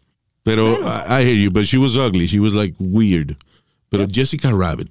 pero 0.43 0.73
I, 0.81 1.21
I 1.21 1.25
hear 1.25 1.35
you, 1.35 1.51
but 1.51 1.65
she 1.65 1.77
was 1.77 1.95
ugly. 1.95 2.27
She 2.27 2.39
was 2.39 2.53
like 2.53 2.75
weird. 2.79 3.37
Pero 3.89 4.07
Jessica 4.11 4.51
Rabbit, 4.51 4.89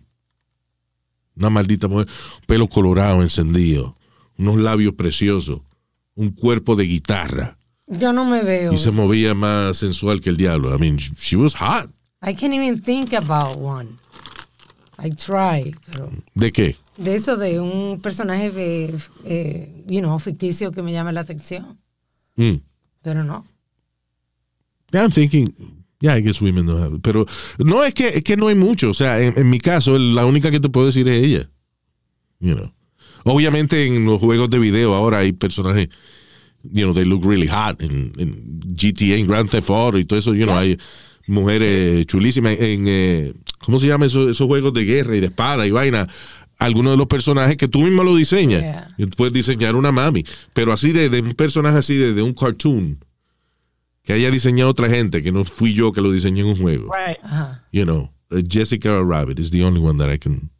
una 1.36 1.51
maldita 1.51 1.88
mujer, 1.88 2.07
pelo 2.47 2.68
colorado, 2.68 3.20
encendido, 3.20 3.97
unos 4.38 4.57
labios 4.57 4.95
preciosos, 4.95 5.61
un 6.14 6.30
cuerpo 6.30 6.76
de 6.76 6.84
guitarra 6.84 7.57
Yo 7.88 8.12
no 8.12 8.24
me 8.24 8.43
veo. 8.43 8.72
y 8.72 8.78
se 8.78 8.90
movía 8.93 9.34
más 9.34 9.76
sensual 9.78 10.20
que 10.20 10.30
el 10.30 10.36
diablo. 10.36 10.74
I 10.74 10.78
mean, 10.78 10.99
she 10.99 11.36
was 11.36 11.55
hot. 11.55 11.90
I 12.22 12.32
can't 12.34 12.55
even 12.55 12.80
think 12.80 13.12
about 13.12 13.59
one. 13.59 13.99
I 14.99 15.11
try, 15.11 15.74
pero 15.86 16.11
¿De 16.34 16.53
qué? 16.53 16.76
de 16.97 17.14
eso 17.14 17.36
de 17.36 17.59
un 17.61 18.01
personaje 18.01 18.51
de, 18.51 18.95
eh, 19.24 19.84
you 19.86 20.01
know, 20.01 20.18
ficticio 20.18 20.70
que 20.72 20.82
me 20.82 20.93
llama 20.93 21.12
la 21.12 21.20
atención, 21.22 21.78
Mm. 22.36 22.61
pero 23.03 23.24
no. 23.24 23.47
Yeah, 24.93 25.03
I'm 25.05 25.11
thinking, 25.11 25.55
yeah, 26.01 26.16
I 26.16 26.20
guess 26.22 26.40
women 26.43 26.66
don't 26.66 26.82
have 26.82 26.95
it. 26.95 27.03
Pero 27.03 27.26
no, 27.59 27.82
es 27.82 27.95
que, 27.95 28.09
es 28.09 28.22
que 28.22 28.36
no 28.36 28.49
hay 28.49 28.55
mucho. 28.55 28.90
O 28.90 28.95
sea, 28.95 29.20
en, 29.22 29.38
en 29.38 29.49
mi 29.49 29.59
caso, 29.59 29.99
la 29.99 30.26
única 30.26 30.51
que 30.51 30.61
te 30.61 30.68
puedo 30.68 30.86
decir 30.86 31.09
es 31.09 31.24
ella. 31.24 31.51
You 32.40 32.55
know. 32.57 32.72
Obviamente 33.24 33.86
en 33.86 34.05
los 34.05 34.20
juegos 34.20 34.51
de 34.51 34.59
video 34.59 34.95
ahora 34.95 35.18
hay 35.18 35.32
personajes, 35.32 35.88
you 36.64 36.82
know, 36.82 36.93
they 36.93 37.05
look 37.05 37.24
really 37.24 37.47
hot. 37.49 37.80
En, 37.80 38.12
GTA, 38.76 39.16
en 39.16 39.26
Grand 39.26 39.49
Theft 39.49 39.70
Auto 39.70 39.99
y 39.99 40.05
todo 40.05 40.18
eso, 40.18 40.34
you 40.34 40.45
know, 40.45 40.57
hay 40.57 40.76
mujeres 41.26 42.06
chulísimas. 42.06 42.56
En, 42.58 42.84
eh, 42.88 43.32
¿cómo 43.58 43.78
se 43.78 43.86
llama 43.86 44.06
eso- 44.06 44.28
esos 44.30 44.46
juegos 44.46 44.72
de 44.74 44.84
guerra 44.84 45.16
y 45.16 45.20
de 45.20 45.26
espada 45.26 45.66
y 45.66 45.70
vaina? 45.70 46.06
Algunos 46.58 46.92
de 46.92 46.96
los 46.96 47.06
personajes 47.08 47.56
que 47.56 47.66
tú 47.66 47.82
mismo 47.82 48.04
lo 48.04 48.14
diseñas. 48.14 48.60
Yeah. 48.62 49.08
Puedes 49.16 49.32
diseñar 49.32 49.74
una 49.74 49.90
mami. 49.90 50.24
Pero 50.52 50.72
así 50.72 50.92
de, 50.92 51.08
de 51.08 51.20
un 51.20 51.32
personaje 51.34 51.78
así, 51.78 51.96
de, 51.96 52.12
de 52.12 52.22
un 52.22 52.34
cartoon 52.34 52.98
que 54.04 54.12
haya 54.12 54.30
diseñado 54.30 54.70
otra 54.70 54.88
gente, 54.88 55.22
que 55.22 55.32
no 55.32 55.44
fui 55.44 55.74
yo 55.74 55.92
que 55.92 56.00
lo 56.00 56.10
diseñé 56.12 56.40
en 56.42 56.46
un 56.48 56.56
juego. 56.56 56.92
Right. 56.92 57.18
You 57.72 57.84
know, 57.84 58.10
uh, 58.30 58.42
Jessica 58.48 59.02
Rabbit 59.02 59.38
is 59.40 59.50
the 59.50 59.62
only 59.64 59.80
one 59.80 59.98
that 59.98 60.12
I 60.12 60.18
can 60.18 60.50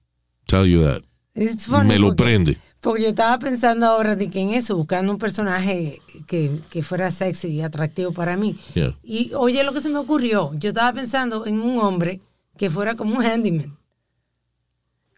tell 0.47 0.67
you 0.67 0.83
that. 0.83 1.03
It's 1.35 1.67
funny 1.67 1.89
Me 1.89 1.99
lo 1.99 2.15
prende. 2.17 2.57
Porque 2.83 3.03
yo 3.05 3.09
estaba 3.11 3.39
pensando 3.39 3.87
ahora 3.87 4.17
de 4.17 4.29
que 4.29 4.41
en 4.41 4.51
eso, 4.51 4.77
buscando 4.77 5.13
un 5.13 5.19
personaje 5.19 6.03
que, 6.27 6.59
que 6.69 6.83
fuera 6.83 7.11
sexy 7.13 7.49
y 7.49 7.61
atractivo 7.63 8.11
para 8.13 8.37
mí. 8.37 8.59
Yeah. 8.75 8.97
Y 9.05 9.31
oye 9.35 9.63
lo 9.63 9.73
que 9.73 9.81
se 9.81 9.89
me 9.89 9.99
ocurrió, 9.99 10.51
yo 10.59 10.71
estaba 10.71 10.93
pensando 10.93 11.47
en 11.47 11.61
un 11.61 11.79
hombre 11.79 12.21
que 12.59 12.69
fuera 12.71 12.97
como 12.97 13.17
un 13.17 13.25
handyman. 13.25 13.79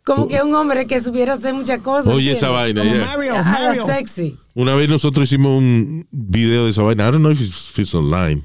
Como 0.04 0.28
que 0.28 0.42
un 0.42 0.54
hombre 0.54 0.86
que 0.86 1.00
supiera 1.00 1.32
hacer 1.32 1.54
muchas 1.54 1.78
cosas. 1.80 2.12
Oye 2.12 2.32
esa 2.32 2.50
vaina, 2.50 2.82
Como 2.82 2.94
yeah. 2.94 3.04
Mario, 3.06 3.34
Mario. 3.42 3.86
sexy. 3.86 4.36
Una 4.54 4.74
vez 4.74 4.90
nosotros 4.90 5.24
hicimos 5.24 5.56
un 5.58 6.06
video 6.10 6.64
de 6.64 6.70
esa 6.70 6.82
vaina. 6.82 7.08
I 7.08 7.12
don't 7.12 7.22
know 7.22 7.32
if 7.32 7.40
it's, 7.40 7.70
if 7.70 7.78
it's 7.78 7.94
online. 7.94 8.44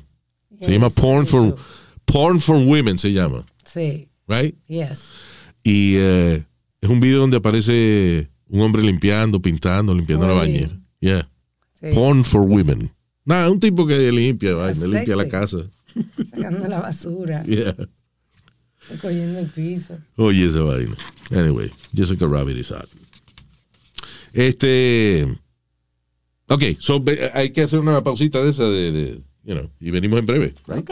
Se 0.61 0.72
llama 0.72 0.89
Porn 0.89 1.28
for. 1.28 1.57
Porn 2.05 2.39
for 2.39 2.55
Women, 2.55 2.97
se 2.97 3.11
llama. 3.11 3.45
Sí, 3.65 4.07
Right? 4.28 4.55
yes. 4.67 5.01
Y 5.61 5.95
eh, 5.97 6.45
es 6.82 6.89
un 6.89 6.99
video 7.01 7.20
donde 7.20 7.38
aparece 7.38 8.30
un 8.49 8.61
hombre 8.61 8.81
limpiando, 8.83 9.39
pintando, 9.41 9.93
limpiando 9.93 10.27
la 10.27 10.33
bañera. 10.33 10.77
Yeah. 10.99 11.29
sí. 11.79 11.87
Porn 11.93 12.23
for 12.23 12.41
Women. 12.41 12.91
Nada, 13.25 13.49
un 13.49 13.59
tipo 13.59 13.85
que 13.85 14.11
limpia, 14.11 14.53
vaina, 14.55 14.85
limpia 14.87 15.15
la 15.15 15.27
casa. 15.29 15.69
Sacando 16.29 16.67
la 16.67 16.79
basura, 16.79 17.43
Yeah. 17.47 17.75
cogiendo 19.01 19.39
el 19.39 19.47
piso. 19.47 19.97
Oye, 20.15 20.45
esa 20.47 20.61
vaina. 20.61 20.95
Anyway, 21.31 21.71
Jessica 21.95 22.25
Rabbit 22.27 22.57
is 22.57 22.69
hot. 22.69 22.89
Este. 24.33 25.27
Ok, 26.47 26.63
so, 26.79 27.03
hay 27.33 27.51
que 27.51 27.61
hacer 27.61 27.79
una 27.79 28.01
pausita 28.03 28.43
de 28.43 28.49
esa 28.49 28.63
de, 28.63 28.91
de, 28.91 29.21
you 29.43 29.53
know, 29.55 29.69
y 29.79 29.91
venimos 29.91 30.19
en 30.19 30.25
breve. 30.25 30.55
right? 30.67 30.79
Ok. 30.79 30.91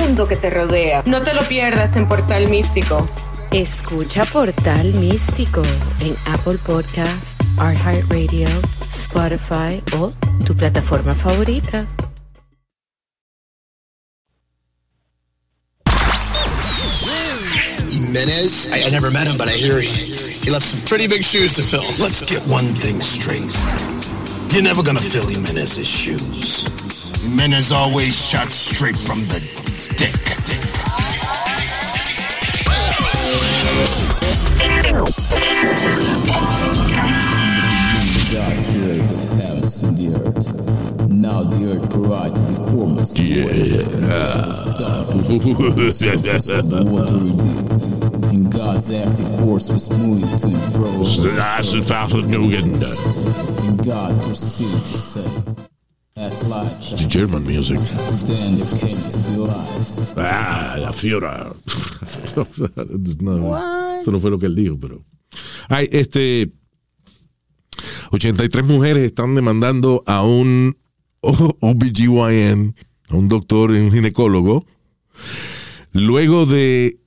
que 0.00 0.36
te 0.36 0.48
rodea. 0.50 1.02
No 1.06 1.22
te 1.22 1.34
lo 1.34 1.42
pierdas 1.42 1.94
en 1.94 2.08
Portal 2.08 2.48
Místico. 2.48 3.06
Escucha 3.52 4.24
Portal 4.24 4.94
Místico 4.94 5.62
en 6.00 6.16
Apple 6.24 6.58
Podcast, 6.58 7.40
iHeartRadio, 7.56 8.48
Spotify 8.92 9.82
o 9.98 10.12
tu 10.44 10.56
plataforma 10.56 11.14
favorita. 11.14 11.86
Jimenez? 17.90 18.70
I, 18.72 18.86
I 18.86 18.90
never 18.90 19.10
met 19.10 19.26
him, 19.26 19.36
but 19.36 19.48
I 19.48 19.52
hear 19.52 19.80
he, 19.80 20.14
he 20.44 20.50
left 20.50 20.64
some 20.64 20.80
pretty 20.86 21.06
big 21.06 21.22
shoes 21.22 21.52
to 21.54 21.62
fill. 21.62 21.84
Let's 22.02 22.24
get 22.28 22.42
one 22.50 22.64
thing 22.64 23.00
straight. 23.00 23.52
You're 24.52 24.64
never 24.64 24.82
gonna 24.82 24.98
fill 24.98 25.28
Jimenez's 25.28 25.86
shoes. 25.86 26.99
Jimenez 27.22 27.70
always 27.70 28.30
shot 28.30 28.50
straight 28.50 28.96
from 28.96 29.20
the 29.20 29.40
dick. 29.98 30.14
God 38.30 38.56
created 38.66 39.08
the 39.08 39.26
heavens 39.36 39.82
and 39.82 39.96
the 39.98 40.08
earth. 40.16 41.08
Now 41.10 41.44
the 41.44 41.72
earth 41.72 41.90
provides 41.90 42.40
the 42.40 42.54
formless 42.70 43.12
the 46.70 46.84
watery 46.90 47.32
deep. 47.32 48.32
And 48.32 48.50
God's 48.50 48.90
active 48.90 49.40
force 49.40 49.68
was 49.68 49.90
moving 49.90 50.26
to 50.38 50.46
and 50.46 50.72
fro. 50.72 51.04
And 53.62 53.84
God 53.84 54.22
proceeded 54.22 54.86
to 54.86 54.98
say. 54.98 55.69
The 56.14 57.06
German 57.08 57.44
music. 57.44 57.78
Ah, 60.16 60.76
la 60.80 60.92
fiora. 60.92 61.52
no, 63.20 64.00
eso 64.00 64.10
no 64.10 64.18
fue 64.18 64.30
lo 64.30 64.38
que 64.38 64.46
él 64.46 64.54
dijo, 64.54 64.78
pero. 64.78 65.04
Ay, 65.68 65.88
este. 65.92 66.52
83 68.10 68.66
mujeres 68.66 69.04
están 69.04 69.34
demandando 69.34 70.02
a 70.06 70.22
un 70.24 70.76
OBGYN, 71.20 72.74
a 73.08 73.16
un 73.16 73.28
doctor, 73.28 73.70
un 73.70 73.92
ginecólogo, 73.92 74.66
luego 75.92 76.44
de. 76.44 76.98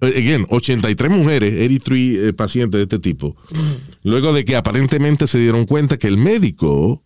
Again, 0.00 0.46
83 0.50 1.10
mujeres, 1.10 1.54
83 1.54 2.28
eh, 2.28 2.32
pacientes 2.32 2.78
de 2.78 2.82
este 2.82 3.00
tipo, 3.00 3.36
luego 4.04 4.32
de 4.32 4.44
que 4.44 4.54
aparentemente 4.54 5.26
se 5.26 5.40
dieron 5.40 5.64
cuenta 5.64 5.96
que 5.96 6.06
el 6.06 6.18
médico 6.18 7.02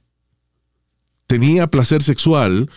tenía 1.33 1.67
placer 1.67 2.03
sexual 2.03 2.69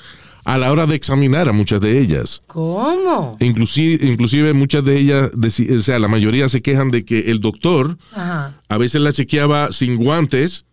a 0.46 0.58
la 0.58 0.72
hora 0.72 0.88
de 0.88 0.96
examinar 0.96 1.50
a 1.50 1.52
muchas 1.52 1.82
de 1.82 2.00
ellas. 2.00 2.42
¿Cómo? 2.48 3.36
Inclusive, 3.42 4.06
inclusive 4.06 4.54
muchas 4.54 4.86
de 4.86 4.98
ellas, 4.98 5.32
o 5.34 5.82
sea, 5.82 6.00
la 6.00 6.08
mayoría 6.08 6.48
se 6.48 6.62
quejan 6.62 6.90
de 6.90 7.04
que 7.04 7.32
el 7.32 7.42
doctor 7.42 7.98
Ajá. 8.14 8.62
a 8.70 8.78
veces 8.78 9.02
la 9.02 9.12
chequeaba 9.12 9.74
sin 9.74 9.98
guantes 9.98 10.68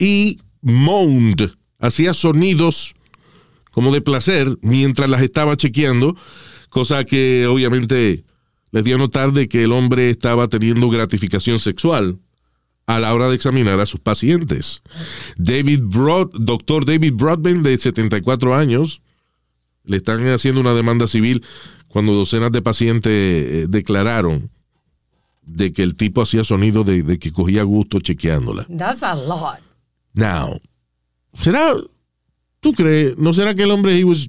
y 0.00 0.40
moaned, 0.62 1.52
hacía 1.78 2.12
sonidos 2.12 2.96
como 3.70 3.92
de 3.92 4.00
placer 4.00 4.58
mientras 4.60 5.08
las 5.08 5.22
estaba 5.22 5.56
chequeando, 5.56 6.16
cosa 6.70 7.04
que 7.04 7.46
obviamente 7.46 8.24
les 8.72 8.82
dio 8.82 8.96
a 8.96 8.98
notar 8.98 9.32
de 9.32 9.46
que 9.48 9.62
el 9.62 9.70
hombre 9.70 10.10
estaba 10.10 10.48
teniendo 10.48 10.90
gratificación 10.90 11.60
sexual 11.60 12.18
a 12.88 12.98
la 12.98 13.12
hora 13.12 13.28
de 13.28 13.34
examinar 13.34 13.78
a 13.80 13.86
sus 13.86 14.00
pacientes. 14.00 14.82
David 15.36 15.80
Broad, 15.82 16.30
doctor 16.32 16.86
David 16.86 17.12
Broadbent, 17.14 17.62
de 17.62 17.78
74 17.78 18.54
años, 18.54 19.02
le 19.84 19.98
están 19.98 20.26
haciendo 20.28 20.62
una 20.62 20.72
demanda 20.72 21.06
civil 21.06 21.44
cuando 21.88 22.14
docenas 22.14 22.50
de 22.50 22.62
pacientes 22.62 23.12
eh, 23.12 23.66
declararon 23.68 24.50
de 25.42 25.74
que 25.74 25.82
el 25.82 25.96
tipo 25.96 26.22
hacía 26.22 26.44
sonido 26.44 26.82
de, 26.82 27.02
de 27.02 27.18
que 27.18 27.30
cogía 27.30 27.62
gusto 27.62 28.00
chequeándola. 28.00 28.66
That's 28.74 29.02
a 29.02 29.14
lot. 29.14 29.60
Now, 30.14 30.58
¿será, 31.34 31.74
tú 32.60 32.72
crees, 32.72 33.18
no 33.18 33.34
será 33.34 33.54
que 33.54 33.64
el 33.64 33.70
hombre 33.70 33.98
he 33.98 34.04
was 34.04 34.28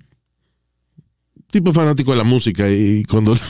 tipo 1.49 1.71
fanático 1.71 2.11
de 2.11 2.17
la 2.17 2.25
música 2.25 2.69
y 2.69 3.05
cuando. 3.05 3.37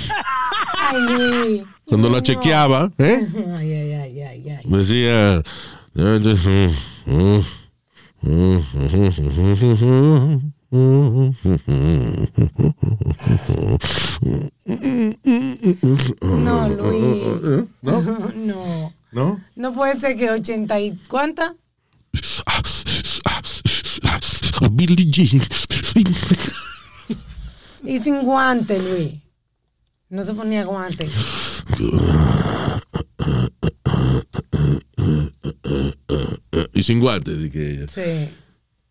cuando 1.90 2.10
la 2.10 2.24
chequeaba, 2.24 2.92
¿eh? 2.98 3.28
Ay, 3.56 3.74
ay, 3.74 3.92
ay, 3.94 4.22
ay, 4.22 4.50
ay. 4.50 4.64
decía 4.70 5.44
No, 16.22 16.70
Luis. 16.70 17.24
¿No? 17.82 18.02
No. 18.36 18.94
¿No? 19.12 19.42
No 19.56 19.74
puede 19.74 20.00
ser 20.00 20.16
que 20.16 20.30
80 20.30 20.80
y... 20.80 20.96
¿Cuánta? 21.08 21.56
Billie 24.72 25.10
Jean. 25.10 25.42
Y 27.84 28.00
sin 28.00 28.22
guante, 28.24 28.78
Luis. 28.80 29.14
No 30.10 30.24
se 30.24 30.34
ponía 30.34 30.64
guante. 30.66 31.10
Y 36.74 36.84
sin 36.84 36.99
guantes. 36.99 37.45
y 37.45 37.49
que- 37.49 37.86
Sí. 37.88 38.30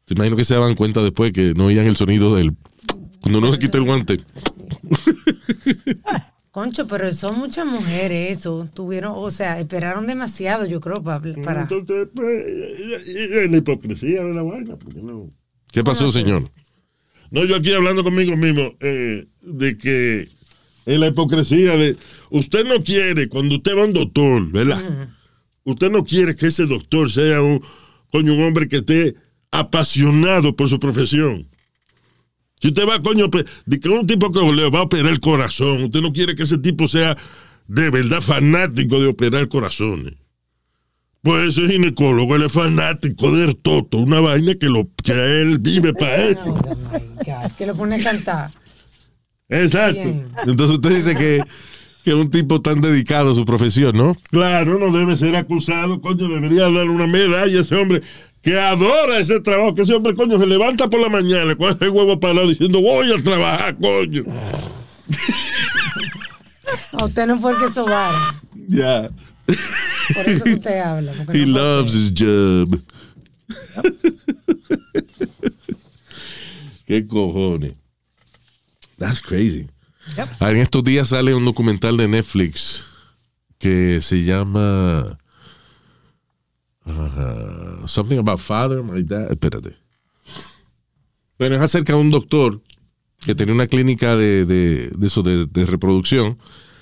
Te 0.05 0.15
imagino 0.15 0.37
que 0.37 0.45
se 0.45 0.55
daban 0.55 0.75
cuenta 0.75 1.03
después 1.03 1.33
que 1.33 1.53
no 1.55 1.67
oían 1.67 1.87
el 1.87 1.97
sonido 1.97 2.35
del. 2.35 2.55
Cuando 3.21 3.41
no 3.41 3.53
se 3.53 3.59
quita 3.59 3.77
el 3.79 3.85
guante. 3.85 4.19
Concho, 6.51 6.87
pero 6.89 7.11
son 7.13 7.39
muchas 7.39 7.67
mujeres 7.67 8.39
eso. 8.39 8.67
Tuvieron, 8.73 9.13
o 9.17 9.31
sea, 9.31 9.61
esperaron 9.61 10.07
demasiado, 10.07 10.65
yo 10.67 10.81
creo, 10.81 11.03
pa- 11.03 11.21
para... 11.45 11.63
Entonces, 11.63 12.09
pues, 12.15 12.47
es 13.07 13.51
la 13.51 13.57
hipocresía 13.59 14.25
de 14.25 14.35
la 14.35 14.43
vaina. 14.43 14.77
porque 14.77 15.01
no? 15.03 15.31
¿Qué 15.71 15.85
pasó, 15.85 16.11
señor? 16.11 16.51
No, 17.31 17.45
yo 17.45 17.57
aquí 17.57 17.73
hablando 17.75 18.03
conmigo 18.03 18.35
mismo 18.37 18.73
eh, 18.81 19.27
de 19.43 19.77
que 19.77 20.29
es 20.89 20.99
la 20.99 21.09
hipocresía 21.09 21.77
de 21.77 21.97
usted 22.31 22.65
no 22.65 22.83
quiere 22.83 23.29
cuando 23.29 23.57
usted 23.57 23.77
va 23.77 23.83
a 23.83 23.85
un 23.85 23.93
doctor, 23.93 24.51
¿verdad? 24.51 25.09
Usted 25.65 25.91
no 25.91 26.03
quiere 26.03 26.35
que 26.35 26.47
ese 26.47 26.65
doctor 26.65 27.11
sea 27.11 27.43
un 27.43 27.63
coño 28.11 28.33
un 28.33 28.43
hombre 28.43 28.69
que 28.69 28.77
esté 28.77 29.15
apasionado 29.51 30.57
por 30.57 30.71
su 30.71 30.81
profesión. 30.81 31.47
Si 32.59 32.69
usted 32.69 32.89
va, 32.89 33.01
coño, 33.03 33.29
de 33.67 33.81
que 33.81 33.89
un 33.91 34.07
tipo 34.07 34.33
que 34.33 34.41
le 34.41 34.71
va 34.71 34.79
a 34.79 34.83
operar 34.85 35.13
el 35.13 35.21
corazón, 35.21 35.85
usted 35.85 36.01
no 36.01 36.11
quiere 36.11 36.35
que 36.35 36.45
ese 36.45 36.57
tipo 36.57 36.89
sea 36.89 37.19
de 37.67 37.91
verdad 37.91 38.23
fanático 38.23 38.99
de 38.99 39.09
operar 39.09 39.47
corazones. 39.49 40.15
Pues 41.21 41.59
ese 41.59 41.69
ginecólogo, 41.69 42.35
él 42.35 42.45
es 42.45 42.53
fanático 42.53 43.31
del 43.31 43.57
toto, 43.57 43.99
una 43.99 44.21
vaina 44.21 44.55
que, 44.55 44.67
lo, 44.67 44.89
que 45.05 45.13
él 45.13 45.59
vive 45.59 45.93
para 45.93 46.17
eso. 46.29 46.45
Oh 46.91 46.93
my 46.93 47.01
God, 47.27 47.53
que 47.59 47.67
lo 47.67 47.75
pone 47.75 47.97
a 47.97 48.03
cantar. 48.03 48.51
Exacto. 49.49 50.03
Bien. 50.03 50.27
Entonces 50.47 50.77
usted 50.77 50.91
dice 50.91 51.15
que, 51.15 51.43
que 52.05 52.15
un 52.15 52.31
tipo 52.31 52.61
tan 52.61 52.81
dedicado 52.81 53.33
a 53.33 53.35
su 53.35 53.45
profesión, 53.45 53.97
¿no? 53.97 54.17
Claro, 54.31 54.79
no 54.79 54.97
debe 54.97 55.17
ser 55.17 55.37
acusado, 55.37 56.01
coño, 56.01 56.29
debería 56.29 56.63
darle 56.65 56.91
una 56.91 57.07
medalla 57.07 57.59
a 57.59 57.63
ese 57.63 57.75
hombre 57.75 58.03
que 58.43 58.59
adora 58.59 59.19
ese 59.19 59.41
trabajo, 59.41 59.75
que 59.75 59.83
ese 59.83 59.95
hombre, 59.95 60.15
coño, 60.15 60.39
se 60.39 60.47
levanta 60.47 60.89
por 60.89 61.01
la 61.01 61.09
mañana 61.09 61.57
con 61.57 61.75
ese 61.75 61.89
huevo 61.89 62.21
parado 62.21 62.49
diciendo, 62.49 62.81
voy 62.81 63.13
a 63.13 63.17
trabajar, 63.17 63.77
coño. 63.79 64.25
A 66.93 67.05
usted 67.05 67.27
no 67.27 67.41
fue 67.41 67.53
el 67.53 67.59
que 67.59 67.69
sobara. 67.73 68.35
Ya. 68.69 69.11
Por 70.15 70.29
eso 70.29 70.45
que 70.45 70.55
usted 70.55 70.79
habla. 70.79 71.13
He 71.33 71.47
no 71.47 71.59
loves 71.59 71.95
his 71.95 72.13
job. 72.17 72.81
¿Qué 76.87 77.07
cojones? 77.07 77.75
That's 78.99 79.21
crazy. 79.21 79.69
Ah, 80.41 80.51
En 80.51 80.59
estos 80.59 80.83
días 80.83 81.09
sale 81.09 81.35
un 81.35 81.45
documental 81.45 81.97
de 81.97 82.09
Netflix 82.09 82.85
que 83.59 84.01
se 84.01 84.25
llama 84.25 85.19
ah, 86.87 87.83
Something 87.87 88.19
About 88.19 88.41
Father, 88.41 88.83
My 88.83 89.03
Dad. 89.03 89.31
Espérate. 89.31 89.77
Bueno, 91.39 91.57
es 91.57 91.61
acerca 91.63 91.93
de 91.95 92.01
un 92.01 92.11
doctor 92.11 92.61
que 93.25 93.35
tenía 93.35 93.55
una 93.55 93.67
clínica 93.67 94.17
de, 94.17 94.45
de, 94.45 94.89
de 94.97 95.07
eso, 95.07 95.23
de, 95.23 95.47
de 95.47 95.67
reproducción, 95.67 96.39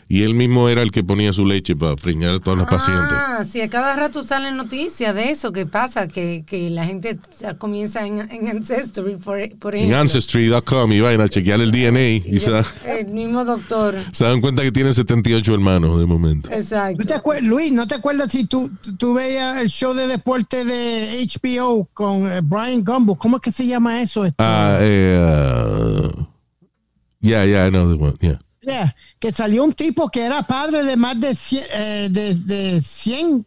y 0.09 0.23
él 0.23 0.35
mismo 0.35 0.69
era 0.69 0.83
el 0.83 0.91
que 0.93 1.03
ponía 1.03 1.33
su 1.33 1.45
leche 1.45 1.75
para 1.75 1.97
preñar 1.97 2.31
a 2.37 2.39
todas 2.39 2.59
las 2.61 2.69
pacientes. 2.69 3.13
Ah, 3.13 3.43
sí, 3.45 3.61
a 3.61 3.69
cada 3.69 3.97
rato 3.97 4.23
salen 4.23 4.57
noticias 4.57 5.15
de 5.15 5.31
eso 5.31 5.53
que 5.53 5.67
pasa, 5.67 6.07
que, 6.07 6.45
que 6.47 6.71
la 6.71 6.85
gente 6.87 7.19
comienza 7.59 8.07
en, 8.07 8.21
en 8.31 8.49
Ancestry, 8.49 9.17
por, 9.17 9.39
por 9.59 9.75
En 9.75 9.81
ejemplo. 9.81 9.99
Ancestry.com 9.99 10.93
y 10.93 11.01
vayan 11.01 11.21
a 11.23 11.29
chequear 11.29 11.61
el 11.61 11.71
DNA 11.73 12.27
y 12.27 12.39
se, 12.41 12.51
da- 12.53 12.65
El 12.85 13.07
mismo 13.09 13.45
doctor. 13.45 13.97
se 14.13 14.25
dan 14.25 14.41
cuenta 14.41 14.63
que 14.63 14.71
tiene 14.73 14.95
78 14.95 15.53
hermanos 15.55 15.99
de 15.99 16.07
momento. 16.07 16.51
Exacto. 16.53 16.99
¿No 17.03 17.07
te 17.07 17.15
acuer- 17.15 17.43
Luis, 17.43 17.73
¿no 17.73 17.87
te 17.89 17.95
acuerdas 17.97 18.31
si 18.31 18.47
tú, 18.47 18.71
tú, 18.81 18.97
tú 18.97 19.15
veías 19.15 19.61
el 19.61 19.69
show 19.69 19.93
de 19.93 20.07
deporte 20.07 20.65
de 20.65 21.27
HBO 21.27 21.89
con 21.93 22.31
eh, 22.31 22.41
Brian 22.45 22.85
Gumbo? 22.85 23.17
¿Cómo 23.19 23.37
es 23.37 23.43
que 23.43 23.51
se 23.53 23.67
llama 23.67 24.01
eso? 24.01 24.25
Este, 24.25 24.37
Ah, 24.39 24.79
eh, 24.81 25.19
ah, 25.21 26.29
yeah, 27.21 27.45
yeah, 27.45 27.67
I 27.67 27.71
know 27.71 27.89
the 27.97 28.03
one, 28.03 28.15
yeah. 28.21 28.39
Yeah, 28.67 28.95
que 29.19 29.33
salió 29.33 29.65
un 29.65 29.73
tipo 29.73 30.09
que 30.11 30.23
era 30.23 30.43
padre 30.43 30.83
de 30.83 30.97
más 30.97 31.19
de 31.21 31.35
100, 31.35 31.65
eh, 31.73 32.09
de, 32.11 32.35
de 32.35 32.83
100 32.83 33.47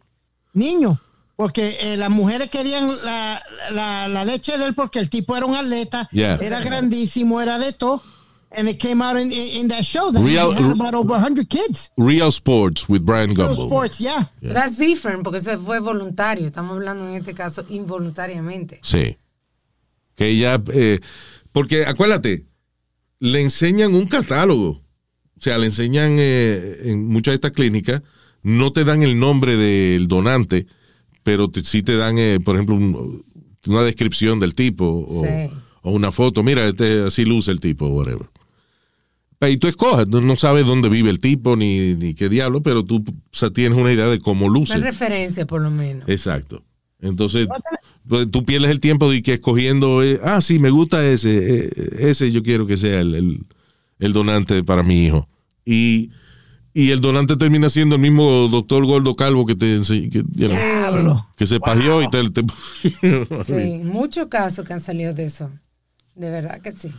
niños. 0.54 0.98
Porque 1.36 1.78
eh, 1.80 1.96
las 1.96 2.10
mujeres 2.10 2.50
querían 2.50 2.86
la, 3.02 3.42
la, 3.70 4.08
la 4.08 4.24
leche 4.24 4.58
de 4.58 4.64
él 4.66 4.74
porque 4.74 4.98
el 4.98 5.08
tipo 5.08 5.34
era 5.36 5.46
un 5.46 5.54
atleta, 5.54 6.06
Yeah. 6.12 6.36
era 6.42 6.60
grandísimo, 6.60 7.40
era 7.40 7.58
de 7.58 7.72
todo. 7.72 8.02
And 8.52 8.68
it 8.68 8.78
came 8.80 9.00
out 9.00 9.16
in, 9.16 9.30
in, 9.32 9.60
in 9.62 9.68
that 9.68 9.84
show 9.84 10.10
that 10.12 10.20
Real- 10.22 10.50
he 10.52 10.60
had 10.62 10.72
about 10.72 10.92
over 10.94 11.12
100 11.14 11.48
kids. 11.48 11.92
Real 11.96 12.28
Sports 12.32 12.88
with 12.88 13.02
Brian 13.06 13.32
Real 13.34 13.54
sports, 13.54 14.00
yeah. 14.00 14.28
That's 14.42 14.76
different, 14.76 15.22
porque 15.22 15.38
eso 15.38 15.56
fue 15.60 15.78
voluntario. 15.78 16.46
Estamos 16.46 16.72
hablando 16.76 17.06
en 17.08 17.14
este 17.14 17.32
caso 17.32 17.64
involuntariamente. 17.70 18.80
Sí. 18.82 19.16
Que 20.16 20.26
ella, 20.30 20.60
eh, 20.74 21.00
porque 21.52 21.86
acuérdate, 21.86 22.44
le 23.20 23.40
enseñan 23.40 23.94
un 23.94 24.06
catálogo. 24.08 24.82
O 25.40 25.42
sea, 25.42 25.56
le 25.56 25.64
enseñan 25.66 26.16
eh, 26.18 26.80
en 26.84 27.06
muchas 27.06 27.32
de 27.32 27.36
estas 27.36 27.52
clínicas, 27.52 28.02
no 28.44 28.72
te 28.72 28.84
dan 28.84 29.02
el 29.02 29.18
nombre 29.18 29.56
del 29.56 30.06
donante, 30.06 30.66
pero 31.22 31.48
te- 31.48 31.62
sí 31.62 31.82
te 31.82 31.96
dan, 31.96 32.18
eh, 32.18 32.38
por 32.44 32.56
ejemplo, 32.56 32.74
un- 32.74 33.24
una 33.66 33.82
descripción 33.82 34.38
del 34.38 34.54
tipo 34.54 35.06
o, 35.08 35.24
Sí. 35.24 35.50
o 35.80 35.92
una 35.92 36.12
foto. 36.12 36.42
Mira, 36.42 36.68
este, 36.68 37.04
así 37.06 37.24
luce 37.24 37.50
el 37.52 37.60
tipo, 37.60 37.86
whatever. 37.88 38.28
Y 39.48 39.56
tú 39.56 39.66
escoges, 39.68 40.08
no 40.08 40.36
sabes 40.36 40.66
dónde 40.66 40.90
vive 40.90 41.08
el 41.08 41.20
tipo 41.20 41.56
ni, 41.56 41.94
ni 41.94 42.12
qué 42.12 42.28
diablo, 42.28 42.62
pero 42.62 42.84
tú 42.84 42.96
o 43.08 43.12
sea, 43.32 43.48
tienes 43.48 43.78
una 43.78 43.90
idea 43.90 44.08
de 44.08 44.18
cómo 44.18 44.50
luce. 44.50 44.76
Una 44.76 44.84
referencia, 44.84 45.46
por 45.46 45.62
lo 45.62 45.70
menos. 45.70 46.06
Exacto. 46.06 46.62
Entonces, 47.00 47.48
pues, 48.06 48.30
tú 48.30 48.44
pierdes 48.44 48.70
el 48.70 48.80
tiempo 48.80 49.10
de 49.10 49.22
que 49.22 49.32
escogiendo, 49.34 50.02
eh, 50.02 50.20
ah, 50.22 50.42
sí, 50.42 50.58
me 50.58 50.68
gusta 50.68 51.02
ese, 51.06 51.64
eh, 51.64 51.70
ese 52.00 52.30
yo 52.30 52.42
quiero 52.42 52.66
que 52.66 52.76
sea 52.76 53.00
el, 53.00 53.14
el- 53.14 53.46
el 54.00 54.12
donante 54.12 54.62
para 54.64 54.82
mi 54.82 55.06
hijo. 55.06 55.26
Y, 55.72 56.10
y 56.74 56.90
el 56.90 57.00
donante 57.00 57.36
termina 57.36 57.68
siendo 57.70 57.94
el 57.96 58.00
mismo 58.00 58.48
doctor 58.48 58.84
Gordo 58.86 59.14
Calvo 59.14 59.46
que 59.46 59.54
te 59.54 59.80
que, 59.80 60.24
you 60.32 60.48
know, 60.48 60.48
Diablo. 60.48 61.26
que 61.36 61.46
se 61.46 61.60
pajeó 61.60 62.02
y 62.02 62.08
te... 62.08 62.28
te- 62.30 62.44
Sí, 63.46 63.80
muchos 63.84 64.26
casos 64.26 64.64
que 64.66 64.72
han 64.72 64.80
salido 64.80 65.12
de 65.14 65.26
eso. 65.26 65.50
De 66.14 66.30
verdad 66.30 66.60
que 66.60 66.72
sí. 66.72 66.92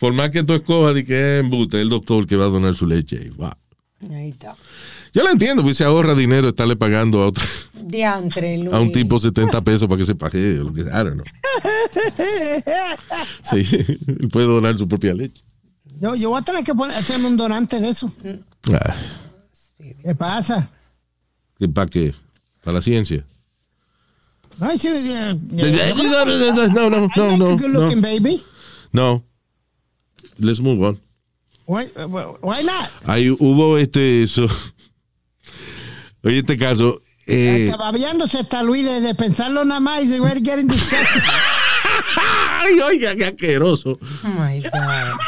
Por 0.00 0.12
más 0.14 0.30
que 0.30 0.42
tú 0.42 0.52
escojas 0.54 0.94
de 0.94 1.04
que 1.04 1.38
es 1.38 1.44
embute, 1.44 1.80
el 1.80 1.88
doctor 1.88 2.26
que 2.26 2.36
va 2.36 2.46
a 2.46 2.48
donar 2.48 2.74
su 2.74 2.86
leche. 2.86 3.30
Wow. 3.36 3.50
Ahí 4.12 4.30
está. 4.30 4.54
Yo 5.12 5.22
lo 5.22 5.30
entiendo, 5.30 5.62
pues 5.62 5.76
se 5.76 5.84
ahorra 5.84 6.14
dinero 6.14 6.48
estarle 6.48 6.76
pagando 6.76 7.22
a, 7.22 7.26
otro- 7.28 7.44
Diantre, 7.84 8.58
Luis. 8.58 8.72
a 8.72 8.80
un 8.80 8.90
tipo 8.90 9.18
70 9.18 9.62
pesos 9.62 9.86
para 9.86 9.98
que 9.98 10.04
se 10.04 10.14
pajee. 10.14 10.58
o 10.60 10.64
lo 10.64 10.72
que- 10.74 10.80
I 10.80 10.84
don't 10.84 11.12
know. 11.14 11.24
Sí, 13.50 13.62
él 14.06 14.28
puede 14.30 14.46
donar 14.46 14.76
su 14.76 14.88
propia 14.88 15.14
leche. 15.14 15.42
Yo, 16.00 16.14
yo 16.14 16.30
voy 16.30 16.40
a 16.40 16.42
tener 16.42 16.64
que 16.64 16.74
poner, 16.74 16.96
hacerme 16.96 17.28
un 17.28 17.36
donante 17.36 17.80
de 17.80 17.88
eso. 17.88 18.12
Ah, 18.72 18.94
¿Qué 20.02 20.14
pasa? 20.14 20.68
¿que 21.58 21.68
¿Para 21.68 21.88
qué? 21.90 22.14
¿Para 22.62 22.76
la 22.76 22.82
ciencia? 22.82 23.24
Ay, 24.60 24.78
sí, 24.78 24.88
yeah, 25.02 25.34
No, 25.34 26.90
no, 26.90 26.90
no, 26.90 27.08
no, 27.16 27.36
no, 27.36 27.46
a 27.46 27.54
good 27.56 27.68
looking 27.68 28.00
no. 28.00 28.08
baby. 28.08 28.44
No. 28.92 29.24
Let's 30.38 30.60
move 30.60 30.82
on. 30.82 31.00
Why, 31.66 31.86
why 32.42 32.62
not? 32.62 32.90
Ahí 33.06 33.30
hubo 33.30 33.78
este 33.78 34.22
eso. 34.24 34.46
Oye, 36.22 36.38
este 36.38 36.56
caso. 36.56 37.00
Eh, 37.26 37.66
Acababiándose 37.68 38.40
está 38.40 38.62
Luis 38.62 38.84
de, 38.84 39.00
de 39.00 39.14
pensarlo 39.14 39.64
nada 39.64 39.80
más 39.80 40.04
y 40.04 40.20
we're 40.20 40.40
getting 40.40 40.66
disgusted. 40.68 41.22
ay, 42.60 42.80
oiga, 42.80 43.14
qué 43.14 43.24
asqueroso. 43.26 43.98
Oh 44.24 44.28
my 44.28 44.60
God. 44.60 45.18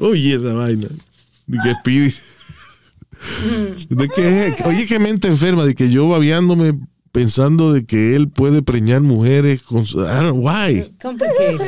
Oye, 0.00 0.34
esa 0.34 0.52
vaina. 0.54 0.88
De 1.46 1.58
que 1.62 1.74
Speedy. 1.74 2.14
De 3.90 4.08
que, 4.08 4.54
oye, 4.64 4.86
qué 4.86 4.98
mente 4.98 5.28
enferma, 5.28 5.64
de 5.64 5.74
que 5.74 5.90
yo 5.90 6.08
babeándome 6.08 6.78
pensando 7.12 7.72
de 7.72 7.84
que 7.84 8.14
él 8.14 8.28
puede 8.28 8.62
preñar 8.62 9.00
mujeres 9.00 9.62
con 9.62 9.84
su- 9.84 9.98
I 10.00 10.04
don't 10.04 10.30
know 10.30 10.36
why. 10.48 10.90
Complicated. 11.02 11.58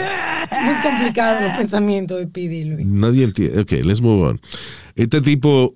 Muy 0.64 0.74
complicado 0.82 1.40
los 1.48 1.56
pensamientos 1.58 2.18
de 2.20 2.26
Pidi, 2.28 2.64
Luis. 2.64 2.86
Nadie 2.86 3.24
entiende. 3.24 3.60
Ok, 3.60 3.72
let's 3.84 4.00
move 4.00 4.22
on. 4.28 4.40
Este 4.94 5.20
tipo. 5.20 5.74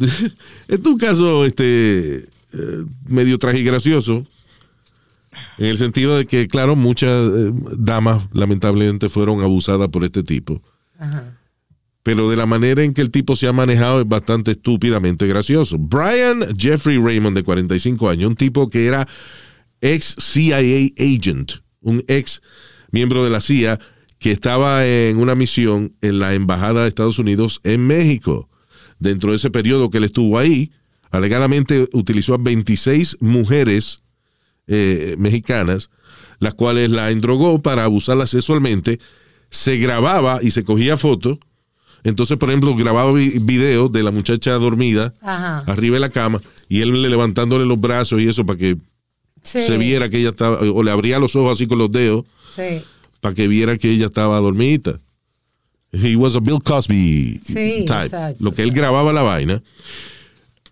este 0.00 0.34
es 0.68 0.86
un 0.86 0.98
caso 0.98 1.44
este, 1.46 2.16
eh, 2.52 2.84
medio 3.06 3.38
tragigracioso. 3.38 4.26
En 5.58 5.66
el 5.66 5.78
sentido 5.78 6.16
de 6.18 6.26
que, 6.26 6.46
claro, 6.46 6.76
muchas 6.76 7.10
eh, 7.30 7.52
damas 7.78 8.28
lamentablemente 8.32 9.08
fueron 9.08 9.40
abusadas 9.40 9.88
por 9.88 10.04
este 10.04 10.22
tipo. 10.22 10.62
Ajá. 10.98 11.36
Pero 12.04 12.30
de 12.30 12.36
la 12.36 12.46
manera 12.46 12.84
en 12.84 12.94
que 12.94 13.00
el 13.00 13.10
tipo 13.10 13.34
se 13.34 13.48
ha 13.48 13.52
manejado 13.52 14.00
es 14.00 14.06
bastante 14.06 14.52
estúpidamente 14.52 15.26
gracioso. 15.26 15.78
Brian 15.78 16.56
Jeffrey 16.56 16.98
Raymond, 16.98 17.36
de 17.36 17.42
45 17.42 18.08
años, 18.08 18.28
un 18.28 18.36
tipo 18.36 18.70
que 18.70 18.86
era 18.86 19.08
ex 19.80 20.14
CIA 20.20 20.92
agent, 20.98 21.54
un 21.80 22.04
ex 22.06 22.40
miembro 22.92 23.24
de 23.24 23.30
la 23.30 23.40
CIA 23.40 23.80
que 24.18 24.30
estaba 24.30 24.86
en 24.86 25.18
una 25.18 25.34
misión 25.34 25.96
en 26.00 26.18
la 26.18 26.34
Embajada 26.34 26.82
de 26.82 26.88
Estados 26.88 27.18
Unidos 27.18 27.60
en 27.64 27.86
México. 27.86 28.48
Dentro 28.98 29.30
de 29.30 29.36
ese 29.36 29.50
periodo 29.50 29.90
que 29.90 29.98
él 29.98 30.04
estuvo 30.04 30.38
ahí, 30.38 30.72
alegadamente 31.10 31.88
utilizó 31.92 32.34
a 32.34 32.38
26 32.38 33.18
mujeres 33.20 34.02
eh, 34.66 35.16
mexicanas, 35.18 35.90
las 36.38 36.54
cuales 36.54 36.90
la 36.90 37.10
endrogó 37.10 37.60
para 37.60 37.84
abusarlas 37.84 38.30
sexualmente, 38.30 38.98
se 39.50 39.76
grababa 39.76 40.40
y 40.42 40.52
se 40.52 40.64
cogía 40.64 40.96
fotos. 40.96 41.38
Entonces, 42.04 42.36
por 42.36 42.50
ejemplo, 42.50 42.74
grababa 42.76 43.12
vi- 43.12 43.38
videos 43.40 43.90
de 43.90 44.02
la 44.02 44.10
muchacha 44.10 44.52
dormida 44.52 45.14
Ajá. 45.22 45.60
arriba 45.66 45.94
de 45.94 46.00
la 46.00 46.10
cama 46.10 46.40
y 46.68 46.80
él 46.82 47.02
le 47.02 47.08
levantándole 47.08 47.64
los 47.64 47.80
brazos 47.80 48.20
y 48.22 48.28
eso 48.28 48.44
para 48.46 48.58
que 48.58 48.76
Sí. 49.42 49.62
se 49.62 49.76
viera 49.78 50.08
que 50.08 50.18
ella 50.18 50.28
estaba, 50.30 50.58
o 50.60 50.82
le 50.82 50.90
abría 50.90 51.18
los 51.18 51.34
ojos 51.36 51.52
así 51.52 51.66
con 51.66 51.78
los 51.78 51.90
dedos 51.90 52.24
Sí. 52.54 52.82
para 53.20 53.34
que 53.34 53.48
viera 53.48 53.76
que 53.78 53.90
ella 53.90 54.06
estaba 54.06 54.38
dormida. 54.40 55.00
He 55.92 56.16
was 56.16 56.34
a 56.36 56.40
Bill 56.40 56.60
Cosby 56.62 57.40
Sí, 57.44 57.84
type. 57.86 58.04
exacto, 58.04 58.36
lo 58.42 58.52
que 58.52 58.62
él 58.62 58.70
grababa 58.72 59.12
la 59.12 59.22
vaina. 59.22 59.62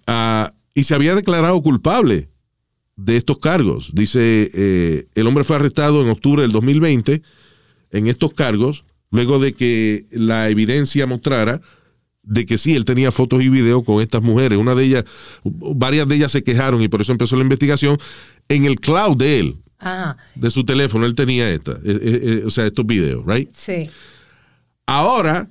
Ah, 0.06 0.52
y 0.74 0.84
se 0.84 0.94
había 0.94 1.14
declarado 1.14 1.60
culpable 1.62 2.28
de 2.96 3.16
estos 3.16 3.38
cargos. 3.38 3.90
Dice, 3.94 4.50
eh, 4.52 5.06
el 5.14 5.26
hombre 5.26 5.44
fue 5.44 5.56
arrestado 5.56 6.02
en 6.02 6.08
octubre 6.10 6.42
del 6.42 6.52
2020 6.52 7.22
en 7.90 8.06
estos 8.08 8.32
cargos, 8.32 8.84
luego 9.12 9.38
de 9.38 9.52
que 9.52 10.06
la 10.10 10.48
evidencia 10.48 11.06
mostrara 11.06 11.60
de 12.24 12.46
que 12.46 12.58
sí, 12.58 12.74
él 12.74 12.84
tenía 12.84 13.10
fotos 13.12 13.42
y 13.42 13.48
videos 13.48 13.84
con 13.84 14.00
estas 14.00 14.22
mujeres. 14.22 14.58
Una 14.58 14.74
de 14.74 14.84
ellas, 14.84 15.04
varias 15.44 16.08
de 16.08 16.16
ellas 16.16 16.32
se 16.32 16.42
quejaron 16.42 16.82
y 16.82 16.88
por 16.88 17.00
eso 17.02 17.12
empezó 17.12 17.36
la 17.36 17.42
investigación. 17.42 17.98
En 18.48 18.64
el 18.64 18.80
cloud 18.80 19.16
de 19.16 19.40
él, 19.40 19.56
Ajá. 19.78 20.16
de 20.34 20.50
su 20.50 20.64
teléfono, 20.64 21.04
él 21.06 21.14
tenía 21.14 21.50
esta, 21.50 21.72
eh, 21.72 21.78
eh, 21.84 22.20
eh, 22.22 22.42
o 22.46 22.50
sea, 22.50 22.66
estos 22.66 22.86
videos, 22.86 23.24
right? 23.26 23.50
Sí. 23.52 23.90
Ahora, 24.86 25.48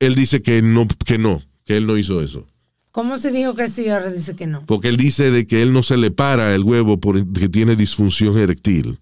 él 0.00 0.14
dice 0.14 0.42
que 0.42 0.62
no, 0.62 0.88
que 1.04 1.18
no, 1.18 1.42
que 1.64 1.76
él 1.76 1.86
no 1.86 1.96
hizo 1.96 2.22
eso. 2.22 2.46
¿Cómo 2.90 3.18
se 3.18 3.30
dijo 3.30 3.54
que 3.54 3.68
sí? 3.68 3.88
Ahora 3.90 4.10
dice 4.10 4.34
que 4.34 4.46
no. 4.46 4.64
Porque 4.64 4.88
él 4.88 4.96
dice 4.96 5.30
de 5.30 5.46
que 5.46 5.60
él 5.60 5.74
no 5.74 5.82
se 5.82 5.98
le 5.98 6.10
para 6.10 6.54
el 6.54 6.62
huevo 6.62 6.98
porque 6.98 7.50
tiene 7.50 7.76
disfunción 7.76 8.38
eréctil. 8.38 8.98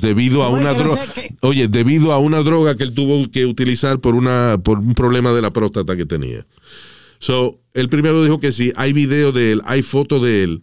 Debido 0.00 0.42
a 0.42 0.50
una 0.50 0.74
droga. 0.74 1.02
Oye, 1.40 1.68
debido 1.68 2.12
a 2.12 2.18
una 2.18 2.40
droga 2.40 2.76
que 2.76 2.84
él 2.84 2.94
tuvo 2.94 3.30
que 3.30 3.46
utilizar 3.46 4.00
por 4.00 4.14
una 4.14 4.58
por 4.62 4.78
un 4.78 4.94
problema 4.94 5.32
de 5.32 5.42
la 5.42 5.52
próstata 5.52 5.96
que 5.96 6.06
tenía. 6.06 6.46
So, 7.18 7.60
él 7.74 7.88
primero 7.88 8.22
dijo 8.22 8.40
que 8.40 8.52
sí, 8.52 8.72
hay 8.76 8.92
video 8.92 9.32
de 9.32 9.52
él, 9.52 9.62
hay 9.64 9.82
fotos 9.82 10.22
de 10.22 10.44
él 10.44 10.62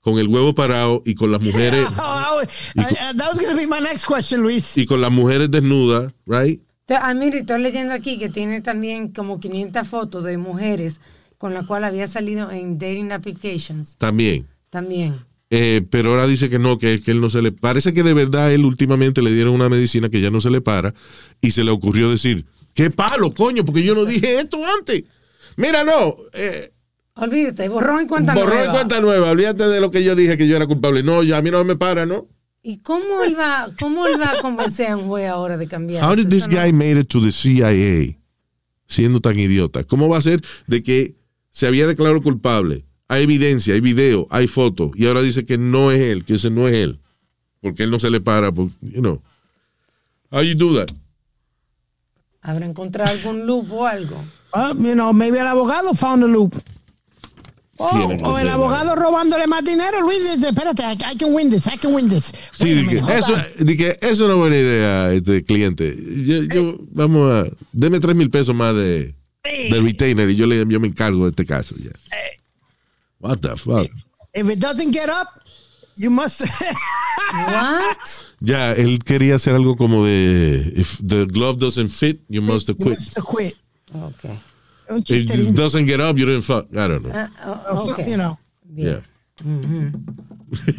con 0.00 0.18
el 0.18 0.28
huevo 0.28 0.54
parado 0.54 1.02
y 1.04 1.14
con 1.14 1.32
las 1.32 1.40
mujeres. 1.40 1.86
How 1.98 2.36
was, 2.36 2.72
uh, 2.76 2.80
uh, 2.80 3.16
that 3.16 3.28
was 3.30 3.38
going 3.38 3.50
to 3.50 3.56
be 3.56 3.66
my 3.66 3.80
next 3.80 4.06
question, 4.06 4.42
Luis. 4.42 4.76
Y 4.76 4.86
con 4.86 5.00
las 5.00 5.10
mujeres 5.10 5.50
desnudas, 5.50 6.12
right? 6.26 6.62
Ah, 6.88 7.12
mire, 7.12 7.40
estoy 7.40 7.60
leyendo 7.60 7.92
aquí 7.92 8.18
que 8.18 8.30
tiene 8.30 8.62
también 8.62 9.10
como 9.10 9.40
500 9.40 9.86
fotos 9.86 10.24
de 10.24 10.38
mujeres 10.38 11.00
con 11.36 11.52
la 11.52 11.66
cual 11.66 11.84
había 11.84 12.08
salido 12.08 12.50
en 12.50 12.78
dating 12.78 13.12
applications. 13.12 13.96
También. 13.96 14.46
También. 14.70 15.24
Eh, 15.50 15.82
pero 15.90 16.10
ahora 16.10 16.26
dice 16.26 16.50
que 16.50 16.58
no, 16.58 16.78
que, 16.78 17.00
que 17.02 17.10
él 17.10 17.20
no 17.20 17.30
se 17.30 17.40
le... 17.40 17.52
Parece 17.52 17.94
que 17.94 18.02
de 18.02 18.12
verdad 18.12 18.52
él 18.52 18.64
últimamente 18.64 19.22
le 19.22 19.32
dieron 19.32 19.54
una 19.54 19.68
medicina 19.68 20.10
que 20.10 20.20
ya 20.20 20.30
no 20.30 20.40
se 20.40 20.50
le 20.50 20.60
para 20.60 20.94
y 21.40 21.52
se 21.52 21.64
le 21.64 21.70
ocurrió 21.70 22.10
decir, 22.10 22.44
qué 22.74 22.90
palo, 22.90 23.32
coño, 23.32 23.64
porque 23.64 23.82
yo 23.82 23.94
no 23.94 24.04
dije 24.04 24.38
esto 24.38 24.58
antes. 24.78 25.04
Mira, 25.56 25.84
no, 25.84 26.16
eh, 26.34 26.72
Olvídate, 27.20 27.68
borrón 27.68 28.04
y 28.04 28.06
cuenta 28.06 28.34
borró 28.34 28.50
nueva. 28.54 28.64
en 28.64 28.70
cuenta 28.70 29.00
nueva, 29.00 29.30
olvídate 29.30 29.66
de 29.66 29.80
lo 29.80 29.90
que 29.90 30.04
yo 30.04 30.14
dije 30.14 30.36
que 30.36 30.46
yo 30.46 30.54
era 30.54 30.66
culpable. 30.66 31.02
No, 31.02 31.24
ya 31.24 31.38
a 31.38 31.42
mí 31.42 31.50
no 31.50 31.64
me 31.64 31.74
para, 31.74 32.06
¿no? 32.06 32.28
¿Y 32.62 32.78
cómo 32.78 33.24
él 33.24 33.36
va, 33.36 33.70
cómo 33.78 34.06
él 34.06 34.20
va 34.20 34.38
a 34.38 34.40
convencer 34.40 34.88
a 34.88 34.96
un 34.96 35.08
juez 35.08 35.28
ahora 35.28 35.56
de 35.56 35.66
cambiar? 35.66 36.04
How 36.04 36.14
did 36.14 36.28
this 36.28 36.46
guy 36.46 36.72
made 36.72 37.00
it 37.00 37.08
to 37.08 37.20
the 37.20 37.32
CIA 37.32 38.16
siendo 38.86 39.20
tan 39.20 39.38
idiota? 39.38 39.82
¿Cómo 39.84 40.08
va 40.08 40.18
a 40.18 40.22
ser 40.22 40.42
de 40.68 40.82
que 40.82 41.16
se 41.50 41.66
había 41.66 41.86
declarado 41.88 42.22
culpable? 42.22 42.84
Hay 43.08 43.22
evidencia, 43.22 43.74
hay 43.74 43.80
video, 43.80 44.26
hay 44.30 44.46
fotos 44.46 44.90
y 44.94 45.06
ahora 45.06 45.22
dice 45.22 45.44
que 45.46 45.56
no 45.56 45.90
es 45.90 46.00
él, 46.00 46.24
que 46.24 46.34
ese 46.34 46.50
no 46.50 46.68
es 46.68 46.74
él, 46.74 46.98
porque 47.62 47.82
él 47.84 47.90
no 47.90 47.98
se 47.98 48.10
le 48.10 48.20
para, 48.20 48.52
porque, 48.52 48.74
you 48.82 49.00
know. 49.00 49.22
How 50.30 50.42
you 50.42 50.54
do 50.54 50.74
that? 50.78 50.94
¿Habrá 52.42 52.66
encontrado 52.66 53.10
algún 53.10 53.46
loop 53.46 53.72
o 53.72 53.86
algo? 53.86 54.16
Uh, 54.54 54.74
you 54.82 54.92
know, 54.92 55.12
maybe 55.12 55.38
el 55.38 55.46
abogado 55.46 55.94
found 55.94 56.22
the 56.22 56.28
loop. 56.28 56.54
Oh, 57.80 57.86
o 58.24 58.38
el 58.38 58.48
abogado 58.48 58.96
robándole 58.96 59.46
más 59.46 59.62
dinero, 59.64 60.00
Luis. 60.02 60.18
dice, 60.34 60.48
Espérate, 60.48 60.82
I, 60.82 60.96
I 61.12 61.16
can 61.16 61.32
win 61.32 61.48
this, 61.50 61.66
I 61.66 61.78
can 61.78 61.94
win 61.94 62.08
this. 62.08 62.32
Sí, 62.52 62.72
a 62.72 62.74
minute, 62.74 63.06
que 63.06 63.18
eso, 63.18 63.34
on. 63.34 63.44
di 63.66 63.76
que 63.76 63.90
eso 64.00 64.12
es 64.12 64.20
una 64.20 64.34
buena 64.34 64.56
idea, 64.56 65.12
este 65.12 65.44
cliente. 65.44 65.96
Yo, 66.26 66.42
yo- 66.42 66.78
vamos 66.90 67.32
a, 67.32 67.46
deme 67.72 68.00
tres 68.00 68.16
mil 68.16 68.30
pesos 68.30 68.54
más 68.54 68.74
de, 68.74 69.14
de 69.44 69.80
retainer 69.80 70.28
y 70.28 70.34
yo, 70.36 70.46
le, 70.46 70.58
yo 70.66 70.80
me 70.80 70.88
encargo 70.88 71.24
de 71.24 71.30
este 71.30 71.46
caso. 71.46 71.74
ya. 71.78 71.90
What 73.20 73.42
the 73.42 73.56
fuck? 73.56 73.88
If 74.34 74.48
it 74.48 74.60
doesn't 74.60 74.92
get 74.92 75.08
up, 75.08 75.28
you 75.96 76.10
must. 76.10 76.42
What? 77.30 78.24
Ya, 78.40 78.72
él 78.72 78.98
quería 79.04 79.34
hacer 79.34 79.54
algo 79.54 79.76
como 79.76 80.04
de, 80.06 80.72
if 80.74 80.98
the 81.06 81.26
glove 81.26 81.58
doesn't 81.58 81.88
fit, 81.90 82.20
you 82.28 82.40
must 82.40 82.68
you 82.68 82.74
quit. 82.74 82.98
must 82.98 83.20
quit. 83.22 83.54
Okay. 83.94 84.38
If 84.90 85.48
it 85.48 85.54
doesn't 85.54 85.86
get 85.86 86.00
up, 86.00 86.16
you 86.16 86.24
didn't 86.24 86.42
fuck. 86.42 86.66
I 86.74 86.88
don't 86.88 87.02
know. 87.02 87.12
Ah, 87.12 87.28
oh, 87.68 87.92
okay. 87.92 88.08
You 88.10 88.16
know. 88.16 88.38
Yeah. 88.74 89.00
Hmm. 89.42 89.88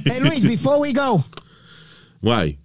Hey, 0.06 0.20
Luis, 0.20 0.44
before 0.44 0.80
we 0.80 0.94
go, 0.94 1.24
Why? 2.22 2.58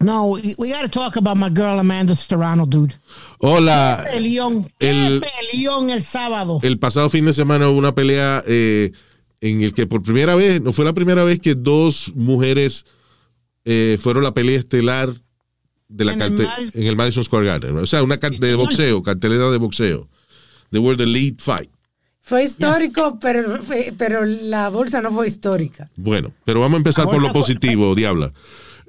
No, 0.00 0.26
we, 0.32 0.54
we 0.58 0.70
got 0.70 0.82
to 0.82 0.88
talk 0.88 1.16
about 1.16 1.36
my 1.36 1.48
girl 1.50 1.78
Amanda 1.78 2.14
Serrano, 2.14 2.66
dude. 2.66 2.94
Hola. 3.38 4.04
Peleón, 4.10 4.68
qué 4.78 4.90
El- 4.90 5.20
peleón 5.20 5.90
el 5.90 6.02
sábado. 6.02 6.58
El 6.62 6.78
pasado 6.78 7.08
fin 7.08 7.24
de 7.26 7.32
semana 7.32 7.68
hubo 7.68 7.78
una 7.78 7.94
pelea 7.94 8.42
eh, 8.46 8.92
en 9.40 9.62
el 9.62 9.72
que 9.74 9.86
por 9.86 10.02
primera 10.02 10.34
vez, 10.34 10.60
no 10.62 10.72
fue 10.72 10.84
la 10.84 10.92
primera 10.94 11.24
vez 11.24 11.38
que 11.40 11.54
dos 11.54 12.12
mujeres 12.14 12.86
eh, 13.64 13.98
fueron 14.00 14.22
la 14.24 14.32
pelea 14.32 14.58
estelar 14.58 15.14
de 15.88 16.04
la 16.04 16.12
En 16.12 16.22
el 16.22 16.46
en 16.74 16.86
el 16.86 16.96
Madison 16.96 17.24
Square 17.24 17.46
Garden. 17.46 17.76
O 17.78 17.86
sea, 17.86 18.02
una 18.02 18.16
de 18.16 18.54
boxeo, 18.54 19.02
cartelera 19.02 19.50
de 19.50 19.58
boxeo. 19.58 20.08
They 20.70 20.80
were 20.80 20.96
the 20.96 21.06
lead 21.06 21.34
fight. 21.38 21.68
Fue 22.22 22.44
histórico, 22.44 23.18
pero, 23.20 23.58
pero 23.98 24.24
la 24.24 24.68
bolsa 24.68 25.02
no 25.02 25.10
fue 25.10 25.26
histórica. 25.26 25.90
Bueno, 25.96 26.32
pero 26.44 26.60
vamos 26.60 26.76
a 26.76 26.78
empezar 26.78 27.04
por 27.06 27.14
lo 27.16 27.22
bolsa 27.22 27.32
fue- 27.32 27.40
positivo, 27.40 27.94
diabla. 27.94 28.32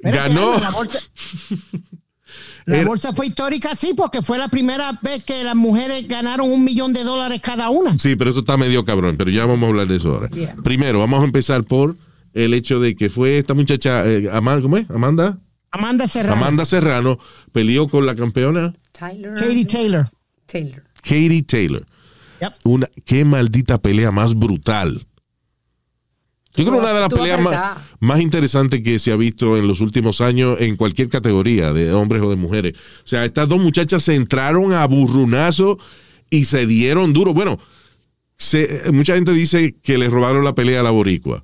Espérate, 0.03 0.29
Ganó. 0.33 0.59
La 0.59 0.69
bolsa, 0.71 0.99
la 2.65 2.77
Era- 2.77 2.87
bolsa 2.87 3.13
fue 3.13 3.27
histórica, 3.27 3.75
sí, 3.75 3.93
porque 3.95 4.21
fue 4.21 4.37
la 4.37 4.47
primera 4.47 4.97
vez 5.01 5.23
que 5.23 5.43
las 5.43 5.55
mujeres 5.55 6.07
ganaron 6.07 6.49
un 6.51 6.63
millón 6.63 6.93
de 6.93 7.03
dólares 7.03 7.41
cada 7.41 7.69
una. 7.69 7.97
Sí, 7.97 8.15
pero 8.15 8.29
eso 8.29 8.39
está 8.39 8.57
medio 8.57 8.85
cabrón, 8.85 9.15
pero 9.17 9.29
ya 9.31 9.45
vamos 9.45 9.67
a 9.67 9.69
hablar 9.69 9.87
de 9.87 9.97
eso 9.97 10.13
ahora. 10.13 10.29
Yeah. 10.29 10.55
Primero, 10.63 10.99
vamos 10.99 11.21
a 11.21 11.25
empezar 11.25 11.63
por 11.63 11.97
el 12.33 12.53
hecho 12.53 12.79
de 12.79 12.95
que 12.95 13.09
fue 13.09 13.37
esta 13.37 13.53
muchacha, 13.53 14.07
eh, 14.07 14.29
Ama- 14.31 14.61
¿cómo 14.61 14.77
es? 14.77 14.89
Amanda. 14.89 15.37
Amanda 15.73 16.05
Serrano, 16.07 16.35
Amanda 16.35 16.65
Serrano 16.65 17.17
peleó 17.53 17.87
con 17.87 18.05
la 18.05 18.13
campeona 18.13 18.73
Tyler. 18.91 19.33
Katie 19.35 19.65
Taylor. 19.65 20.09
Taylor. 20.45 20.83
Katie 21.01 21.43
Taylor. 21.43 21.85
Yep. 22.41 22.53
Una, 22.65 22.89
qué 23.05 23.23
maldita 23.23 23.77
pelea 23.77 24.11
más 24.11 24.35
brutal. 24.35 25.07
Yo 26.53 26.65
creo 26.65 26.75
Tuvo- 26.75 26.79
una 26.79 26.93
de 26.93 26.99
las 26.99 27.09
peleas 27.09 27.39
más, 28.01 28.19
interesantes 28.21 28.81
que 28.81 28.99
se 28.99 29.11
ha 29.11 29.15
visto 29.15 29.55
en 29.57 29.67
los 29.67 29.79
últimos 29.79 30.19
años 30.21 30.57
en 30.59 30.75
cualquier 30.75 31.07
categoría 31.09 31.71
de 31.71 31.93
hombres 31.93 32.21
o 32.21 32.29
de 32.29 32.35
mujeres. 32.35 32.73
O 33.03 33.07
sea, 33.07 33.23
estas 33.23 33.47
dos 33.47 33.59
muchachas 33.59 34.03
se 34.03 34.15
entraron 34.15 34.73
a 34.73 34.85
burrunazo 34.85 35.77
y 36.29 36.45
se 36.45 36.65
dieron 36.67 37.13
duro. 37.13 37.33
Bueno, 37.33 37.57
se- 38.37 38.83
mucha 38.91 39.15
gente 39.15 39.31
dice 39.33 39.75
que 39.81 39.97
le 39.97 40.09
robaron 40.09 40.43
la 40.43 40.53
pelea 40.55 40.81
a 40.81 40.83
la 40.83 40.91
boricua. 40.91 41.43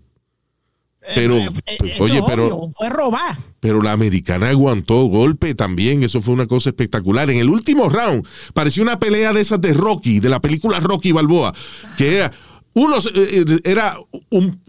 Pero, 1.16 1.38
Eh, 1.38 1.49
eh, 1.68 1.78
oye, 1.80 1.91
esto 1.91 2.05
es 2.18 2.24
pero, 2.28 2.47
obvio, 2.47 2.72
fue 2.74 2.89
robar. 2.89 3.38
pero 3.62 3.82
la 3.82 3.93
americana 3.93 4.49
aguantó 4.49 5.03
golpe 5.05 5.55
también. 5.55 6.03
Eso 6.03 6.20
fue 6.22 6.34
una 6.34 6.47
cosa 6.47 6.70
espectacular. 6.72 7.30
En 7.30 7.38
el 7.38 7.47
último 7.49 7.88
round 7.88 8.28
parecía 8.53 8.84
una 8.84 8.99
pelea 8.99 9.32
de 9.32 9.39
esas 9.39 9.62
de 9.62 9.74
Rocky, 9.74 10.20
de 10.20 10.28
la 10.28 10.41
película 10.41 10.82
Rocky 10.82 11.14
Balboa, 11.14 11.53
que 11.97 12.18
era 12.18 12.34
uno 12.80 13.01
se- 13.01 13.09
eh, 13.09 13.43
eh, 13.47 13.59
era 13.63 13.97
un, 14.30 14.61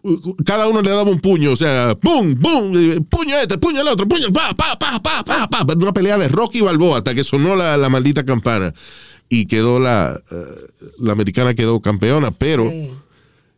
cada 0.46 0.66
uno 0.68 0.80
le 0.82 0.90
daba 0.90 1.02
un 1.10 1.20
puño, 1.20 1.52
o 1.52 1.56
sea, 1.56 1.94
pum, 2.00 2.34
pum, 2.40 2.72
puño 3.10 3.36
este, 3.36 3.58
puño 3.58 3.82
el 3.82 3.88
otro, 3.88 4.08
puño, 4.08 4.32
pa, 4.32 4.54
pa, 4.54 4.78
pa, 4.78 4.98
pa, 5.02 5.22
pa, 5.24 5.48
pa, 5.48 5.74
una 5.74 5.92
pelea 5.92 6.16
de 6.16 6.28
Rocky 6.28 6.60
Balboa 6.62 6.98
hasta 6.98 7.14
que 7.14 7.22
sonó 7.24 7.54
la, 7.54 7.76
la 7.76 7.88
maldita 7.88 8.24
campana 8.24 8.72
y 9.28 9.44
quedó 9.46 9.78
la, 9.78 10.18
eh, 10.30 10.44
la 10.98 11.12
americana 11.12 11.54
quedó 11.54 11.80
campeona, 11.80 12.30
pero 12.30 12.70
Sí. 12.70 12.90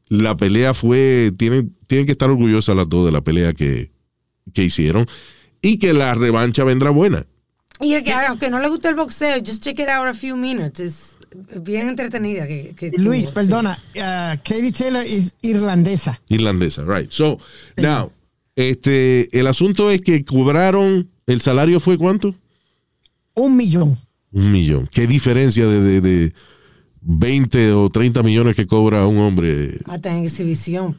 la 0.09 0.37
pelea 0.37 0.75
fue, 0.75 1.33
tienen, 1.39 1.77
tienen 1.87 2.07
que 2.07 2.13
estar 2.13 2.29
orgullosas 2.31 2.75
las 2.77 2.89
dos 2.89 3.07
de 3.07 3.13
la 3.13 3.21
pelea 3.21 3.53
que, 3.53 3.93
que 4.53 4.65
hicieron 4.65 5.07
y 5.63 5.79
que 5.79 5.93
la 5.95 6.15
revancha 6.15 6.65
vendrá 6.65 6.91
buena. 6.91 7.25
Y 7.81 7.95
el 7.95 8.03
que, 8.03 8.13
aunque 8.13 8.51
no 8.51 8.59
le 8.59 8.69
gusta 8.69 8.89
el 8.89 8.97
boxeo, 8.97 9.39
just 9.39 9.63
check 9.63 9.79
it 9.79 9.89
out 9.89 10.07
a 10.09 10.13
few 10.15 10.37
minutes. 10.37 10.81
Es 10.81 10.95
bien 11.63 11.89
entretenida. 11.89 12.47
Que, 12.47 12.75
que 12.77 12.91
Luis, 12.97 13.25
tuvo, 13.27 13.35
perdona, 13.35 13.79
uh, 13.95 14.37
Katie 14.43 14.73
Taylor 14.73 15.05
es 15.07 15.35
irlandesa. 15.43 16.21
Irlandesa, 16.29 16.85
right. 16.85 17.11
So, 17.11 17.39
now, 17.77 18.11
este, 18.57 19.29
el 19.39 19.47
asunto 19.47 19.91
es 19.91 20.01
que 20.03 20.25
cobraron, 20.25 21.09
el 21.27 21.41
salario 21.41 21.81
fue 21.81 21.97
cuánto? 21.99 22.35
Un 23.35 23.57
millón. 23.57 23.97
Un 24.33 24.53
millón. 24.53 24.89
¿Qué 24.91 25.07
diferencia 25.07 25.67
de, 25.67 25.81
de, 25.81 26.01
de 26.01 26.33
20 27.03 27.73
o 27.73 27.89
30 27.91 28.23
millones 28.23 28.55
que 28.57 28.67
cobra 28.67 29.07
un 29.07 29.19
hombre? 29.19 29.73
sí. 29.73 29.79
Hasta 29.87 30.11
en 30.17 30.25
exhibición. 30.25 30.99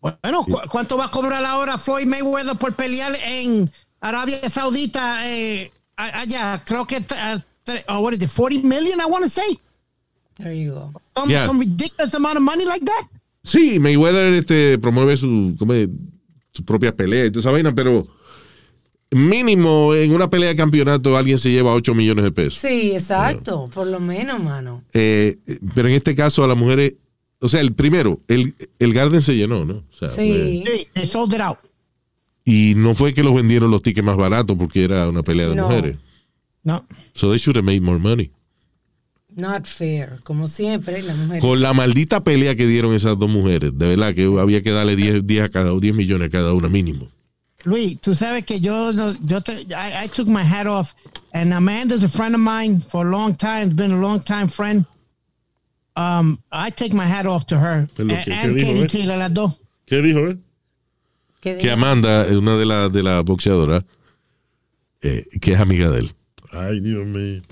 Bueno, 0.00 0.44
¿cu- 0.44 0.60
¿cuánto 0.70 0.96
va 0.98 1.06
a 1.06 1.10
cobrar 1.10 1.44
ahora 1.44 1.78
Floyd 1.78 2.06
Mayweather 2.06 2.56
por 2.56 2.76
pelear 2.76 3.12
en 3.26 3.64
Arabia 4.00 4.48
Saudita? 4.50 5.28
eh, 5.30 5.72
allá, 5.96 6.62
creo 6.66 6.86
que, 6.86 7.04
uh, 7.68 7.72
oh, 7.88 8.00
what 8.00 8.12
is 8.14 8.22
it, 8.22 8.30
40 8.30 8.62
million, 8.62 9.00
I 9.00 9.06
want 9.06 9.24
to 9.24 9.28
say? 9.30 9.56
There 10.38 10.52
you 10.54 10.72
go. 10.74 10.92
Some, 11.16 11.30
Yeah. 11.30 11.46
some 11.46 11.58
ridiculous 11.60 12.12
amount 12.14 12.36
of 12.36 12.42
money 12.42 12.64
like 12.64 12.84
that. 12.84 13.08
Sí, 13.44 13.78
Mayweather 13.78 14.32
este, 14.34 14.78
promueve 14.78 15.16
su, 15.16 15.54
¿cómo 15.58 15.74
es? 15.74 15.88
su 16.52 16.64
propia 16.64 16.94
pelea 16.94 17.26
y 17.26 17.30
toda 17.30 17.40
esa 17.40 17.50
vaina, 17.50 17.74
pero 17.74 18.04
mínimo 19.10 19.94
en 19.94 20.12
una 20.12 20.28
pelea 20.30 20.50
de 20.50 20.56
campeonato 20.56 21.16
alguien 21.16 21.38
se 21.38 21.50
lleva 21.50 21.72
8 21.74 21.94
millones 21.94 22.24
de 22.24 22.32
pesos. 22.32 22.60
Sí, 22.60 22.92
exacto. 22.92 23.68
Por 23.72 23.86
lo 23.86 24.00
menos, 24.00 24.42
mano. 24.42 24.82
Eh, 24.92 25.36
pero 25.74 25.88
en 25.88 25.94
este 25.94 26.14
caso 26.14 26.42
a 26.44 26.48
las 26.48 26.56
mujeres, 26.56 26.94
o 27.40 27.48
sea, 27.48 27.60
el 27.60 27.72
primero, 27.74 28.20
el, 28.28 28.54
el 28.78 28.92
Garden 28.94 29.20
se 29.22 29.36
llenó, 29.36 29.64
¿no? 29.64 29.84
O 29.90 29.96
sea, 29.96 30.08
Sí. 30.08 30.64
They 30.94 31.04
sold 31.06 31.34
it 31.34 31.40
out. 31.40 31.58
y 32.44 32.74
no 32.76 32.94
fue 32.94 33.14
que 33.14 33.22
los 33.22 33.34
vendieron 33.34 33.70
los 33.70 33.82
tickets 33.82 34.04
más 34.04 34.16
baratos 34.16 34.56
porque 34.58 34.84
era 34.84 35.08
una 35.08 35.22
pelea 35.22 35.48
de 35.48 35.54
No. 35.56 35.68
mujeres. 35.68 35.96
No. 36.64 36.84
So 37.12 37.30
they 37.30 37.38
should 37.38 37.56
have 37.56 37.64
made 37.64 37.80
more 37.80 37.98
money. 37.98 38.30
Not 39.36 39.66
fair. 39.66 40.20
Como 40.22 40.46
siempre, 40.46 41.02
la 41.02 41.14
mujer. 41.14 41.40
Con 41.40 41.60
la 41.60 41.72
maldita 41.72 42.22
pelea 42.22 42.54
que 42.54 42.66
dieron 42.66 42.94
esas 42.94 43.18
dos 43.18 43.28
mujeres, 43.28 43.76
de 43.76 43.88
verdad 43.88 44.14
que 44.14 44.24
había 44.40 44.62
que 44.62 44.70
darle 44.70 44.96
10, 44.96 45.26
10 45.26 45.44
a 45.44 45.48
cada 45.50 45.78
10 45.78 45.94
millones 45.94 46.28
a 46.28 46.30
cada 46.30 46.52
una 46.54 46.68
mínimo. 46.68 47.08
Luis, 47.64 47.98
tú 48.00 48.14
sabes 48.14 48.44
que 48.44 48.60
yo, 48.60 48.92
no- 48.92 49.14
yo 49.22 49.40
te, 49.40 49.52
I, 49.70 50.04
I 50.04 50.08
took 50.08 50.28
my 50.28 50.42
hat 50.44 50.66
off, 50.66 50.94
and 51.32 51.52
Amanda's 51.52 52.04
a 52.04 52.08
friend 52.08 52.34
of 52.34 52.40
mine 52.40 52.80
for 52.88 53.06
a 53.06 53.10
long 53.10 53.34
time, 53.34 53.70
been 53.74 53.90
a 53.92 53.98
long 54.00 54.20
time 54.22 54.48
friend. 54.48 54.84
Um, 55.96 56.38
I 56.52 56.70
take 56.70 56.92
my 56.92 57.06
hat 57.06 57.24
off 57.26 57.46
to 57.46 57.56
her 57.58 57.88
Pero, 57.96 58.10
and, 58.10 58.18
¿qué- 58.18 58.24
qué 58.24 58.32
and 58.32 58.56
dijo, 58.56 58.82
eh? 58.84 58.86
Taylor, 58.86 59.16
las 59.18 59.32
dos. 59.34 59.60
¿Qué 59.86 60.02
dijo, 60.02 60.28
eh? 60.28 60.36
¿Qué 61.40 61.58
Que? 61.58 61.70
Amanda 61.70 62.26
es 62.26 62.36
una 62.36 62.56
de 62.56 62.66
las 62.66 62.92
de 62.92 63.02
las 63.02 63.24
boxeadoras 63.24 63.84
eh, 65.02 65.24
que 65.40 65.52
es 65.52 65.60
amiga 65.60 65.90
de 65.90 66.00
él. 66.00 66.14
Ay, 66.54 66.80
Dios 66.80 67.06
mío. 67.06 67.42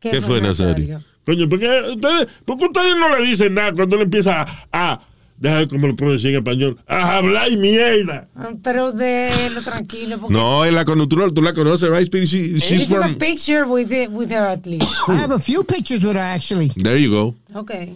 ¿Qué, 0.00 0.10
¿Qué 0.10 0.20
fue, 0.20 0.40
Nazario? 0.40 1.02
Coño, 1.24 1.48
¿por 1.48 1.58
qué 1.60 1.80
ustedes, 1.94 2.26
por 2.44 2.58
qué 2.58 2.64
ustedes 2.66 2.96
no 2.96 3.16
le 3.16 3.26
dicen 3.26 3.54
nada 3.54 3.72
cuando 3.72 3.96
él 3.96 4.02
empieza 4.02 4.40
a, 4.42 4.68
a 4.72 5.00
Deja 5.36 5.54
ver 5.58 5.68
cómo 5.68 5.86
lo 5.86 5.94
puedo 5.94 6.12
decir 6.12 6.30
en 6.30 6.38
español. 6.38 6.76
¡A 6.88 7.18
hablar 7.18 7.48
mierda! 7.56 8.26
Ah, 8.34 8.50
Pero 8.60 8.90
de 8.90 9.30
lo 9.54 9.62
tranquilo. 9.62 10.18
Porque 10.18 10.34
No, 10.34 10.64
en 10.64 10.74
la 10.74 10.84
conductura, 10.84 11.30
tú 11.30 11.42
la 11.42 11.52
conoces, 11.54 11.88
right? 11.90 12.12
She- 12.12 12.58
she's 12.58 12.88
took 12.88 12.98
a 12.98 13.02
from... 13.04 13.18
picture 13.18 13.64
with, 13.64 13.92
it, 13.92 14.10
with 14.10 14.30
her 14.32 14.44
at 14.48 14.66
least. 14.66 14.88
I 15.06 15.14
have 15.14 15.30
a 15.32 15.38
few 15.38 15.62
pictures 15.62 16.02
with 16.02 16.14
her 16.16 16.18
actually. 16.18 16.70
There 16.70 16.96
you 16.96 17.10
go. 17.12 17.34
Okay. 17.54 17.94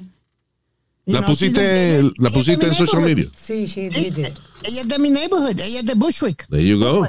You 1.05 1.15
La 1.15 1.21
know, 1.23 1.31
pusiste, 1.31 1.61
a- 1.99 2.03
la 2.17 2.29
es 2.29 2.35
pusiste 2.35 2.67
en 2.69 2.75
social 2.75 3.03
media. 3.03 3.25
Sí, 3.35 3.67
she 3.67 3.89
did 3.89 4.19
it. 4.19 4.39
Ella 4.63 4.83
es 4.83 4.89
de 4.89 4.99
mi 5.01 5.11
neighborhood. 5.11 5.59
Ella 5.59 5.81
es 5.81 5.85
de 5.87 5.95
Bushwick. 5.97 6.47
There 6.49 6.65
you 6.65 6.79
go. 6.79 7.09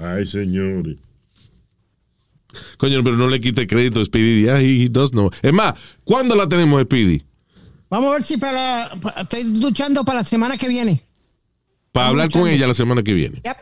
Ay, 0.00 0.26
señores. 0.26 0.96
Coño, 2.78 3.02
pero 3.04 3.16
no 3.16 3.28
le 3.28 3.38
quite 3.40 3.66
crédito 3.66 4.00
a 4.00 4.04
Speedy. 4.04 4.42
Yeah, 4.44 4.60
he, 4.60 4.84
he 4.84 4.88
does 4.88 5.10
know. 5.10 5.30
Es 5.42 5.52
más, 5.52 5.74
¿cuándo 6.04 6.34
la 6.34 6.48
tenemos, 6.48 6.80
Speedy? 6.82 7.22
Vamos 7.90 8.08
a 8.08 8.12
ver 8.12 8.22
si 8.22 8.36
para, 8.38 8.90
pa- 9.00 9.14
estoy 9.22 9.44
luchando 9.60 10.04
para 10.04 10.20
la 10.20 10.24
semana 10.24 10.56
que 10.56 10.68
viene. 10.68 11.02
Para 11.92 12.08
hablar 12.08 12.30
con 12.30 12.46
ella 12.48 12.66
la 12.66 12.74
semana 12.74 13.02
que 13.02 13.12
viene. 13.14 13.40
Yep. 13.44 13.56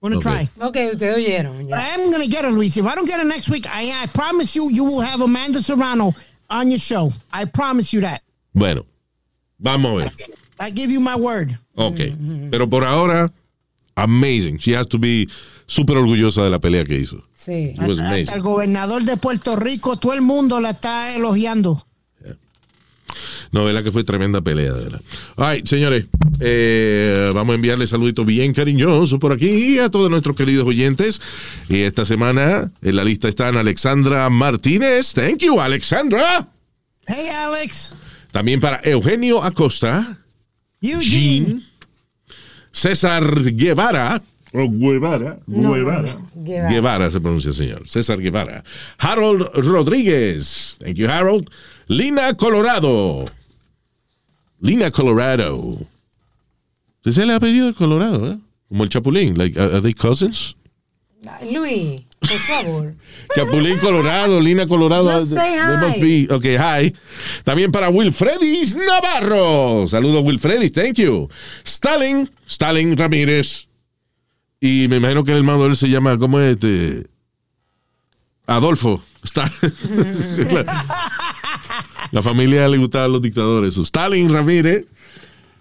Wanna 0.00 0.16
Ok. 0.16 0.22
try. 0.22 0.48
Ok, 0.60 0.76
ustedes 0.92 1.16
oyeron. 1.16 1.58
But 1.62 1.68
ya. 1.70 1.76
I 1.76 1.94
am 2.00 2.10
gonna 2.10 2.26
get 2.26 2.44
her, 2.44 2.52
Luis. 2.52 2.76
If 2.76 2.84
I 2.86 2.94
don't 2.94 3.06
get 3.08 3.18
her 3.18 3.24
next 3.26 3.48
week, 3.50 3.66
I, 3.66 3.90
I 3.90 4.06
promise 4.06 4.54
you, 4.56 4.70
you 4.72 4.84
will 4.84 5.00
have 5.00 5.20
Amanda 5.22 5.62
Serrano 5.62 6.14
on 6.48 6.70
your 6.70 6.78
show. 6.78 7.10
I 7.32 7.44
promise 7.46 7.92
you 7.92 8.00
that. 8.02 8.22
Bueno, 8.54 8.86
vamos 9.58 9.90
a 9.92 10.04
ver. 10.04 10.12
I 10.60 10.70
give 10.70 10.90
you 10.92 11.00
my 11.00 11.16
word. 11.16 11.58
Ok. 11.76 11.98
Pero 12.50 12.66
por 12.68 12.84
ahora, 12.84 13.30
amazing. 13.96 14.58
She 14.58 14.72
has 14.72 14.86
to 14.86 14.98
be 14.98 15.28
súper 15.66 15.96
orgullosa 15.98 16.42
de 16.44 16.50
la 16.50 16.58
pelea 16.58 16.84
que 16.84 16.98
hizo. 16.98 17.22
Sí. 17.46 17.76
Hasta 17.78 18.34
el 18.34 18.42
gobernador 18.42 19.04
de 19.04 19.16
Puerto 19.16 19.54
Rico, 19.54 19.96
todo 19.98 20.14
el 20.14 20.20
mundo 20.20 20.60
la 20.60 20.70
está 20.70 21.14
elogiando. 21.14 21.86
No, 23.52 23.64
verdad 23.64 23.84
que 23.84 23.92
fue 23.92 24.02
tremenda 24.02 24.42
pelea, 24.42 24.72
de 24.72 24.82
verdad. 24.82 25.00
All 25.36 25.54
right, 25.54 25.64
señores, 25.64 26.06
eh, 26.40 27.30
vamos 27.32 27.52
a 27.52 27.54
enviarle 27.54 27.86
saluditos 27.86 28.26
bien 28.26 28.52
cariñosos 28.52 29.20
por 29.20 29.32
aquí 29.32 29.78
a 29.78 29.88
todos 29.88 30.10
nuestros 30.10 30.34
queridos 30.34 30.66
oyentes. 30.66 31.22
Y 31.68 31.82
esta 31.82 32.04
semana 32.04 32.72
en 32.82 32.96
la 32.96 33.04
lista 33.04 33.28
están 33.28 33.56
Alexandra 33.56 34.28
Martínez. 34.28 35.12
Thank 35.14 35.38
you, 35.38 35.60
Alexandra. 35.60 36.48
Hey, 37.06 37.28
Alex. 37.28 37.94
También 38.32 38.58
para 38.58 38.80
Eugenio 38.82 39.40
Acosta, 39.44 40.18
Eugene. 40.80 41.62
César 42.72 43.24
Guevara. 43.54 44.20
O 44.52 44.68
Guevara. 44.70 45.38
Guevara. 45.46 46.18
Guevara. 46.34 46.70
Guevara 46.70 47.10
se 47.10 47.20
pronuncia, 47.20 47.52
señor. 47.52 47.86
César 47.88 48.18
Guevara. 48.20 48.64
Harold 48.98 49.42
Rodríguez. 49.54 50.76
Thank 50.78 50.96
you, 50.96 51.08
Harold. 51.08 51.50
Lina 51.88 52.32
Colorado. 52.34 53.26
Lina 54.60 54.90
Colorado. 54.90 55.76
Ese 57.04 57.10
es 57.10 57.18
el 57.18 57.30
apellido 57.30 57.66
de 57.66 57.74
Colorado, 57.74 58.32
¿eh? 58.32 58.38
Como 58.68 58.84
el 58.84 58.88
Chapulín. 58.90 59.36
Like, 59.36 59.58
are 59.60 59.80
they 59.80 59.92
cousins? 59.94 60.56
Luis, 61.50 62.02
por 62.20 62.38
favor. 62.38 62.94
Chapulín 63.34 63.78
Colorado, 63.78 64.40
Lina 64.40 64.66
Colorado. 64.66 65.20
Just 65.20 65.32
say 65.34 65.56
must 65.58 65.96
hi. 65.96 66.00
be- 66.26 66.34
Ok, 66.34 66.44
hi. 66.58 66.94
También 67.44 67.70
para 67.70 67.90
Wilfredis 67.90 68.74
Navarro. 68.76 69.86
Saludos, 69.88 70.24
Wilfredis. 70.24 70.72
Thank 70.72 70.94
you. 70.98 71.28
Stalin. 71.64 72.30
Stalin 72.48 72.96
Ramírez. 72.96 73.68
Y 74.60 74.88
me 74.88 74.96
imagino 74.96 75.24
que 75.24 75.32
el 75.32 75.38
hermano 75.38 75.62
de 75.64 75.70
él 75.70 75.76
se 75.76 75.88
llama, 75.88 76.18
¿cómo 76.18 76.40
es 76.40 76.52
este? 76.52 77.06
Adolfo. 78.46 79.02
Está. 79.22 79.50
la, 80.52 80.86
la 82.12 82.22
familia 82.22 82.68
le 82.68 82.78
gustaban 82.78 83.12
los 83.12 83.22
dictadores. 83.22 83.76
Stalin 83.76 84.32
Ramírez. 84.32 84.86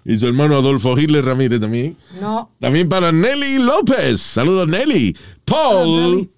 Y 0.07 0.19
su 0.19 0.27
hermano 0.27 0.55
Adolfo 0.55 0.97
Hitler 0.97 1.25
Ramírez 1.25 1.59
también. 1.59 1.97
No. 2.21 2.51
También 2.59 2.87
para 2.87 3.11
Nelly 3.11 3.57
López. 3.57 4.21
Saludos, 4.21 4.67
Nelly. 4.67 5.17
Paul. 5.43 6.29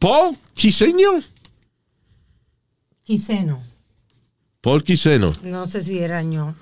Paul 0.00 0.36
Quiseño. 0.54 1.20
Quiseno. 3.04 3.62
Paul 4.60 4.82
Quiseno. 4.82 5.32
No 5.44 5.66
sé 5.66 5.80
si 5.80 6.00
era 6.00 6.22
yo. 6.24 6.54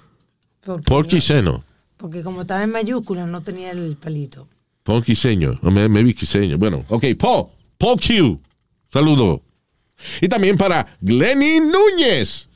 Porque, 0.62 0.84
Paul 0.84 1.06
Quiseno. 1.06 1.64
porque 1.96 2.22
como 2.22 2.42
estaba 2.42 2.62
en 2.62 2.70
mayúscula, 2.70 3.26
no 3.26 3.40
tenía 3.40 3.70
el 3.70 3.96
palito. 3.96 4.46
Paul 4.90 5.04
Quiseño. 5.04 5.56
Maybe 5.62 6.12
Quiseño. 6.12 6.58
Bueno, 6.58 6.84
ok. 6.88 7.04
Paul. 7.16 7.50
Paul 7.78 7.96
Q. 7.96 8.40
Saludos. 8.92 9.40
Y 10.20 10.26
también 10.26 10.58
para 10.58 10.84
Glenny 11.00 11.60
Núñez. 11.60 12.48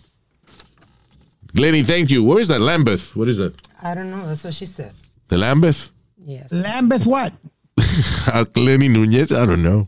Glenny, 1.54 1.84
thank 1.84 2.08
you. 2.08 2.24
Where 2.24 2.40
is 2.40 2.48
that? 2.48 2.60
Lambeth. 2.60 3.14
What 3.14 3.28
is 3.28 3.36
that? 3.36 3.52
I 3.80 3.94
don't 3.94 4.10
know, 4.10 4.26
that's 4.26 4.42
what 4.42 4.52
she 4.52 4.66
said. 4.66 4.90
The 5.28 5.38
Lambeth? 5.38 5.90
Yes. 6.26 6.50
Lambeth 6.50 7.06
what? 7.06 7.32
Glenny 8.52 8.88
Núñez? 8.88 9.30
I 9.30 9.46
don't 9.46 9.62
know. 9.62 9.86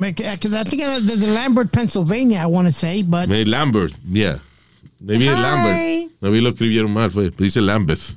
Because 0.00 0.54
I 0.54 0.64
think 0.64 0.82
there's 0.82 1.22
a 1.22 1.32
Lambert, 1.32 1.70
Pennsylvania, 1.70 2.40
I 2.40 2.46
want 2.46 2.66
to 2.66 2.72
say, 2.72 3.02
but 3.02 3.28
Maybe 3.28 3.48
Lambert. 3.48 3.92
Yeah. 4.04 4.40
Maybe 5.00 5.28
it's 5.28 5.38
Hi. 5.38 5.40
Lambert. 5.40 6.12
Maybe 6.20 6.40
lo 6.40 6.50
escribieron 6.50 6.90
mal. 6.90 7.10
Fue. 7.10 7.30
Dice 7.30 7.60
Lambeth. 7.60 8.16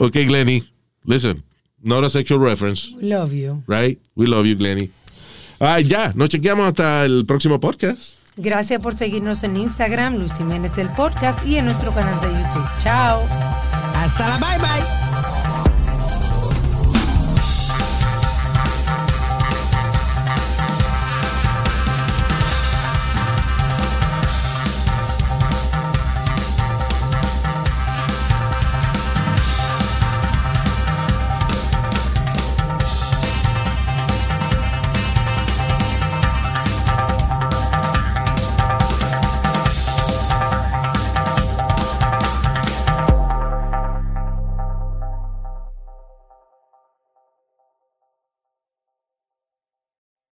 Okay, 0.00 0.26
Glenny. 0.26 0.62
Listen. 1.04 1.42
Not 1.82 2.04
a 2.04 2.10
sexual 2.10 2.40
reference. 2.40 2.90
We 2.96 3.08
love 3.08 3.32
you. 3.32 3.62
Right? 3.66 3.98
We 4.16 4.26
love 4.26 4.46
you, 4.46 4.56
Glenny. 4.56 4.90
Ah, 5.60 5.80
ya. 5.80 6.12
Nos 6.14 6.28
chequeamos 6.28 6.66
hasta 6.68 7.04
el 7.04 7.24
próximo 7.26 7.58
podcast. 7.60 8.18
Gracias 8.36 8.80
por 8.80 8.94
seguirnos 8.94 9.42
en 9.42 9.56
Instagram, 9.56 10.16
Luis 10.16 10.32
Jiménez 10.34 10.78
el 10.78 10.88
podcast 10.90 11.44
y 11.44 11.56
en 11.56 11.64
nuestro 11.64 11.92
canal 11.92 12.20
de 12.20 12.28
YouTube. 12.28 12.68
Chao. 12.78 13.22
hasta 13.94 14.28
la 14.28 14.38
bye 14.38 14.58
bye. 14.58 15.07